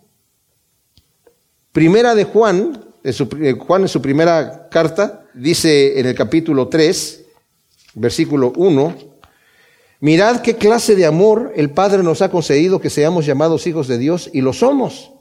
Primera 1.72 2.16
de 2.16 2.26
Juan, 2.26 2.86
eh, 3.02 3.54
Juan 3.54 3.84
en 3.84 3.88
su 3.88 4.02
primera 4.02 4.68
carta, 4.70 5.24
dice 5.34 6.02
en 6.02 6.06
el 6.06 6.16
capítulo 6.16 6.68
3, 6.68 7.26
versículo 7.94 8.52
1, 8.58 8.94
mirad 10.02 10.42
qué 10.42 10.58
clase 10.58 10.98
de 10.98 11.06
amor 11.06 11.54
el 11.56 11.70
Padre 11.70 12.04
nos 12.04 12.22
ha 12.22 12.30
concedido 12.30 12.82
que 12.82 12.90
seamos 12.90 13.26
llamados 13.26 13.68
hijos 13.68 13.88
de 13.88 13.98
Dios 13.98 14.30
y 14.34 14.42
lo 14.42 14.52
somos. 14.52 15.14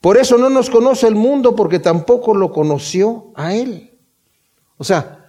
Por 0.00 0.16
eso 0.16 0.36
no 0.36 0.50
nos 0.50 0.68
conoce 0.68 1.06
el 1.06 1.14
mundo 1.14 1.54
porque 1.54 1.78
tampoco 1.78 2.34
lo 2.34 2.50
conoció 2.50 3.30
a 3.36 3.54
Él. 3.54 3.92
O 4.78 4.82
sea, 4.82 5.21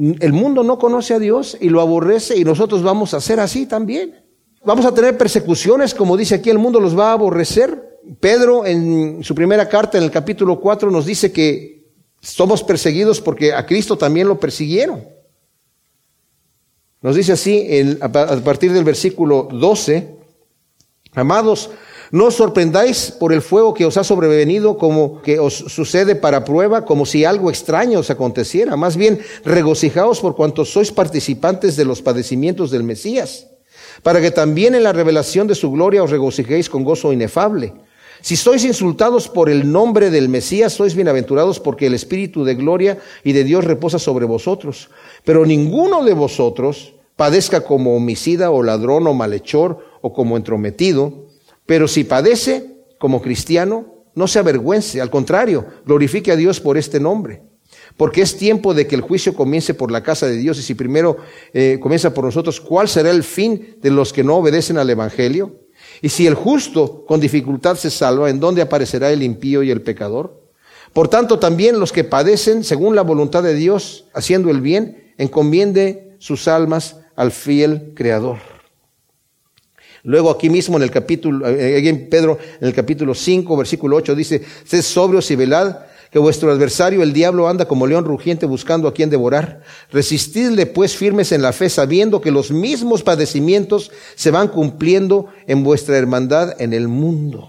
el 0.00 0.32
mundo 0.32 0.62
no 0.62 0.78
conoce 0.78 1.12
a 1.12 1.18
Dios 1.18 1.58
y 1.60 1.68
lo 1.68 1.82
aborrece 1.82 2.38
y 2.38 2.44
nosotros 2.44 2.82
vamos 2.82 3.12
a 3.12 3.20
ser 3.20 3.38
así 3.38 3.66
también. 3.66 4.24
Vamos 4.64 4.86
a 4.86 4.94
tener 4.94 5.18
persecuciones, 5.18 5.94
como 5.94 6.16
dice 6.16 6.36
aquí, 6.36 6.48
el 6.48 6.58
mundo 6.58 6.80
los 6.80 6.98
va 6.98 7.10
a 7.10 7.12
aborrecer. 7.12 7.98
Pedro 8.18 8.64
en 8.64 9.22
su 9.22 9.34
primera 9.34 9.68
carta, 9.68 9.98
en 9.98 10.04
el 10.04 10.10
capítulo 10.10 10.58
4, 10.58 10.90
nos 10.90 11.04
dice 11.04 11.30
que 11.30 11.92
somos 12.20 12.62
perseguidos 12.62 13.20
porque 13.20 13.52
a 13.52 13.66
Cristo 13.66 13.96
también 13.96 14.26
lo 14.26 14.40
persiguieron. 14.40 15.04
Nos 17.02 17.16
dice 17.16 17.32
así 17.32 17.98
a 18.00 18.10
partir 18.10 18.72
del 18.72 18.84
versículo 18.84 19.48
12, 19.50 20.16
amados, 21.14 21.70
no 22.10 22.26
os 22.26 22.34
sorprendáis 22.34 23.14
por 23.14 23.32
el 23.32 23.40
fuego 23.40 23.72
que 23.72 23.86
os 23.86 23.96
ha 23.96 24.02
sobrevenido 24.02 24.76
como 24.76 25.22
que 25.22 25.38
os 25.38 25.54
sucede 25.54 26.16
para 26.16 26.44
prueba, 26.44 26.84
como 26.84 27.06
si 27.06 27.24
algo 27.24 27.50
extraño 27.50 28.00
os 28.00 28.10
aconteciera. 28.10 28.74
Más 28.74 28.96
bien, 28.96 29.20
regocijaos 29.44 30.18
por 30.18 30.34
cuanto 30.34 30.64
sois 30.64 30.90
participantes 30.90 31.76
de 31.76 31.84
los 31.84 32.02
padecimientos 32.02 32.72
del 32.72 32.82
Mesías, 32.82 33.46
para 34.02 34.20
que 34.20 34.32
también 34.32 34.74
en 34.74 34.82
la 34.82 34.92
revelación 34.92 35.46
de 35.46 35.54
su 35.54 35.70
gloria 35.70 36.02
os 36.02 36.10
regocijéis 36.10 36.68
con 36.68 36.82
gozo 36.82 37.12
inefable. 37.12 37.74
Si 38.22 38.36
sois 38.36 38.64
insultados 38.64 39.28
por 39.28 39.48
el 39.48 39.70
nombre 39.70 40.10
del 40.10 40.28
Mesías, 40.28 40.74
sois 40.74 40.94
bienaventurados 40.94 41.60
porque 41.60 41.86
el 41.86 41.94
Espíritu 41.94 42.42
de 42.44 42.54
gloria 42.54 42.98
y 43.22 43.32
de 43.32 43.44
Dios 43.44 43.64
reposa 43.64 43.98
sobre 43.98 44.26
vosotros. 44.26 44.90
Pero 45.24 45.46
ninguno 45.46 46.04
de 46.04 46.12
vosotros 46.12 46.92
padezca 47.14 47.62
como 47.62 47.96
homicida 47.96 48.50
o 48.50 48.62
ladrón 48.62 49.06
o 49.06 49.14
malhechor 49.14 49.78
o 50.02 50.12
como 50.12 50.36
entrometido, 50.36 51.29
pero 51.70 51.86
si 51.86 52.02
padece 52.02 52.78
como 52.98 53.22
cristiano, 53.22 54.02
no 54.16 54.26
se 54.26 54.40
avergüence, 54.40 55.00
al 55.00 55.08
contrario, 55.08 55.66
glorifique 55.86 56.32
a 56.32 56.36
Dios 56.36 56.58
por 56.58 56.76
este 56.76 56.98
nombre. 56.98 57.44
Porque 57.96 58.22
es 58.22 58.36
tiempo 58.36 58.74
de 58.74 58.88
que 58.88 58.96
el 58.96 59.02
juicio 59.02 59.34
comience 59.34 59.72
por 59.72 59.92
la 59.92 60.02
casa 60.02 60.26
de 60.26 60.36
Dios 60.36 60.58
y 60.58 60.62
si 60.62 60.74
primero 60.74 61.18
eh, 61.54 61.78
comienza 61.80 62.12
por 62.12 62.24
nosotros, 62.24 62.60
¿cuál 62.60 62.88
será 62.88 63.12
el 63.12 63.22
fin 63.22 63.76
de 63.80 63.90
los 63.90 64.12
que 64.12 64.24
no 64.24 64.38
obedecen 64.38 64.78
al 64.78 64.90
Evangelio? 64.90 65.60
Y 66.02 66.08
si 66.08 66.26
el 66.26 66.34
justo 66.34 67.04
con 67.06 67.20
dificultad 67.20 67.76
se 67.76 67.90
salva, 67.90 68.30
¿en 68.30 68.40
dónde 68.40 68.62
aparecerá 68.62 69.12
el 69.12 69.22
impío 69.22 69.62
y 69.62 69.70
el 69.70 69.82
pecador? 69.82 70.42
Por 70.92 71.06
tanto, 71.06 71.38
también 71.38 71.78
los 71.78 71.92
que 71.92 72.02
padecen 72.02 72.64
según 72.64 72.96
la 72.96 73.02
voluntad 73.02 73.44
de 73.44 73.54
Dios, 73.54 74.06
haciendo 74.12 74.50
el 74.50 74.60
bien, 74.60 75.14
encomiende 75.18 76.16
sus 76.18 76.48
almas 76.48 76.96
al 77.14 77.30
fiel 77.30 77.92
Creador. 77.94 78.49
Luego 80.02 80.30
aquí 80.30 80.48
mismo 80.48 80.76
en 80.76 80.82
el 80.82 80.90
capítulo, 80.90 81.46
eh, 81.48 81.86
en 81.88 82.08
Pedro, 82.08 82.38
en 82.60 82.68
el 82.68 82.74
capítulo 82.74 83.14
5, 83.14 83.56
versículo 83.56 83.96
8, 83.96 84.14
dice, 84.14 84.42
sed 84.64 84.82
sobrios 84.82 85.30
y 85.30 85.36
velad, 85.36 85.76
que 86.10 86.18
vuestro 86.18 86.50
adversario 86.50 87.02
el 87.02 87.12
diablo 87.12 87.48
anda 87.48 87.66
como 87.66 87.86
león 87.86 88.04
rugiente 88.04 88.46
buscando 88.46 88.88
a 88.88 88.94
quien 88.94 89.10
devorar. 89.10 89.62
Resistidle 89.92 90.66
pues 90.66 90.96
firmes 90.96 91.30
en 91.32 91.42
la 91.42 91.52
fe, 91.52 91.68
sabiendo 91.68 92.20
que 92.20 92.32
los 92.32 92.50
mismos 92.50 93.02
padecimientos 93.02 93.92
se 94.16 94.30
van 94.30 94.48
cumpliendo 94.48 95.26
en 95.46 95.62
vuestra 95.62 95.96
hermandad 95.96 96.60
en 96.60 96.72
el 96.72 96.88
mundo. 96.88 97.48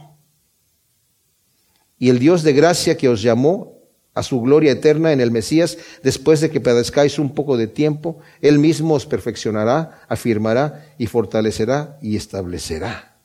Y 1.97 2.09
el 2.09 2.19
Dios 2.19 2.43
de 2.43 2.53
gracia 2.53 2.97
que 2.97 3.09
os 3.09 3.21
llamó 3.21 3.80
a 4.13 4.23
su 4.23 4.41
gloria 4.41 4.73
eterna 4.73 5.13
en 5.13 5.21
el 5.21 5.31
Mesías, 5.31 5.77
después 6.03 6.41
de 6.41 6.49
que 6.49 6.59
padezcáis 6.59 7.17
un 7.17 7.33
poco 7.33 7.57
de 7.57 7.67
tiempo, 7.67 8.19
Él 8.41 8.59
mismo 8.59 8.95
os 8.95 9.05
perfeccionará, 9.05 10.01
afirmará 10.09 10.93
y 10.97 11.07
fortalecerá 11.07 11.97
y 12.01 12.17
establecerá. 12.17 13.15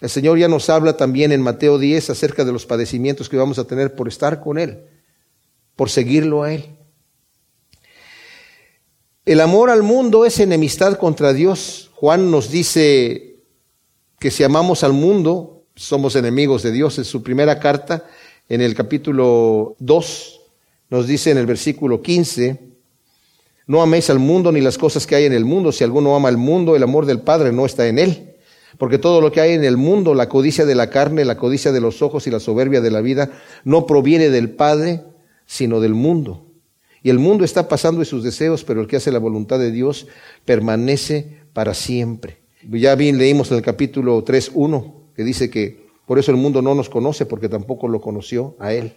El 0.00 0.08
Señor 0.08 0.38
ya 0.38 0.48
nos 0.48 0.70
habla 0.70 0.96
también 0.96 1.32
en 1.32 1.42
Mateo 1.42 1.78
10 1.78 2.10
acerca 2.10 2.44
de 2.44 2.52
los 2.52 2.66
padecimientos 2.66 3.28
que 3.28 3.36
vamos 3.36 3.58
a 3.58 3.64
tener 3.64 3.94
por 3.94 4.08
estar 4.08 4.40
con 4.40 4.58
Él, 4.58 4.84
por 5.74 5.90
seguirlo 5.90 6.44
a 6.44 6.52
Él. 6.52 6.76
El 9.26 9.40
amor 9.40 9.68
al 9.68 9.82
mundo 9.82 10.24
es 10.24 10.40
enemistad 10.40 10.96
contra 10.96 11.34
Dios. 11.34 11.90
Juan 11.94 12.30
nos 12.30 12.50
dice 12.50 13.40
que 14.18 14.30
si 14.30 14.42
amamos 14.44 14.84
al 14.84 14.94
mundo, 14.94 15.64
somos 15.74 16.16
enemigos 16.16 16.62
de 16.62 16.72
Dios. 16.72 16.96
En 16.96 17.04
su 17.04 17.22
primera 17.22 17.58
carta, 17.60 18.04
en 18.48 18.60
el 18.60 18.74
capítulo 18.74 19.76
2, 19.78 20.40
nos 20.90 21.06
dice 21.06 21.30
en 21.30 21.38
el 21.38 21.46
versículo 21.46 22.00
15, 22.00 22.58
no 23.66 23.82
améis 23.82 24.08
al 24.08 24.18
mundo 24.18 24.50
ni 24.50 24.62
las 24.62 24.78
cosas 24.78 25.06
que 25.06 25.14
hay 25.14 25.26
en 25.26 25.34
el 25.34 25.44
mundo. 25.44 25.72
Si 25.72 25.84
alguno 25.84 26.16
ama 26.16 26.30
al 26.30 26.38
mundo, 26.38 26.74
el 26.74 26.82
amor 26.82 27.04
del 27.04 27.20
Padre 27.20 27.52
no 27.52 27.66
está 27.66 27.86
en 27.86 27.98
él. 27.98 28.34
Porque 28.78 28.96
todo 28.96 29.20
lo 29.20 29.30
que 29.30 29.42
hay 29.42 29.52
en 29.52 29.64
el 29.64 29.76
mundo, 29.76 30.14
la 30.14 30.28
codicia 30.28 30.64
de 30.64 30.74
la 30.74 30.88
carne, 30.88 31.26
la 31.26 31.36
codicia 31.36 31.70
de 31.70 31.80
los 31.80 32.00
ojos 32.00 32.26
y 32.26 32.30
la 32.30 32.40
soberbia 32.40 32.80
de 32.80 32.90
la 32.90 33.02
vida, 33.02 33.30
no 33.64 33.86
proviene 33.86 34.30
del 34.30 34.50
Padre, 34.50 35.02
sino 35.44 35.80
del 35.80 35.94
mundo. 35.94 36.46
Y 37.02 37.10
el 37.10 37.18
mundo 37.18 37.44
está 37.44 37.68
pasando 37.68 38.00
de 38.00 38.06
sus 38.06 38.24
deseos, 38.24 38.64
pero 38.64 38.80
el 38.80 38.86
que 38.86 38.96
hace 38.96 39.12
la 39.12 39.18
voluntad 39.18 39.58
de 39.58 39.70
Dios 39.70 40.06
permanece 40.46 41.40
para 41.52 41.74
siempre. 41.74 42.38
Ya 42.70 42.94
bien 42.94 43.18
leímos 43.18 43.50
en 43.50 43.58
el 43.58 43.62
capítulo 43.62 44.24
3.1, 44.24 44.94
que 45.14 45.24
dice 45.24 45.50
que 45.50 45.87
por 46.08 46.18
eso 46.18 46.32
el 46.32 46.36
mundo 46.36 46.60
no 46.60 46.74
nos 46.74 46.88
conoce, 46.88 47.24
porque 47.24 47.48
tampoco 47.48 47.86
lo 47.86 48.00
conoció 48.00 48.56
a 48.58 48.72
Él. 48.72 48.94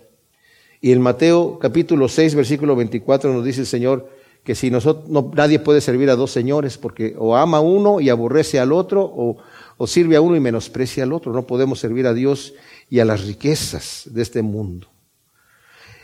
Y 0.82 0.91
en 0.91 1.02
Mateo 1.02 1.60
capítulo 1.60 2.08
6, 2.08 2.34
versículo 2.34 2.76
24 2.76 3.32
nos 3.32 3.45
dice 3.45 3.62
el 3.62 3.67
Señor 3.67 4.10
que 4.43 4.56
si 4.56 4.71
nosotros, 4.71 5.08
no, 5.08 5.30
nadie 5.36 5.60
puede 5.60 5.82
servir 5.82 6.10
a 6.10 6.15
dos 6.15 6.32
señores, 6.32 6.80
porque 6.80 7.13
o 7.15 7.36
ama 7.36 7.58
a 7.58 7.62
uno 7.62 8.02
y 8.02 8.10
aborrece 8.10 8.60
al 8.60 8.71
otro, 8.71 9.04
o 9.04 9.38
o 9.82 9.88
sirve 9.88 10.15
a 10.15 10.21
uno 10.21 10.36
y 10.36 10.39
menosprecia 10.39 11.04
al 11.04 11.12
otro. 11.12 11.34
No 11.34 11.47
podemos 11.47 11.80
servir 11.80 12.06
a 12.06 12.13
Dios 12.13 12.54
y 12.88 13.00
a 13.00 13.06
las 13.06 13.26
riquezas 13.26 14.04
de 14.06 14.21
este 14.21 14.43
mundo. 14.43 14.88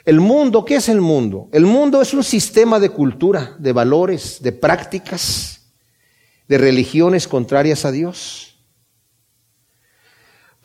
El 0.04 0.20
mundo, 0.20 0.66
¿qué 0.66 0.78
es 0.78 0.90
el 0.90 1.00
mundo? 1.00 1.48
El 1.52 1.68
mundo 1.68 2.02
es 2.02 2.12
un 2.16 2.24
sistema 2.24 2.80
de 2.80 2.90
cultura, 2.90 3.56
de 3.60 3.74
valores, 3.74 4.42
de 4.42 4.52
prácticas, 4.52 5.70
de 6.48 6.58
religiones 6.58 7.28
contrarias 7.28 7.86
a 7.86 7.92
Dios. 7.92 8.47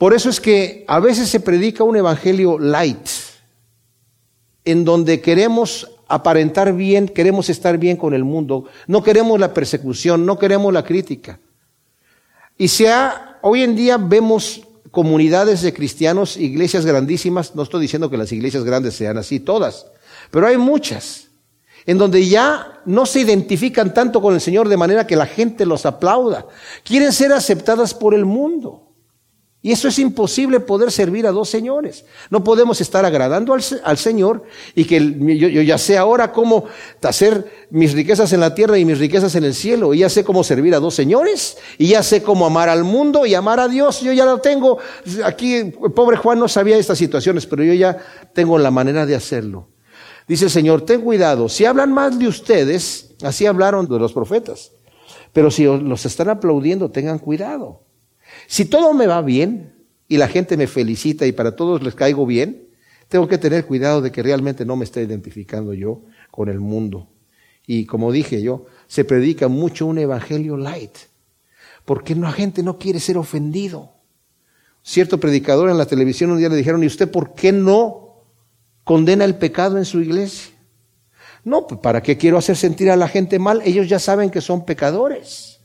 Por 0.03 0.13
eso 0.13 0.29
es 0.29 0.41
que 0.41 0.83
a 0.89 0.99
veces 0.99 1.29
se 1.29 1.39
predica 1.39 1.85
un 1.85 1.95
evangelio 1.95 2.59
light, 2.59 3.07
en 4.65 4.83
donde 4.83 5.21
queremos 5.21 5.91
aparentar 6.09 6.73
bien, 6.73 7.07
queremos 7.07 7.49
estar 7.49 7.77
bien 7.77 7.95
con 7.95 8.13
el 8.13 8.25
mundo, 8.25 8.65
no 8.85 9.01
queremos 9.01 9.39
la 9.39 9.53
persecución, 9.53 10.25
no 10.25 10.37
queremos 10.37 10.73
la 10.73 10.83
crítica. 10.83 11.39
Y 12.57 12.67
sea, 12.67 13.39
hoy 13.43 13.63
en 13.63 13.77
día 13.77 13.95
vemos 13.95 14.67
comunidades 14.91 15.61
de 15.61 15.73
cristianos, 15.73 16.35
iglesias 16.35 16.85
grandísimas, 16.85 17.55
no 17.55 17.63
estoy 17.63 17.79
diciendo 17.79 18.09
que 18.09 18.17
las 18.17 18.33
iglesias 18.33 18.65
grandes 18.65 18.95
sean 18.95 19.17
así 19.17 19.39
todas, 19.39 19.85
pero 20.31 20.47
hay 20.47 20.57
muchas 20.57 21.29
en 21.85 21.97
donde 21.97 22.27
ya 22.27 22.81
no 22.83 23.05
se 23.05 23.21
identifican 23.21 23.93
tanto 23.93 24.21
con 24.21 24.33
el 24.33 24.41
Señor 24.41 24.67
de 24.67 24.75
manera 24.75 25.07
que 25.07 25.15
la 25.15 25.27
gente 25.27 25.65
los 25.65 25.85
aplauda. 25.85 26.45
Quieren 26.83 27.13
ser 27.13 27.31
aceptadas 27.31 27.93
por 27.93 28.13
el 28.13 28.25
mundo. 28.25 28.89
Y 29.65 29.71
eso 29.71 29.87
es 29.87 29.97
imposible 29.97 30.59
poder 30.59 30.91
servir 30.91 31.25
a 31.25 31.31
dos 31.31 31.49
señores. 31.49 32.03
No 32.29 32.43
podemos 32.43 32.81
estar 32.81 33.05
agradando 33.05 33.53
al, 33.53 33.97
Señor 33.97 34.43
y 34.75 34.83
que 34.83 34.99
yo, 35.37 35.61
ya 35.61 35.77
sé 35.77 35.97
ahora 35.97 36.33
cómo 36.33 36.65
hacer 37.01 37.65
mis 37.69 37.93
riquezas 37.93 38.33
en 38.33 38.41
la 38.41 38.53
tierra 38.53 38.77
y 38.77 38.83
mis 38.83 38.99
riquezas 38.99 39.33
en 39.35 39.45
el 39.45 39.53
cielo. 39.53 39.93
Y 39.93 39.99
ya 39.99 40.09
sé 40.09 40.25
cómo 40.25 40.43
servir 40.43 40.75
a 40.75 40.81
dos 40.81 40.95
señores. 40.95 41.57
Y 41.77 41.87
ya 41.87 42.03
sé 42.03 42.21
cómo 42.21 42.45
amar 42.45 42.67
al 42.67 42.83
mundo 42.83 43.25
y 43.25 43.35
amar 43.35 43.61
a 43.61 43.69
Dios. 43.69 44.01
Yo 44.01 44.11
ya 44.11 44.25
lo 44.25 44.39
tengo. 44.39 44.79
Aquí 45.23 45.53
el 45.53 45.71
pobre 45.71 46.17
Juan 46.17 46.39
no 46.39 46.49
sabía 46.49 46.75
estas 46.75 46.97
situaciones, 46.97 47.45
pero 47.45 47.63
yo 47.63 47.73
ya 47.73 47.97
tengo 48.33 48.59
la 48.59 48.69
manera 48.69 49.05
de 49.05 49.15
hacerlo. 49.15 49.69
Dice 50.27 50.43
el 50.43 50.51
Señor, 50.51 50.81
ten 50.81 50.99
cuidado. 50.99 51.47
Si 51.47 51.63
hablan 51.63 51.93
más 51.93 52.19
de 52.19 52.27
ustedes, 52.27 53.15
así 53.23 53.45
hablaron 53.45 53.87
de 53.87 53.97
los 53.97 54.11
profetas. 54.11 54.73
Pero 55.31 55.49
si 55.49 55.63
los 55.63 56.05
están 56.05 56.27
aplaudiendo, 56.27 56.91
tengan 56.91 57.17
cuidado. 57.17 57.82
Si 58.47 58.65
todo 58.65 58.93
me 58.93 59.07
va 59.07 59.21
bien 59.21 59.73
y 60.07 60.17
la 60.17 60.27
gente 60.27 60.57
me 60.57 60.67
felicita 60.67 61.25
y 61.25 61.31
para 61.31 61.55
todos 61.55 61.83
les 61.83 61.95
caigo 61.95 62.25
bien, 62.25 62.67
tengo 63.07 63.27
que 63.27 63.37
tener 63.37 63.65
cuidado 63.65 64.01
de 64.01 64.11
que 64.11 64.23
realmente 64.23 64.65
no 64.65 64.75
me 64.75 64.85
esté 64.85 65.01
identificando 65.01 65.73
yo 65.73 66.01
con 66.31 66.49
el 66.49 66.59
mundo. 66.59 67.07
Y 67.65 67.85
como 67.85 68.11
dije 68.11 68.41
yo, 68.41 68.65
se 68.87 69.05
predica 69.05 69.47
mucho 69.47 69.85
un 69.85 69.97
evangelio 69.97 70.57
light, 70.57 70.97
porque 71.85 72.15
la 72.15 72.31
gente 72.31 72.63
no 72.63 72.77
quiere 72.77 72.99
ser 72.99 73.17
ofendido. 73.17 73.93
Cierto 74.81 75.19
predicador 75.19 75.69
en 75.69 75.77
la 75.77 75.85
televisión 75.85 76.31
un 76.31 76.39
día 76.39 76.49
le 76.49 76.57
dijeron, 76.57 76.83
¿y 76.83 76.87
usted 76.87 77.09
por 77.09 77.33
qué 77.33 77.51
no 77.51 78.23
condena 78.83 79.23
el 79.23 79.35
pecado 79.35 79.77
en 79.77 79.85
su 79.85 80.01
iglesia? 80.01 80.53
No, 81.45 81.67
pues 81.67 81.79
¿para 81.81 82.01
qué 82.01 82.17
quiero 82.17 82.37
hacer 82.37 82.55
sentir 82.55 82.89
a 82.89 82.95
la 82.95 83.07
gente 83.07 83.39
mal? 83.39 83.61
Ellos 83.65 83.87
ya 83.87 83.99
saben 83.99 84.29
que 84.29 84.41
son 84.41 84.65
pecadores. 84.65 85.59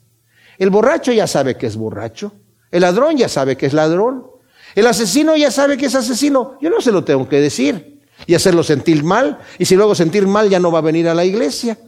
El 0.59 0.71
borracho 0.71 1.13
ya 1.13 1.27
sabe 1.27 1.57
que 1.57 1.67
es 1.67 1.77
borracho. 1.77 2.33
El 2.71 2.83
ladrón 2.83 3.17
ya 3.17 3.29
sabe 3.29 3.57
que 3.57 3.67
es 3.67 3.73
ladrón. 3.73 4.27
El 4.75 4.87
asesino 4.87 5.37
ya 5.37 5.51
sabe 5.51 5.77
que 5.77 5.87
es 5.87 5.95
asesino. 5.95 6.59
Yo 6.61 6.71
no 6.71 6.81
se 6.81 6.93
lo 6.93 7.05
tengo 7.05 7.29
que 7.29 7.41
decir 7.41 8.01
y 8.27 8.35
hacerlo 8.35 8.63
sentir 8.63 9.03
mal. 9.05 9.39
Y 9.59 9.65
si 9.65 9.77
luego 9.77 9.95
sentir 9.95 10.27
mal 10.27 10.49
ya 10.49 10.61
no 10.61 10.71
va 10.71 10.79
a 10.79 10.83
venir 10.83 11.09
a 11.09 11.15
la 11.15 11.25
iglesia. 11.25 11.79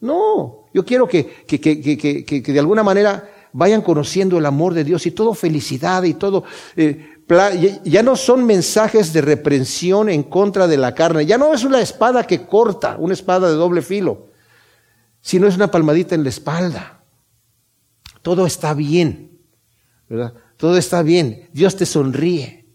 No, 0.00 0.66
yo 0.72 0.84
quiero 0.84 1.06
que, 1.06 1.44
que, 1.46 1.60
que, 1.60 2.24
que 2.24 2.52
de 2.52 2.58
alguna 2.58 2.82
manera 2.82 3.28
vayan 3.52 3.82
conociendo 3.82 4.38
el 4.38 4.46
amor 4.46 4.74
de 4.74 4.84
Dios 4.84 5.06
y 5.06 5.10
todo 5.10 5.34
felicidad 5.34 6.02
y 6.04 6.14
todo. 6.14 6.44
Eh, 6.76 7.16
ya 7.84 8.02
no 8.02 8.16
son 8.16 8.44
mensajes 8.44 9.12
de 9.12 9.20
reprensión 9.20 10.08
en 10.08 10.24
contra 10.24 10.66
de 10.66 10.76
la 10.76 10.94
carne. 10.94 11.26
Ya 11.26 11.38
no 11.38 11.54
es 11.54 11.62
una 11.62 11.80
espada 11.80 12.26
que 12.26 12.46
corta, 12.46 12.96
una 12.98 13.14
espada 13.14 13.48
de 13.48 13.54
doble 13.54 13.82
filo, 13.82 14.28
sino 15.20 15.46
es 15.46 15.54
una 15.54 15.70
palmadita 15.70 16.14
en 16.14 16.24
la 16.24 16.30
espalda. 16.30 17.02
Todo 18.22 18.46
está 18.46 18.74
bien. 18.74 19.39
Todo 20.56 20.76
está 20.76 21.02
bien, 21.02 21.48
Dios 21.52 21.76
te 21.76 21.86
sonríe. 21.86 22.66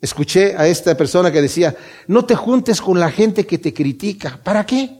Escuché 0.00 0.56
a 0.56 0.66
esta 0.66 0.96
persona 0.96 1.30
que 1.30 1.42
decía, 1.42 1.76
no 2.06 2.24
te 2.24 2.34
juntes 2.34 2.80
con 2.80 2.98
la 2.98 3.10
gente 3.10 3.46
que 3.46 3.58
te 3.58 3.74
critica. 3.74 4.40
¿Para 4.42 4.64
qué? 4.64 4.98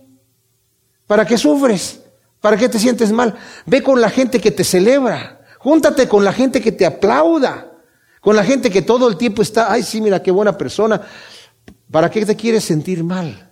¿Para 1.07 1.25
qué 1.25 1.39
sufres? 1.39 2.01
¿Para 2.41 2.57
qué 2.59 2.69
te 2.69 2.79
sientes 2.79 3.11
mal? 3.11 3.35
Ve 3.65 3.83
con 3.83 4.01
la 4.01 4.11
gente 4.11 4.41
que 4.41 4.51
te 4.51 4.63
celebra. 4.63 5.41
Júntate 5.59 6.07
con 6.07 6.23
la 6.23 6.33
gente 6.33 6.61
que 6.61 6.73
te 6.73 6.85
aplauda. 6.85 7.73
Con 8.21 8.37
la 8.37 8.45
gente 8.45 8.71
que 8.71 8.83
todo 8.83 9.09
el 9.09 9.17
tiempo 9.17 9.41
está, 9.41 9.73
ay, 9.73 9.83
sí, 9.83 10.03
mira 10.03 10.23
qué 10.23 10.31
buena 10.31 10.57
persona. 10.59 11.01
¿Para 11.91 12.11
qué 12.11 12.27
te 12.27 12.37
quieres 12.37 12.65
sentir 12.65 13.03
mal? 13.03 13.51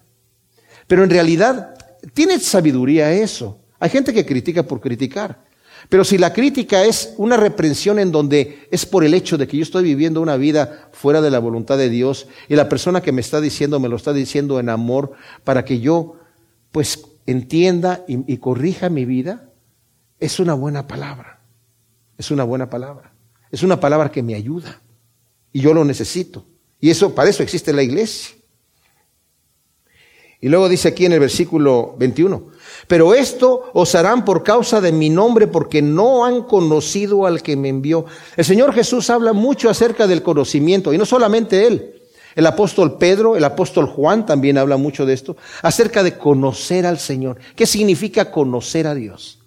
Pero 0.87 1.03
en 1.03 1.11
realidad, 1.11 1.75
tiene 2.13 2.39
sabiduría 2.39 3.11
eso. 3.13 3.63
Hay 3.79 3.89
gente 3.89 4.13
que 4.13 4.27
critica 4.27 4.63
por 4.63 4.81
criticar. 4.81 5.48
Pero 5.89 6.05
si 6.05 6.19
la 6.19 6.33
crítica 6.33 6.85
es 6.85 7.15
una 7.17 7.37
reprensión 7.37 7.99
en 7.99 8.13
donde 8.13 8.69
es 8.71 8.85
por 8.85 9.05
el 9.05 9.15
hecho 9.15 9.39
de 9.39 9.47
que 9.47 9.57
yo 9.57 9.63
estoy 9.63 9.85
viviendo 9.85 10.21
una 10.21 10.37
vida 10.37 10.91
fuera 10.93 11.21
de 11.21 11.31
la 11.31 11.39
voluntad 11.39 11.79
de 11.79 11.89
Dios 11.89 12.27
y 12.49 12.57
la 12.57 12.69
persona 12.69 13.01
que 13.01 13.13
me 13.13 13.21
está 13.21 13.41
diciendo 13.41 13.81
me 13.81 13.89
lo 13.89 13.97
está 13.97 14.13
diciendo 14.13 14.61
en 14.61 14.69
amor 14.69 15.13
para 15.45 15.65
que 15.65 15.81
yo 15.81 16.17
pues 16.73 17.03
entienda 17.27 18.05
y, 18.07 18.37
corrija 18.39 18.89
mi 18.89 19.05
vida, 19.05 19.51
es 20.19 20.41
una 20.41 20.55
buena 20.55 20.87
palabra. 20.87 21.41
Es 22.17 22.31
una 22.31 22.45
buena 22.45 22.69
palabra. 22.69 23.13
Es 23.51 23.63
una 23.63 23.81
palabra 23.81 24.11
que 24.11 24.23
me 24.23 24.35
ayuda 24.35 24.81
y 25.53 25.61
yo 25.61 25.73
lo 25.75 25.85
necesito. 25.85 26.47
Y 26.81 26.91
eso 26.91 27.15
para 27.15 27.31
eso 27.31 27.43
existe 27.43 27.73
la 27.73 27.83
iglesia. 27.83 28.37
Y 30.41 30.49
luego 30.49 30.69
dice 30.69 30.89
aquí 30.89 31.05
en 31.05 31.13
el 31.13 31.21
versículo 31.21 31.97
21, 31.99 32.49
pero 32.87 33.15
esto 33.15 33.71
os 33.75 33.95
harán 33.95 34.25
por 34.25 34.43
causa 34.43 34.81
de 34.81 34.93
mi 34.93 35.11
nombre, 35.11 35.47
porque 35.47 35.83
no 35.83 36.25
han 36.25 36.43
conocido 36.43 37.27
al 37.27 37.43
que 37.43 37.57
me 37.57 37.69
envió. 37.69 38.05
El 38.37 38.45
Señor 38.45 38.73
Jesús 38.73 39.11
habla 39.11 39.33
mucho 39.33 39.69
acerca 39.69 40.07
del 40.07 40.23
conocimiento, 40.23 40.93
y 40.93 40.99
no 40.99 41.05
solamente 41.05 41.67
Él. 41.67 41.95
El 42.35 42.47
apóstol 42.47 42.99
Pedro, 42.99 43.37
el 43.37 43.45
apóstol 43.45 43.87
Juan 43.87 44.25
también 44.25 44.59
habla 44.59 44.77
mucho 44.77 45.05
de 45.05 45.15
esto, 45.15 45.37
acerca 45.63 46.03
de 46.03 46.17
conocer 46.17 46.87
al 46.87 46.99
Señor. 46.99 47.39
¿Qué 47.57 47.67
significa 47.67 48.31
conocer 48.31 48.87
a 48.87 48.95
Dios? 48.95 49.41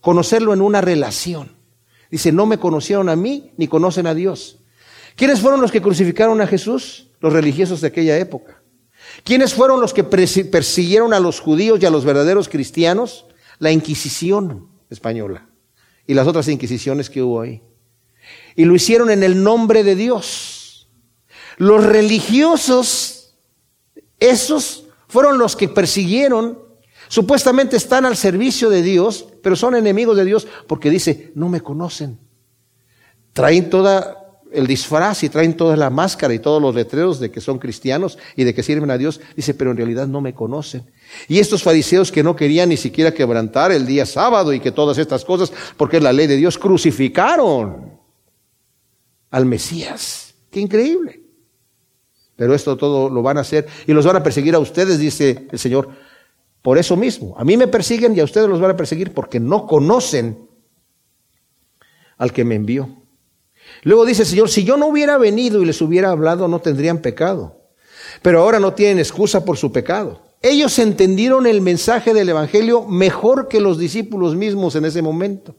Conocerlo 0.00 0.54
en 0.54 0.62
una 0.62 0.80
relación. 0.80 1.50
Dice, 2.10 2.32
no 2.32 2.46
me 2.46 2.58
conocieron 2.58 3.08
a 3.08 3.16
mí 3.16 3.52
ni 3.56 3.68
conocen 3.68 4.06
a 4.06 4.14
Dios. 4.14 4.58
¿Quiénes 5.14 5.40
fueron 5.40 5.60
los 5.60 5.70
que 5.70 5.82
crucificaron 5.82 6.40
a 6.40 6.46
Jesús? 6.46 7.08
Los 7.20 7.32
religiosos 7.34 7.82
de 7.82 7.88
aquella 7.88 8.16
época. 8.16 8.59
¿Quiénes 9.24 9.54
fueron 9.54 9.80
los 9.80 9.92
que 9.92 10.04
persiguieron 10.04 11.12
a 11.12 11.20
los 11.20 11.40
judíos 11.40 11.80
y 11.80 11.86
a 11.86 11.90
los 11.90 12.04
verdaderos 12.04 12.48
cristianos? 12.48 13.26
La 13.58 13.70
Inquisición 13.70 14.68
española 14.88 15.46
y 16.06 16.14
las 16.14 16.26
otras 16.26 16.48
inquisiciones 16.48 17.08
que 17.08 17.22
hubo 17.22 17.40
ahí. 17.40 17.62
Y 18.56 18.64
lo 18.64 18.74
hicieron 18.74 19.10
en 19.10 19.22
el 19.22 19.42
nombre 19.42 19.84
de 19.84 19.94
Dios. 19.94 20.88
Los 21.56 21.84
religiosos, 21.84 23.34
esos 24.18 24.86
fueron 25.08 25.38
los 25.38 25.56
que 25.56 25.68
persiguieron, 25.68 26.58
supuestamente 27.08 27.76
están 27.76 28.06
al 28.06 28.16
servicio 28.16 28.70
de 28.70 28.82
Dios, 28.82 29.26
pero 29.42 29.56
son 29.56 29.74
enemigos 29.74 30.16
de 30.16 30.24
Dios 30.24 30.48
porque 30.66 30.90
dice, 30.90 31.32
no 31.34 31.48
me 31.48 31.60
conocen. 31.60 32.18
Traen 33.32 33.70
toda 33.70 34.19
el 34.52 34.66
disfraz 34.66 35.22
y 35.22 35.28
traen 35.28 35.56
toda 35.56 35.76
la 35.76 35.90
máscara 35.90 36.34
y 36.34 36.38
todos 36.38 36.60
los 36.60 36.74
letreros 36.74 37.20
de 37.20 37.30
que 37.30 37.40
son 37.40 37.58
cristianos 37.58 38.18
y 38.36 38.44
de 38.44 38.54
que 38.54 38.62
sirven 38.62 38.90
a 38.90 38.98
Dios, 38.98 39.20
dice, 39.36 39.54
pero 39.54 39.70
en 39.70 39.76
realidad 39.76 40.06
no 40.06 40.20
me 40.20 40.34
conocen. 40.34 40.90
Y 41.28 41.38
estos 41.38 41.62
fariseos 41.62 42.10
que 42.12 42.22
no 42.22 42.36
querían 42.36 42.68
ni 42.68 42.76
siquiera 42.76 43.12
quebrantar 43.12 43.72
el 43.72 43.86
día 43.86 44.06
sábado 44.06 44.52
y 44.52 44.60
que 44.60 44.72
todas 44.72 44.98
estas 44.98 45.24
cosas, 45.24 45.52
porque 45.76 45.98
es 45.98 46.02
la 46.02 46.12
ley 46.12 46.26
de 46.26 46.36
Dios, 46.36 46.58
crucificaron 46.58 47.98
al 49.30 49.46
Mesías. 49.46 50.34
Qué 50.50 50.60
increíble. 50.60 51.20
Pero 52.36 52.54
esto 52.54 52.76
todo 52.76 53.10
lo 53.10 53.22
van 53.22 53.38
a 53.38 53.42
hacer 53.42 53.66
y 53.86 53.92
los 53.92 54.06
van 54.06 54.16
a 54.16 54.22
perseguir 54.22 54.54
a 54.54 54.58
ustedes, 54.58 54.98
dice 54.98 55.46
el 55.50 55.58
Señor. 55.58 55.90
Por 56.62 56.78
eso 56.78 56.96
mismo, 56.96 57.34
a 57.38 57.44
mí 57.44 57.56
me 57.56 57.68
persiguen 57.68 58.14
y 58.16 58.20
a 58.20 58.24
ustedes 58.24 58.48
los 58.48 58.60
van 58.60 58.72
a 58.72 58.76
perseguir 58.76 59.14
porque 59.14 59.40
no 59.40 59.66
conocen 59.66 60.48
al 62.18 62.32
que 62.32 62.44
me 62.44 62.54
envió. 62.54 62.99
Luego 63.82 64.04
dice 64.04 64.22
el 64.22 64.28
Señor, 64.28 64.48
si 64.50 64.64
yo 64.64 64.76
no 64.76 64.86
hubiera 64.86 65.18
venido 65.18 65.62
y 65.62 65.64
les 65.64 65.80
hubiera 65.80 66.10
hablado, 66.10 66.48
no 66.48 66.60
tendrían 66.60 66.98
pecado. 66.98 67.60
Pero 68.22 68.40
ahora 68.40 68.60
no 68.60 68.74
tienen 68.74 68.98
excusa 68.98 69.44
por 69.44 69.56
su 69.56 69.72
pecado. 69.72 70.22
Ellos 70.42 70.78
entendieron 70.78 71.46
el 71.46 71.60
mensaje 71.60 72.14
del 72.14 72.30
Evangelio 72.30 72.86
mejor 72.86 73.48
que 73.48 73.60
los 73.60 73.78
discípulos 73.78 74.36
mismos 74.36 74.74
en 74.74 74.86
ese 74.86 75.02
momento. 75.02 75.54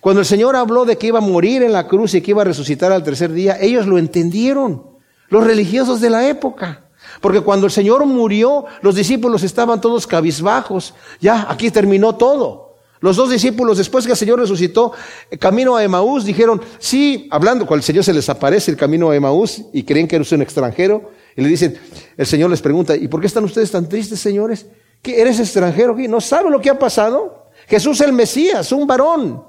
Cuando 0.00 0.20
el 0.20 0.26
Señor 0.26 0.56
habló 0.56 0.84
de 0.84 0.96
que 0.96 1.08
iba 1.08 1.18
a 1.18 1.22
morir 1.22 1.62
en 1.62 1.72
la 1.72 1.88
cruz 1.88 2.14
y 2.14 2.20
que 2.20 2.30
iba 2.30 2.42
a 2.42 2.44
resucitar 2.44 2.92
al 2.92 3.02
tercer 3.02 3.32
día, 3.32 3.58
ellos 3.60 3.86
lo 3.86 3.98
entendieron, 3.98 4.98
los 5.28 5.44
religiosos 5.44 6.00
de 6.00 6.10
la 6.10 6.28
época. 6.28 6.84
Porque 7.20 7.40
cuando 7.40 7.66
el 7.66 7.72
Señor 7.72 8.04
murió, 8.06 8.66
los 8.82 8.94
discípulos 8.94 9.42
estaban 9.42 9.80
todos 9.80 10.06
cabizbajos. 10.06 10.94
Ya, 11.20 11.46
aquí 11.50 11.70
terminó 11.70 12.14
todo. 12.16 12.67
Los 13.00 13.16
dos 13.16 13.30
discípulos, 13.30 13.78
después 13.78 14.04
que 14.04 14.12
el 14.12 14.18
Señor 14.18 14.40
resucitó, 14.40 14.92
eh, 15.30 15.38
camino 15.38 15.76
a 15.76 15.84
Emaús, 15.84 16.24
dijeron, 16.24 16.60
sí, 16.78 17.28
hablando, 17.30 17.66
cuando 17.66 17.80
el 17.80 17.84
Señor 17.84 18.04
se 18.04 18.12
les 18.12 18.28
aparece 18.28 18.70
el 18.70 18.76
camino 18.76 19.10
a 19.10 19.16
Emaús 19.16 19.62
y 19.72 19.84
creen 19.84 20.08
que 20.08 20.16
eres 20.16 20.32
un 20.32 20.42
extranjero, 20.42 21.12
y 21.36 21.42
le 21.42 21.48
dicen, 21.48 21.78
el 22.16 22.26
Señor 22.26 22.50
les 22.50 22.60
pregunta, 22.60 22.96
¿y 22.96 23.06
por 23.06 23.20
qué 23.20 23.28
están 23.28 23.44
ustedes 23.44 23.70
tan 23.70 23.88
tristes, 23.88 24.18
señores? 24.18 24.66
¿Que 25.00 25.20
eres 25.20 25.38
extranjero? 25.38 25.94
¿No 26.08 26.20
saben 26.20 26.50
lo 26.50 26.60
que 26.60 26.70
ha 26.70 26.78
pasado? 26.78 27.50
Jesús 27.68 28.00
el 28.00 28.12
Mesías, 28.12 28.72
un 28.72 28.86
varón, 28.86 29.44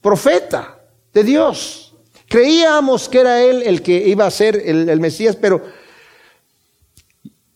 profeta 0.00 0.78
de 1.12 1.24
Dios. 1.24 1.94
Creíamos 2.26 3.08
que 3.08 3.20
era 3.20 3.42
él 3.42 3.62
el 3.62 3.82
que 3.82 4.08
iba 4.08 4.24
a 4.24 4.30
ser 4.30 4.56
el 4.56 4.98
Mesías, 5.00 5.36
pero 5.36 5.60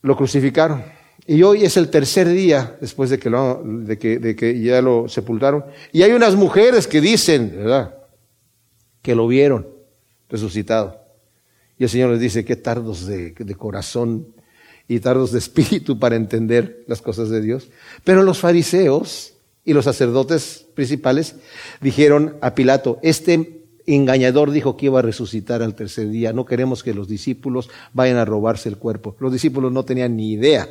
lo 0.03 0.17
crucificaron. 0.17 0.98
Y 1.31 1.43
hoy 1.43 1.63
es 1.63 1.77
el 1.77 1.91
tercer 1.91 2.27
día 2.27 2.79
después 2.81 3.11
de 3.11 3.19
que, 3.19 3.29
lo, 3.29 3.63
de 3.63 3.99
que, 3.99 4.19
de 4.19 4.35
que 4.35 4.59
ya 4.63 4.81
lo 4.81 5.11
sepultaron. 5.11 5.63
Y 5.93 6.01
hay 6.01 6.13
unas 6.13 6.37
mujeres 6.37 6.87
que 6.87 7.03
dicen, 7.03 7.53
¿verdad? 7.55 7.97
Que 9.03 9.15
lo 9.15 9.29
vieron 9.29 9.69
resucitado. 10.31 11.03
Y 11.79 11.85
el 11.85 11.91
Señor 11.91 12.13
les 12.13 12.21
dice, 12.21 12.47
qué 12.47 12.57
tardos 12.57 13.07
de, 13.07 13.33
de 13.33 13.55
corazón 13.57 14.29
y 14.89 15.01
tardos 15.01 15.31
de 15.31 15.39
espíritu 15.41 15.99
para 15.99 16.17
entender 16.17 16.83
las 16.87 17.03
cosas 17.03 17.29
de 17.29 17.43
Dios. 17.43 17.69
Pero 18.05 18.23
los 18.23 18.39
fariseos 18.39 19.35
y 19.67 19.75
los 19.75 19.85
sacerdotes 19.85 20.65
principales 20.75 21.35
dijeron 21.83 22.37
a 22.41 22.55
Pilato, 22.55 23.01
este 23.03 23.67
engañador 23.85 24.51
dijo 24.51 24.79
que 24.79 24.87
iba 24.87 25.01
a 25.01 25.03
resucitar 25.03 25.63
al 25.63 25.75
tercer 25.75 26.09
día. 26.09 26.33
No 26.33 26.47
queremos 26.47 26.83
que 26.83 26.95
los 26.95 27.07
discípulos 27.07 27.69
vayan 27.93 28.17
a 28.17 28.25
robarse 28.25 28.71
el 28.71 28.79
cuerpo. 28.79 29.15
Los 29.21 29.31
discípulos 29.31 29.71
no 29.73 29.85
tenían 29.85 30.17
ni 30.17 30.33
idea. 30.33 30.67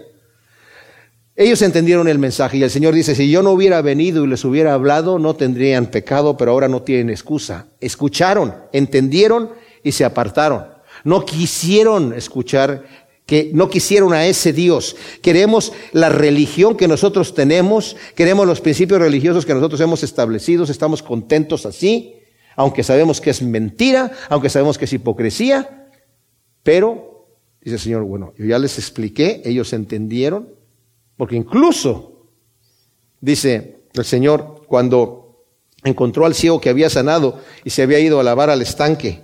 Ellos 1.39 1.61
entendieron 1.61 2.07
el 2.07 2.17
mensaje 2.17 2.57
y 2.57 2.63
el 2.63 2.71
Señor 2.71 2.95
dice, 2.95 3.13
si 3.13 3.29
yo 3.29 3.43
no 3.43 3.51
hubiera 3.51 3.83
venido 3.83 4.25
y 4.25 4.27
les 4.27 4.43
hubiera 4.43 4.73
hablado, 4.73 5.19
no 5.19 5.35
tendrían 5.35 5.85
pecado, 5.85 6.35
pero 6.35 6.49
ahora 6.49 6.67
no 6.67 6.81
tienen 6.81 7.11
excusa. 7.11 7.67
Escucharon, 7.79 8.55
entendieron 8.73 9.51
y 9.83 9.91
se 9.91 10.03
apartaron. 10.03 10.65
No 11.03 11.25
quisieron 11.25 12.11
escuchar 12.13 12.85
que 13.27 13.51
no 13.53 13.69
quisieron 13.69 14.13
a 14.13 14.25
ese 14.25 14.51
Dios. 14.51 14.95
Queremos 15.21 15.73
la 15.91 16.09
religión 16.09 16.75
que 16.75 16.87
nosotros 16.87 17.35
tenemos, 17.35 17.95
queremos 18.15 18.47
los 18.47 18.59
principios 18.59 18.99
religiosos 18.99 19.45
que 19.45 19.53
nosotros 19.53 19.79
hemos 19.79 20.01
establecido, 20.01 20.63
estamos 20.63 21.03
contentos 21.03 21.67
así, 21.67 22.15
aunque 22.55 22.83
sabemos 22.83 23.21
que 23.21 23.29
es 23.29 23.43
mentira, 23.43 24.11
aunque 24.29 24.49
sabemos 24.49 24.79
que 24.79 24.85
es 24.85 24.93
hipocresía, 24.93 25.89
pero, 26.63 27.27
dice 27.61 27.75
el 27.75 27.81
Señor, 27.81 28.03
bueno, 28.05 28.33
yo 28.39 28.45
ya 28.45 28.57
les 28.57 28.79
expliqué, 28.79 29.43
ellos 29.45 29.71
entendieron, 29.73 30.56
porque 31.17 31.35
incluso, 31.35 32.29
dice 33.19 33.81
el 33.93 34.05
Señor, 34.05 34.63
cuando 34.67 35.45
encontró 35.83 36.25
al 36.25 36.35
ciego 36.35 36.61
que 36.61 36.69
había 36.69 36.89
sanado 36.89 37.41
y 37.63 37.71
se 37.71 37.81
había 37.81 37.99
ido 37.99 38.19
a 38.19 38.23
lavar 38.23 38.49
al 38.49 38.61
estanque, 38.61 39.23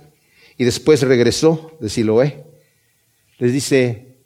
y 0.56 0.64
después 0.64 1.02
regresó 1.02 1.72
de 1.80 1.88
Siloé, 1.88 2.44
les 3.38 3.52
dice, 3.52 4.18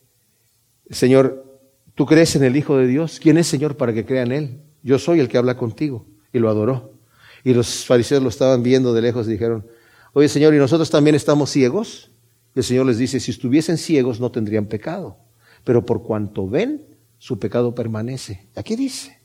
Señor, 0.91 1.61
¿tú 1.95 2.07
crees 2.07 2.37
en 2.37 2.45
el 2.45 2.57
Hijo 2.57 2.77
de 2.77 2.87
Dios? 2.87 3.21
¿Quién 3.21 3.39
es 3.39 3.47
Señor 3.47 3.77
para 3.77 3.93
que 3.93 4.05
crea 4.05 4.23
en 4.23 4.33
Él? 4.33 4.63
Yo 4.83 4.99
soy 4.99 5.21
el 5.21 5.29
que 5.29 5.39
habla 5.39 5.57
contigo. 5.57 6.07
Y 6.33 6.39
lo 6.39 6.51
adoró. 6.51 6.93
Y 7.45 7.55
los 7.55 7.87
fariseos 7.87 8.23
lo 8.23 8.29
estaban 8.29 8.63
viendo 8.63 8.93
de 8.93 9.01
lejos 9.01 9.27
y 9.27 9.33
dijeron, 9.33 9.67
oye 10.13 10.29
Señor, 10.29 10.55
¿y 10.55 10.59
nosotros 10.59 10.91
también 10.91 11.17
estamos 11.17 11.51
ciegos? 11.51 12.11
Y 12.55 12.59
el 12.59 12.65
Señor 12.65 12.87
les 12.87 12.99
dice, 12.99 13.21
si 13.21 13.31
estuviesen 13.31 13.79
ciegos 13.79 14.21
no 14.21 14.31
tendrían 14.31 14.67
pecado. 14.67 15.17
Pero 15.65 15.85
por 15.87 16.03
cuanto 16.03 16.49
ven, 16.49 16.85
su 17.19 17.39
pecado 17.39 17.75
permanece. 17.75 18.49
Aquí 18.55 18.77
dice. 18.77 19.19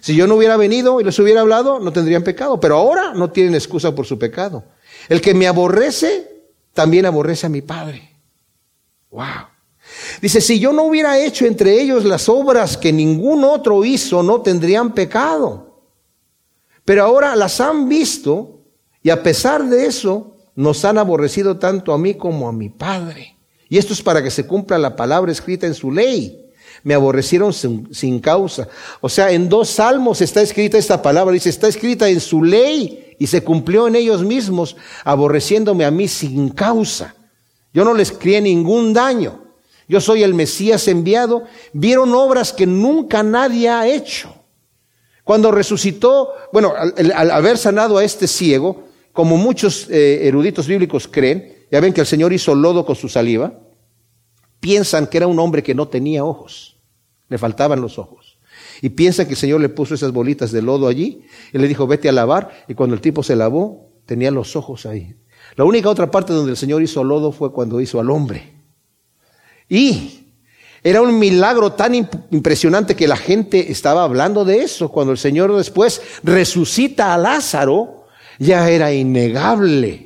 Si 0.00 0.14
yo 0.14 0.26
no 0.26 0.34
hubiera 0.34 0.56
venido 0.56 1.00
y 1.00 1.04
les 1.04 1.18
hubiera 1.18 1.40
hablado, 1.40 1.78
no 1.78 1.92
tendrían 1.92 2.24
pecado. 2.24 2.60
Pero 2.60 2.76
ahora 2.76 3.14
no 3.14 3.30
tienen 3.30 3.54
excusa 3.54 3.94
por 3.94 4.06
su 4.06 4.18
pecado. 4.18 4.64
El 5.08 5.20
que 5.20 5.34
me 5.34 5.46
aborrece, 5.46 6.50
también 6.72 7.06
aborrece 7.06 7.46
a 7.46 7.50
mi 7.50 7.62
Padre. 7.62 8.16
Wow. 9.10 9.48
Dice, 10.20 10.40
si 10.40 10.58
yo 10.58 10.72
no 10.72 10.84
hubiera 10.84 11.18
hecho 11.18 11.46
entre 11.46 11.80
ellos 11.80 12.04
las 12.04 12.28
obras 12.28 12.76
que 12.76 12.92
ningún 12.92 13.44
otro 13.44 13.84
hizo, 13.84 14.22
no 14.22 14.42
tendrían 14.42 14.92
pecado. 14.92 15.82
Pero 16.84 17.04
ahora 17.04 17.36
las 17.36 17.60
han 17.60 17.88
visto 17.88 18.60
y 19.02 19.10
a 19.10 19.22
pesar 19.22 19.64
de 19.68 19.86
eso, 19.86 20.36
nos 20.54 20.84
han 20.84 20.98
aborrecido 20.98 21.58
tanto 21.58 21.92
a 21.92 21.98
mí 21.98 22.14
como 22.14 22.48
a 22.48 22.52
mi 22.52 22.68
Padre. 22.68 23.36
Y 23.68 23.78
esto 23.78 23.92
es 23.92 24.02
para 24.02 24.22
que 24.22 24.30
se 24.30 24.46
cumpla 24.46 24.78
la 24.78 24.96
palabra 24.96 25.32
escrita 25.32 25.66
en 25.66 25.74
su 25.74 25.90
ley. 25.90 26.43
Me 26.84 26.94
aborrecieron 26.94 27.52
sin, 27.52 28.20
causa. 28.20 28.68
O 29.00 29.08
sea, 29.08 29.32
en 29.32 29.48
dos 29.48 29.70
salmos 29.70 30.20
está 30.20 30.42
escrita 30.42 30.78
esta 30.78 31.02
palabra. 31.02 31.32
Dice, 31.32 31.48
está 31.48 31.66
escrita 31.66 32.08
en 32.08 32.20
su 32.20 32.44
ley 32.44 33.16
y 33.18 33.26
se 33.26 33.42
cumplió 33.42 33.88
en 33.88 33.96
ellos 33.96 34.22
mismos, 34.22 34.76
aborreciéndome 35.02 35.84
a 35.84 35.90
mí 35.90 36.06
sin 36.06 36.50
causa. 36.50 37.14
Yo 37.72 37.84
no 37.84 37.94
les 37.94 38.12
crié 38.12 38.40
ningún 38.40 38.92
daño. 38.92 39.40
Yo 39.88 40.00
soy 40.00 40.22
el 40.22 40.34
Mesías 40.34 40.86
enviado. 40.86 41.44
Vieron 41.72 42.14
obras 42.14 42.52
que 42.52 42.66
nunca 42.66 43.22
nadie 43.22 43.68
ha 43.68 43.88
hecho. 43.88 44.34
Cuando 45.24 45.50
resucitó, 45.50 46.32
bueno, 46.52 46.74
al, 46.76 47.30
haber 47.30 47.56
sanado 47.56 47.96
a 47.96 48.04
este 48.04 48.28
ciego, 48.28 48.84
como 49.12 49.38
muchos 49.38 49.88
eh, 49.90 50.26
eruditos 50.28 50.66
bíblicos 50.66 51.08
creen, 51.08 51.66
ya 51.70 51.80
ven 51.80 51.94
que 51.94 52.02
el 52.02 52.06
Señor 52.06 52.32
hizo 52.32 52.54
lodo 52.54 52.84
con 52.84 52.94
su 52.94 53.08
saliva, 53.08 53.58
piensan 54.60 55.06
que 55.06 55.16
era 55.16 55.26
un 55.26 55.38
hombre 55.38 55.62
que 55.62 55.74
no 55.74 55.88
tenía 55.88 56.24
ojos, 56.24 56.73
le 57.28 57.38
faltaban 57.38 57.80
los 57.80 57.98
ojos. 57.98 58.38
Y 58.80 58.90
piensan 58.90 59.26
que 59.26 59.32
el 59.32 59.38
Señor 59.38 59.60
le 59.60 59.68
puso 59.68 59.94
esas 59.94 60.12
bolitas 60.12 60.52
de 60.52 60.62
lodo 60.62 60.88
allí 60.88 61.22
y 61.52 61.58
le 61.58 61.68
dijo, 61.68 61.86
vete 61.86 62.08
a 62.08 62.12
lavar. 62.12 62.64
Y 62.68 62.74
cuando 62.74 62.94
el 62.94 63.00
tipo 63.00 63.22
se 63.22 63.36
lavó, 63.36 63.90
tenía 64.06 64.30
los 64.30 64.56
ojos 64.56 64.86
ahí. 64.86 65.16
La 65.56 65.64
única 65.64 65.88
otra 65.88 66.10
parte 66.10 66.32
donde 66.32 66.52
el 66.52 66.56
Señor 66.56 66.82
hizo 66.82 67.04
lodo 67.04 67.32
fue 67.32 67.52
cuando 67.52 67.80
hizo 67.80 68.00
al 68.00 68.10
hombre. 68.10 68.54
Y 69.68 70.24
era 70.82 71.00
un 71.00 71.18
milagro 71.18 71.72
tan 71.72 71.94
impresionante 71.94 72.94
que 72.94 73.08
la 73.08 73.16
gente 73.16 73.72
estaba 73.72 74.04
hablando 74.04 74.44
de 74.44 74.58
eso. 74.58 74.90
Cuando 74.90 75.12
el 75.12 75.18
Señor 75.18 75.54
después 75.56 76.02
resucita 76.22 77.14
a 77.14 77.18
Lázaro, 77.18 78.06
ya 78.38 78.68
era 78.68 78.92
innegable 78.92 80.03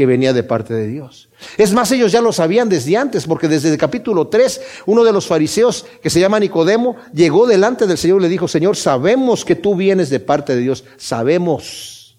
que 0.00 0.06
venía 0.06 0.32
de 0.32 0.42
parte 0.42 0.72
de 0.72 0.86
Dios. 0.88 1.28
Es 1.58 1.74
más, 1.74 1.92
ellos 1.92 2.10
ya 2.10 2.22
lo 2.22 2.32
sabían 2.32 2.70
desde 2.70 2.96
antes, 2.96 3.26
porque 3.26 3.48
desde 3.48 3.70
el 3.70 3.76
capítulo 3.76 4.28
3, 4.28 4.62
uno 4.86 5.04
de 5.04 5.12
los 5.12 5.26
fariseos 5.26 5.84
que 6.02 6.08
se 6.08 6.18
llama 6.18 6.40
Nicodemo 6.40 6.96
llegó 7.12 7.46
delante 7.46 7.86
del 7.86 7.98
Señor 7.98 8.20
y 8.20 8.22
le 8.22 8.30
dijo, 8.30 8.48
Señor, 8.48 8.76
sabemos 8.76 9.44
que 9.44 9.56
tú 9.56 9.76
vienes 9.76 10.08
de 10.08 10.18
parte 10.18 10.54
de 10.56 10.62
Dios, 10.62 10.84
sabemos 10.96 12.16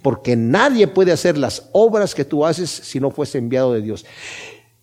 porque 0.00 0.36
nadie 0.36 0.86
puede 0.86 1.10
hacer 1.10 1.36
las 1.36 1.70
obras 1.72 2.14
que 2.14 2.24
tú 2.24 2.46
haces 2.46 2.70
si 2.70 3.00
no 3.00 3.10
fuese 3.10 3.38
enviado 3.38 3.72
de 3.72 3.82
Dios. 3.82 4.06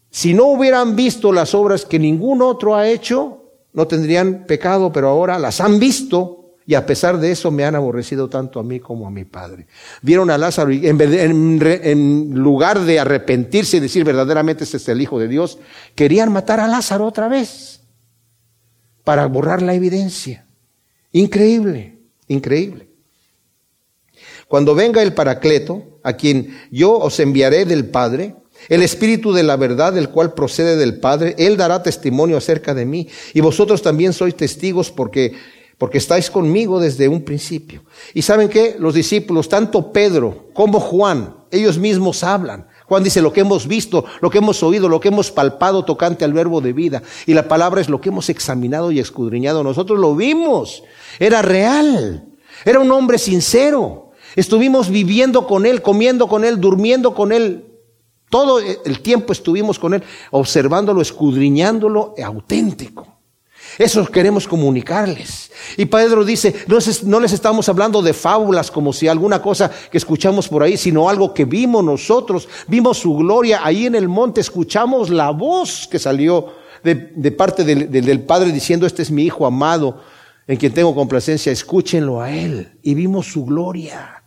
Si 0.09 0.33
no 0.33 0.47
hubieran 0.47 0.97
visto 0.97 1.31
las 1.31 1.55
obras 1.55 1.85
que 1.85 1.99
ningún 1.99 2.41
otro 2.41 2.75
ha 2.75 2.89
hecho, 2.89 3.45
no 3.71 3.87
tendrían 3.87 4.45
pecado, 4.45 4.91
pero 4.91 5.07
ahora 5.07 5.39
las 5.39 5.61
han 5.61 5.79
visto 5.79 6.40
y 6.65 6.75
a 6.75 6.85
pesar 6.85 7.19
de 7.19 7.31
eso 7.31 7.51
me 7.51 7.65
han 7.65 7.75
aborrecido 7.75 8.29
tanto 8.29 8.59
a 8.59 8.63
mí 8.63 8.79
como 8.79 9.07
a 9.07 9.11
mi 9.11 9.25
padre. 9.25 9.67
Vieron 10.01 10.29
a 10.29 10.37
Lázaro 10.37 10.71
y 10.71 10.87
en, 10.87 12.33
lugar 12.35 12.81
de 12.81 12.99
arrepentirse 12.99 13.77
y 13.77 13.79
decir 13.79 14.03
verdaderamente 14.03 14.63
este 14.63 14.77
es 14.77 14.87
el 14.89 15.01
Hijo 15.01 15.19
de 15.19 15.27
Dios, 15.27 15.59
querían 15.95 16.31
matar 16.31 16.59
a 16.59 16.67
Lázaro 16.67 17.05
otra 17.05 17.27
vez 17.27 17.81
para 19.03 19.25
borrar 19.25 19.61
la 19.61 19.73
evidencia. 19.73 20.45
Increíble, 21.11 21.99
increíble. 22.27 22.89
Cuando 24.47 24.75
venga 24.75 25.01
el 25.01 25.13
Paracleto, 25.13 25.99
a 26.03 26.13
quien 26.13 26.57
yo 26.71 26.97
os 26.97 27.19
enviaré 27.19 27.65
del 27.65 27.85
Padre, 27.85 28.35
el 28.69 28.83
Espíritu 28.83 29.33
de 29.33 29.43
la 29.43 29.55
verdad, 29.57 29.97
el 29.97 30.09
cual 30.09 30.33
procede 30.33 30.75
del 30.75 30.99
Padre, 30.99 31.35
Él 31.37 31.57
dará 31.57 31.83
testimonio 31.83 32.37
acerca 32.37 32.73
de 32.73 32.85
mí. 32.85 33.07
Y 33.33 33.41
vosotros 33.41 33.81
también 33.81 34.13
sois 34.13 34.35
testigos 34.35 34.91
porque, 34.91 35.33
porque 35.81 35.97
estáis 35.97 36.29
conmigo 36.29 36.79
desde 36.79 37.07
un 37.07 37.23
principio. 37.23 37.81
Y 38.13 38.21
saben 38.21 38.49
que 38.49 38.75
los 38.77 38.93
discípulos, 38.93 39.49
tanto 39.49 39.91
Pedro 39.91 40.49
como 40.53 40.79
Juan, 40.79 41.37
ellos 41.49 41.79
mismos 41.79 42.23
hablan. 42.23 42.67
Juan 42.85 43.03
dice 43.03 43.19
lo 43.19 43.33
que 43.33 43.39
hemos 43.39 43.67
visto, 43.67 44.05
lo 44.21 44.29
que 44.29 44.37
hemos 44.37 44.61
oído, 44.61 44.87
lo 44.87 44.99
que 44.99 45.07
hemos 45.07 45.31
palpado 45.31 45.83
tocante 45.83 46.23
al 46.23 46.33
verbo 46.33 46.61
de 46.61 46.71
vida. 46.71 47.01
Y 47.25 47.33
la 47.33 47.47
palabra 47.47 47.81
es 47.81 47.89
lo 47.89 47.99
que 47.99 48.09
hemos 48.09 48.29
examinado 48.29 48.91
y 48.91 48.99
escudriñado. 48.99 49.63
Nosotros 49.63 49.97
lo 49.97 50.15
vimos. 50.15 50.83
Era 51.17 51.41
real. 51.41 52.27
Era 52.63 52.79
un 52.79 52.91
hombre 52.91 53.17
sincero. 53.17 54.11
Estuvimos 54.35 54.87
viviendo 54.87 55.47
con 55.47 55.65
Él, 55.65 55.81
comiendo 55.81 56.27
con 56.27 56.45
Él, 56.45 56.61
durmiendo 56.61 57.15
con 57.15 57.31
Él. 57.31 57.65
Todo 58.29 58.59
el 58.59 58.99
tiempo 58.99 59.33
estuvimos 59.33 59.79
con 59.79 59.95
Él, 59.95 60.03
observándolo, 60.29 61.01
escudriñándolo, 61.01 62.13
auténtico. 62.23 63.20
Eso 63.77 64.05
queremos 64.05 64.47
comunicarles. 64.47 65.51
Y 65.77 65.85
Pedro 65.85 66.25
dice, 66.25 66.53
no, 66.67 66.77
no, 67.03 67.19
les 67.19 67.33
estamos 67.33 67.67
hablando 67.69 68.01
de 68.01 68.13
fábulas 68.13 68.69
como 68.71 68.93
si 68.93 69.07
alguna 69.07 69.41
cosa 69.41 69.71
que 69.91 69.97
escuchamos 69.97 70.47
por 70.47 70.63
ahí, 70.63 70.77
sino 70.77 71.09
algo 71.09 71.33
que 71.33 71.45
vimos 71.45 71.83
nosotros, 71.83 72.47
vimos 72.67 72.97
su 72.97 73.15
gloria 73.15 73.61
ahí 73.63 73.85
en 73.85 73.95
el 73.95 74.07
monte, 74.07 74.41
escuchamos 74.41 75.09
la 75.09 75.29
voz 75.29 75.87
que 75.89 75.99
salió 75.99 76.53
de, 76.83 77.31
parte 77.31 77.63
del, 77.63 77.89
del 77.91 78.21
Padre 78.21 78.51
diciendo, 78.51 78.85
este 78.85 79.03
es 79.03 79.11
mi 79.11 79.23
Hijo 79.23 79.45
amado, 79.45 80.01
en 80.47 80.57
quien 80.57 80.73
tengo 80.73 80.93
complacencia, 80.93 81.51
escúchenlo 81.51 82.21
a 82.21 82.31
Él. 82.31 82.73
Y 82.81 82.93
vimos 82.93 83.27
su 83.27 83.45
gloria. 83.45 84.20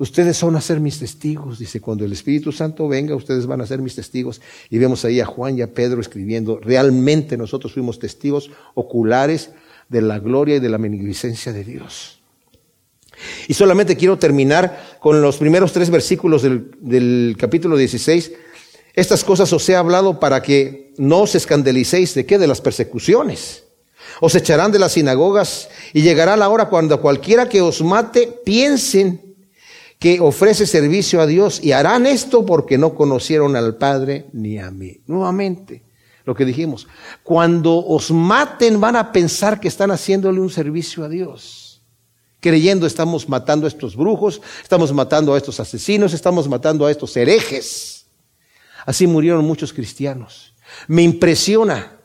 Ustedes 0.00 0.38
son 0.38 0.56
a 0.56 0.62
ser 0.62 0.80
mis 0.80 0.98
testigos, 0.98 1.58
dice, 1.58 1.78
cuando 1.78 2.06
el 2.06 2.12
Espíritu 2.12 2.52
Santo 2.52 2.88
venga, 2.88 3.14
ustedes 3.14 3.44
van 3.44 3.60
a 3.60 3.66
ser 3.66 3.82
mis 3.82 3.94
testigos. 3.94 4.40
Y 4.70 4.78
vemos 4.78 5.04
ahí 5.04 5.20
a 5.20 5.26
Juan 5.26 5.58
y 5.58 5.60
a 5.60 5.74
Pedro 5.74 6.00
escribiendo, 6.00 6.58
realmente 6.58 7.36
nosotros 7.36 7.74
fuimos 7.74 7.98
testigos 7.98 8.50
oculares 8.72 9.50
de 9.90 10.00
la 10.00 10.18
gloria 10.18 10.56
y 10.56 10.60
de 10.60 10.70
la 10.70 10.78
magnificencia 10.78 11.52
de 11.52 11.64
Dios. 11.64 12.18
Y 13.46 13.52
solamente 13.52 13.94
quiero 13.94 14.16
terminar 14.18 14.96
con 15.00 15.20
los 15.20 15.36
primeros 15.36 15.74
tres 15.74 15.90
versículos 15.90 16.40
del, 16.40 16.70
del 16.80 17.36
capítulo 17.38 17.76
16. 17.76 18.32
Estas 18.94 19.22
cosas 19.22 19.52
os 19.52 19.68
he 19.68 19.76
hablado 19.76 20.18
para 20.18 20.40
que 20.40 20.94
no 20.96 21.18
os 21.18 21.34
escandalicéis 21.34 22.14
de 22.14 22.24
qué, 22.24 22.38
de 22.38 22.46
las 22.46 22.62
persecuciones. 22.62 23.64
Os 24.22 24.34
echarán 24.34 24.72
de 24.72 24.78
las 24.78 24.92
sinagogas 24.92 25.68
y 25.92 26.00
llegará 26.00 26.38
la 26.38 26.48
hora 26.48 26.70
cuando 26.70 27.02
cualquiera 27.02 27.50
que 27.50 27.60
os 27.60 27.82
mate 27.82 28.40
piensen 28.46 29.29
que 30.00 30.18
ofrece 30.18 30.66
servicio 30.66 31.20
a 31.20 31.26
Dios 31.26 31.62
y 31.62 31.72
harán 31.72 32.06
esto 32.06 32.46
porque 32.46 32.78
no 32.78 32.94
conocieron 32.94 33.54
al 33.54 33.76
Padre 33.76 34.30
ni 34.32 34.58
a 34.58 34.70
mí. 34.70 35.02
Nuevamente, 35.06 35.84
lo 36.24 36.34
que 36.34 36.46
dijimos, 36.46 36.88
cuando 37.22 37.76
os 37.76 38.10
maten 38.10 38.80
van 38.80 38.96
a 38.96 39.12
pensar 39.12 39.60
que 39.60 39.68
están 39.68 39.90
haciéndole 39.90 40.40
un 40.40 40.50
servicio 40.50 41.04
a 41.04 41.08
Dios. 41.08 41.82
creyendo 42.40 42.86
estamos 42.86 43.28
matando 43.28 43.66
a 43.66 43.68
estos 43.68 43.94
brujos, 43.94 44.40
estamos 44.62 44.90
matando 44.94 45.34
a 45.34 45.36
estos 45.36 45.60
asesinos, 45.60 46.14
estamos 46.14 46.48
matando 46.48 46.86
a 46.86 46.90
estos 46.90 47.14
herejes. 47.14 48.06
Así 48.86 49.06
murieron 49.06 49.44
muchos 49.44 49.74
cristianos. 49.74 50.54
Me 50.88 51.02
impresiona 51.02 51.98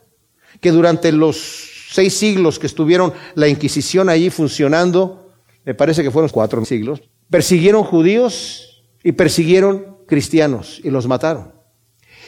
que 0.60 0.70
durante 0.70 1.10
los 1.12 1.88
seis 1.90 2.14
siglos 2.14 2.58
que 2.58 2.66
estuvieron 2.66 3.14
la 3.34 3.48
Inquisición 3.48 4.10
allí 4.10 4.28
funcionando, 4.28 5.32
me 5.64 5.74
parece 5.74 6.02
que 6.02 6.10
fueron 6.10 6.28
cuatro 6.28 6.62
siglos, 6.66 7.00
persiguieron 7.30 7.84
judíos 7.84 8.84
y 9.02 9.12
persiguieron 9.12 9.98
cristianos 10.06 10.80
y 10.82 10.90
los 10.90 11.06
mataron. 11.06 11.52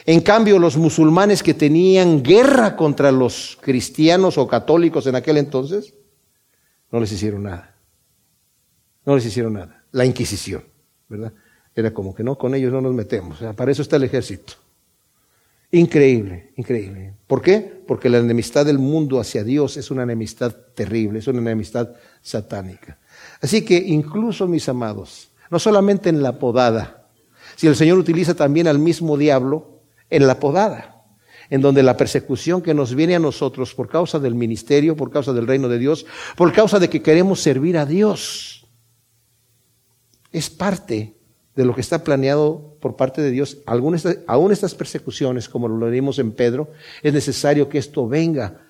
En 0.05 0.21
cambio, 0.21 0.59
los 0.59 0.77
musulmanes 0.77 1.43
que 1.43 1.53
tenían 1.53 2.23
guerra 2.23 2.75
contra 2.75 3.11
los 3.11 3.57
cristianos 3.61 4.37
o 4.37 4.47
católicos 4.47 5.05
en 5.07 5.15
aquel 5.15 5.37
entonces, 5.37 5.93
no 6.91 6.99
les 6.99 7.11
hicieron 7.11 7.43
nada. 7.43 7.75
No 9.05 9.15
les 9.15 9.25
hicieron 9.25 9.53
nada. 9.53 9.83
La 9.91 10.05
Inquisición, 10.05 10.63
¿verdad? 11.07 11.33
Era 11.75 11.93
como 11.93 12.13
que 12.13 12.23
no, 12.23 12.37
con 12.37 12.55
ellos 12.55 12.71
no 12.71 12.81
nos 12.81 12.93
metemos. 12.93 13.39
para 13.55 13.71
eso 13.71 13.81
está 13.81 13.95
el 13.95 14.03
ejército. 14.03 14.53
Increíble, 15.71 16.51
increíble. 16.55 17.13
¿Por 17.27 17.41
qué? 17.41 17.59
Porque 17.87 18.09
la 18.09 18.17
enemistad 18.17 18.65
del 18.65 18.79
mundo 18.79 19.19
hacia 19.19 19.43
Dios 19.43 19.77
es 19.77 19.91
una 19.91 20.03
enemistad 20.03 20.55
terrible, 20.73 21.19
es 21.19 21.27
una 21.27 21.39
enemistad 21.39 21.95
satánica. 22.21 22.98
Así 23.41 23.63
que 23.63 23.77
incluso, 23.77 24.47
mis 24.47 24.67
amados, 24.67 25.31
no 25.49 25.59
solamente 25.59 26.09
en 26.09 26.21
la 26.21 26.37
podada, 26.39 27.07
si 27.55 27.67
el 27.67 27.75
Señor 27.75 27.97
utiliza 27.97 28.33
también 28.33 28.67
al 28.67 28.79
mismo 28.79 29.17
diablo 29.17 29.81
en 30.09 30.27
la 30.27 30.39
podada, 30.39 31.05
en 31.49 31.61
donde 31.61 31.83
la 31.83 31.97
persecución 31.97 32.61
que 32.61 32.73
nos 32.73 32.93
viene 32.93 33.15
a 33.15 33.19
nosotros 33.19 33.73
por 33.73 33.89
causa 33.89 34.19
del 34.19 34.35
ministerio, 34.35 34.95
por 34.95 35.11
causa 35.11 35.33
del 35.33 35.47
reino 35.47 35.67
de 35.67 35.79
Dios, 35.79 36.05
por 36.35 36.53
causa 36.53 36.79
de 36.79 36.89
que 36.89 37.01
queremos 37.01 37.39
servir 37.41 37.77
a 37.77 37.85
Dios, 37.85 38.67
es 40.31 40.49
parte 40.49 41.15
de 41.55 41.65
lo 41.65 41.73
que 41.73 41.81
está 41.81 42.03
planeado 42.03 42.77
por 42.79 42.95
parte 42.95 43.21
de 43.21 43.31
Dios, 43.31 43.57
aún 43.65 44.51
estas 44.51 44.75
persecuciones, 44.75 45.49
como 45.49 45.67
lo 45.67 45.89
leímos 45.89 46.19
en 46.19 46.31
Pedro, 46.31 46.71
es 47.01 47.13
necesario 47.13 47.67
que 47.67 47.79
esto 47.79 48.07
venga 48.07 48.68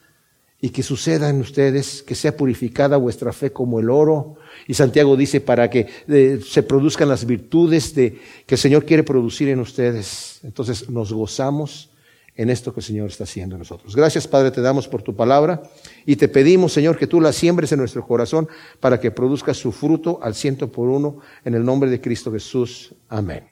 y 0.61 0.69
que 0.69 0.83
suceda 0.83 1.29
en 1.29 1.39
ustedes, 1.39 2.03
que 2.03 2.15
sea 2.15 2.35
purificada 2.35 2.97
vuestra 2.97 3.31
fe 3.31 3.51
como 3.51 3.79
el 3.79 3.89
oro. 3.89 4.35
Y 4.67 4.73
Santiago 4.73 5.15
dice 5.15 5.39
para 5.39 5.69
que 5.69 5.87
eh, 6.07 6.39
se 6.45 6.63
produzcan 6.63 7.07
las 7.07 7.25
virtudes 7.25 7.95
de, 7.95 8.19
que 8.45 8.55
el 8.55 8.59
Señor 8.59 8.85
quiere 8.85 9.03
producir 9.03 9.47
en 9.49 9.59
ustedes. 9.59 10.39
Entonces 10.43 10.89
nos 10.89 11.13
gozamos 11.13 11.91
en 12.35 12.49
esto 12.49 12.73
que 12.73 12.79
el 12.79 12.85
Señor 12.85 13.09
está 13.09 13.23
haciendo 13.23 13.55
en 13.55 13.59
nosotros. 13.59 13.95
Gracias, 13.95 14.27
Padre, 14.27 14.51
te 14.51 14.61
damos 14.61 14.87
por 14.87 15.01
tu 15.01 15.15
palabra 15.15 15.61
y 16.05 16.15
te 16.15 16.27
pedimos, 16.27 16.73
Señor, 16.73 16.97
que 16.97 17.07
tú 17.07 17.19
la 17.19 17.33
siembres 17.33 17.71
en 17.71 17.79
nuestro 17.79 18.05
corazón 18.05 18.47
para 18.79 18.99
que 18.99 19.11
produzca 19.11 19.53
su 19.53 19.71
fruto 19.71 20.19
al 20.21 20.35
ciento 20.35 20.71
por 20.71 20.89
uno 20.89 21.19
en 21.43 21.55
el 21.55 21.63
nombre 21.65 21.89
de 21.89 21.99
Cristo 22.01 22.31
Jesús. 22.31 22.93
Amén. 23.09 23.43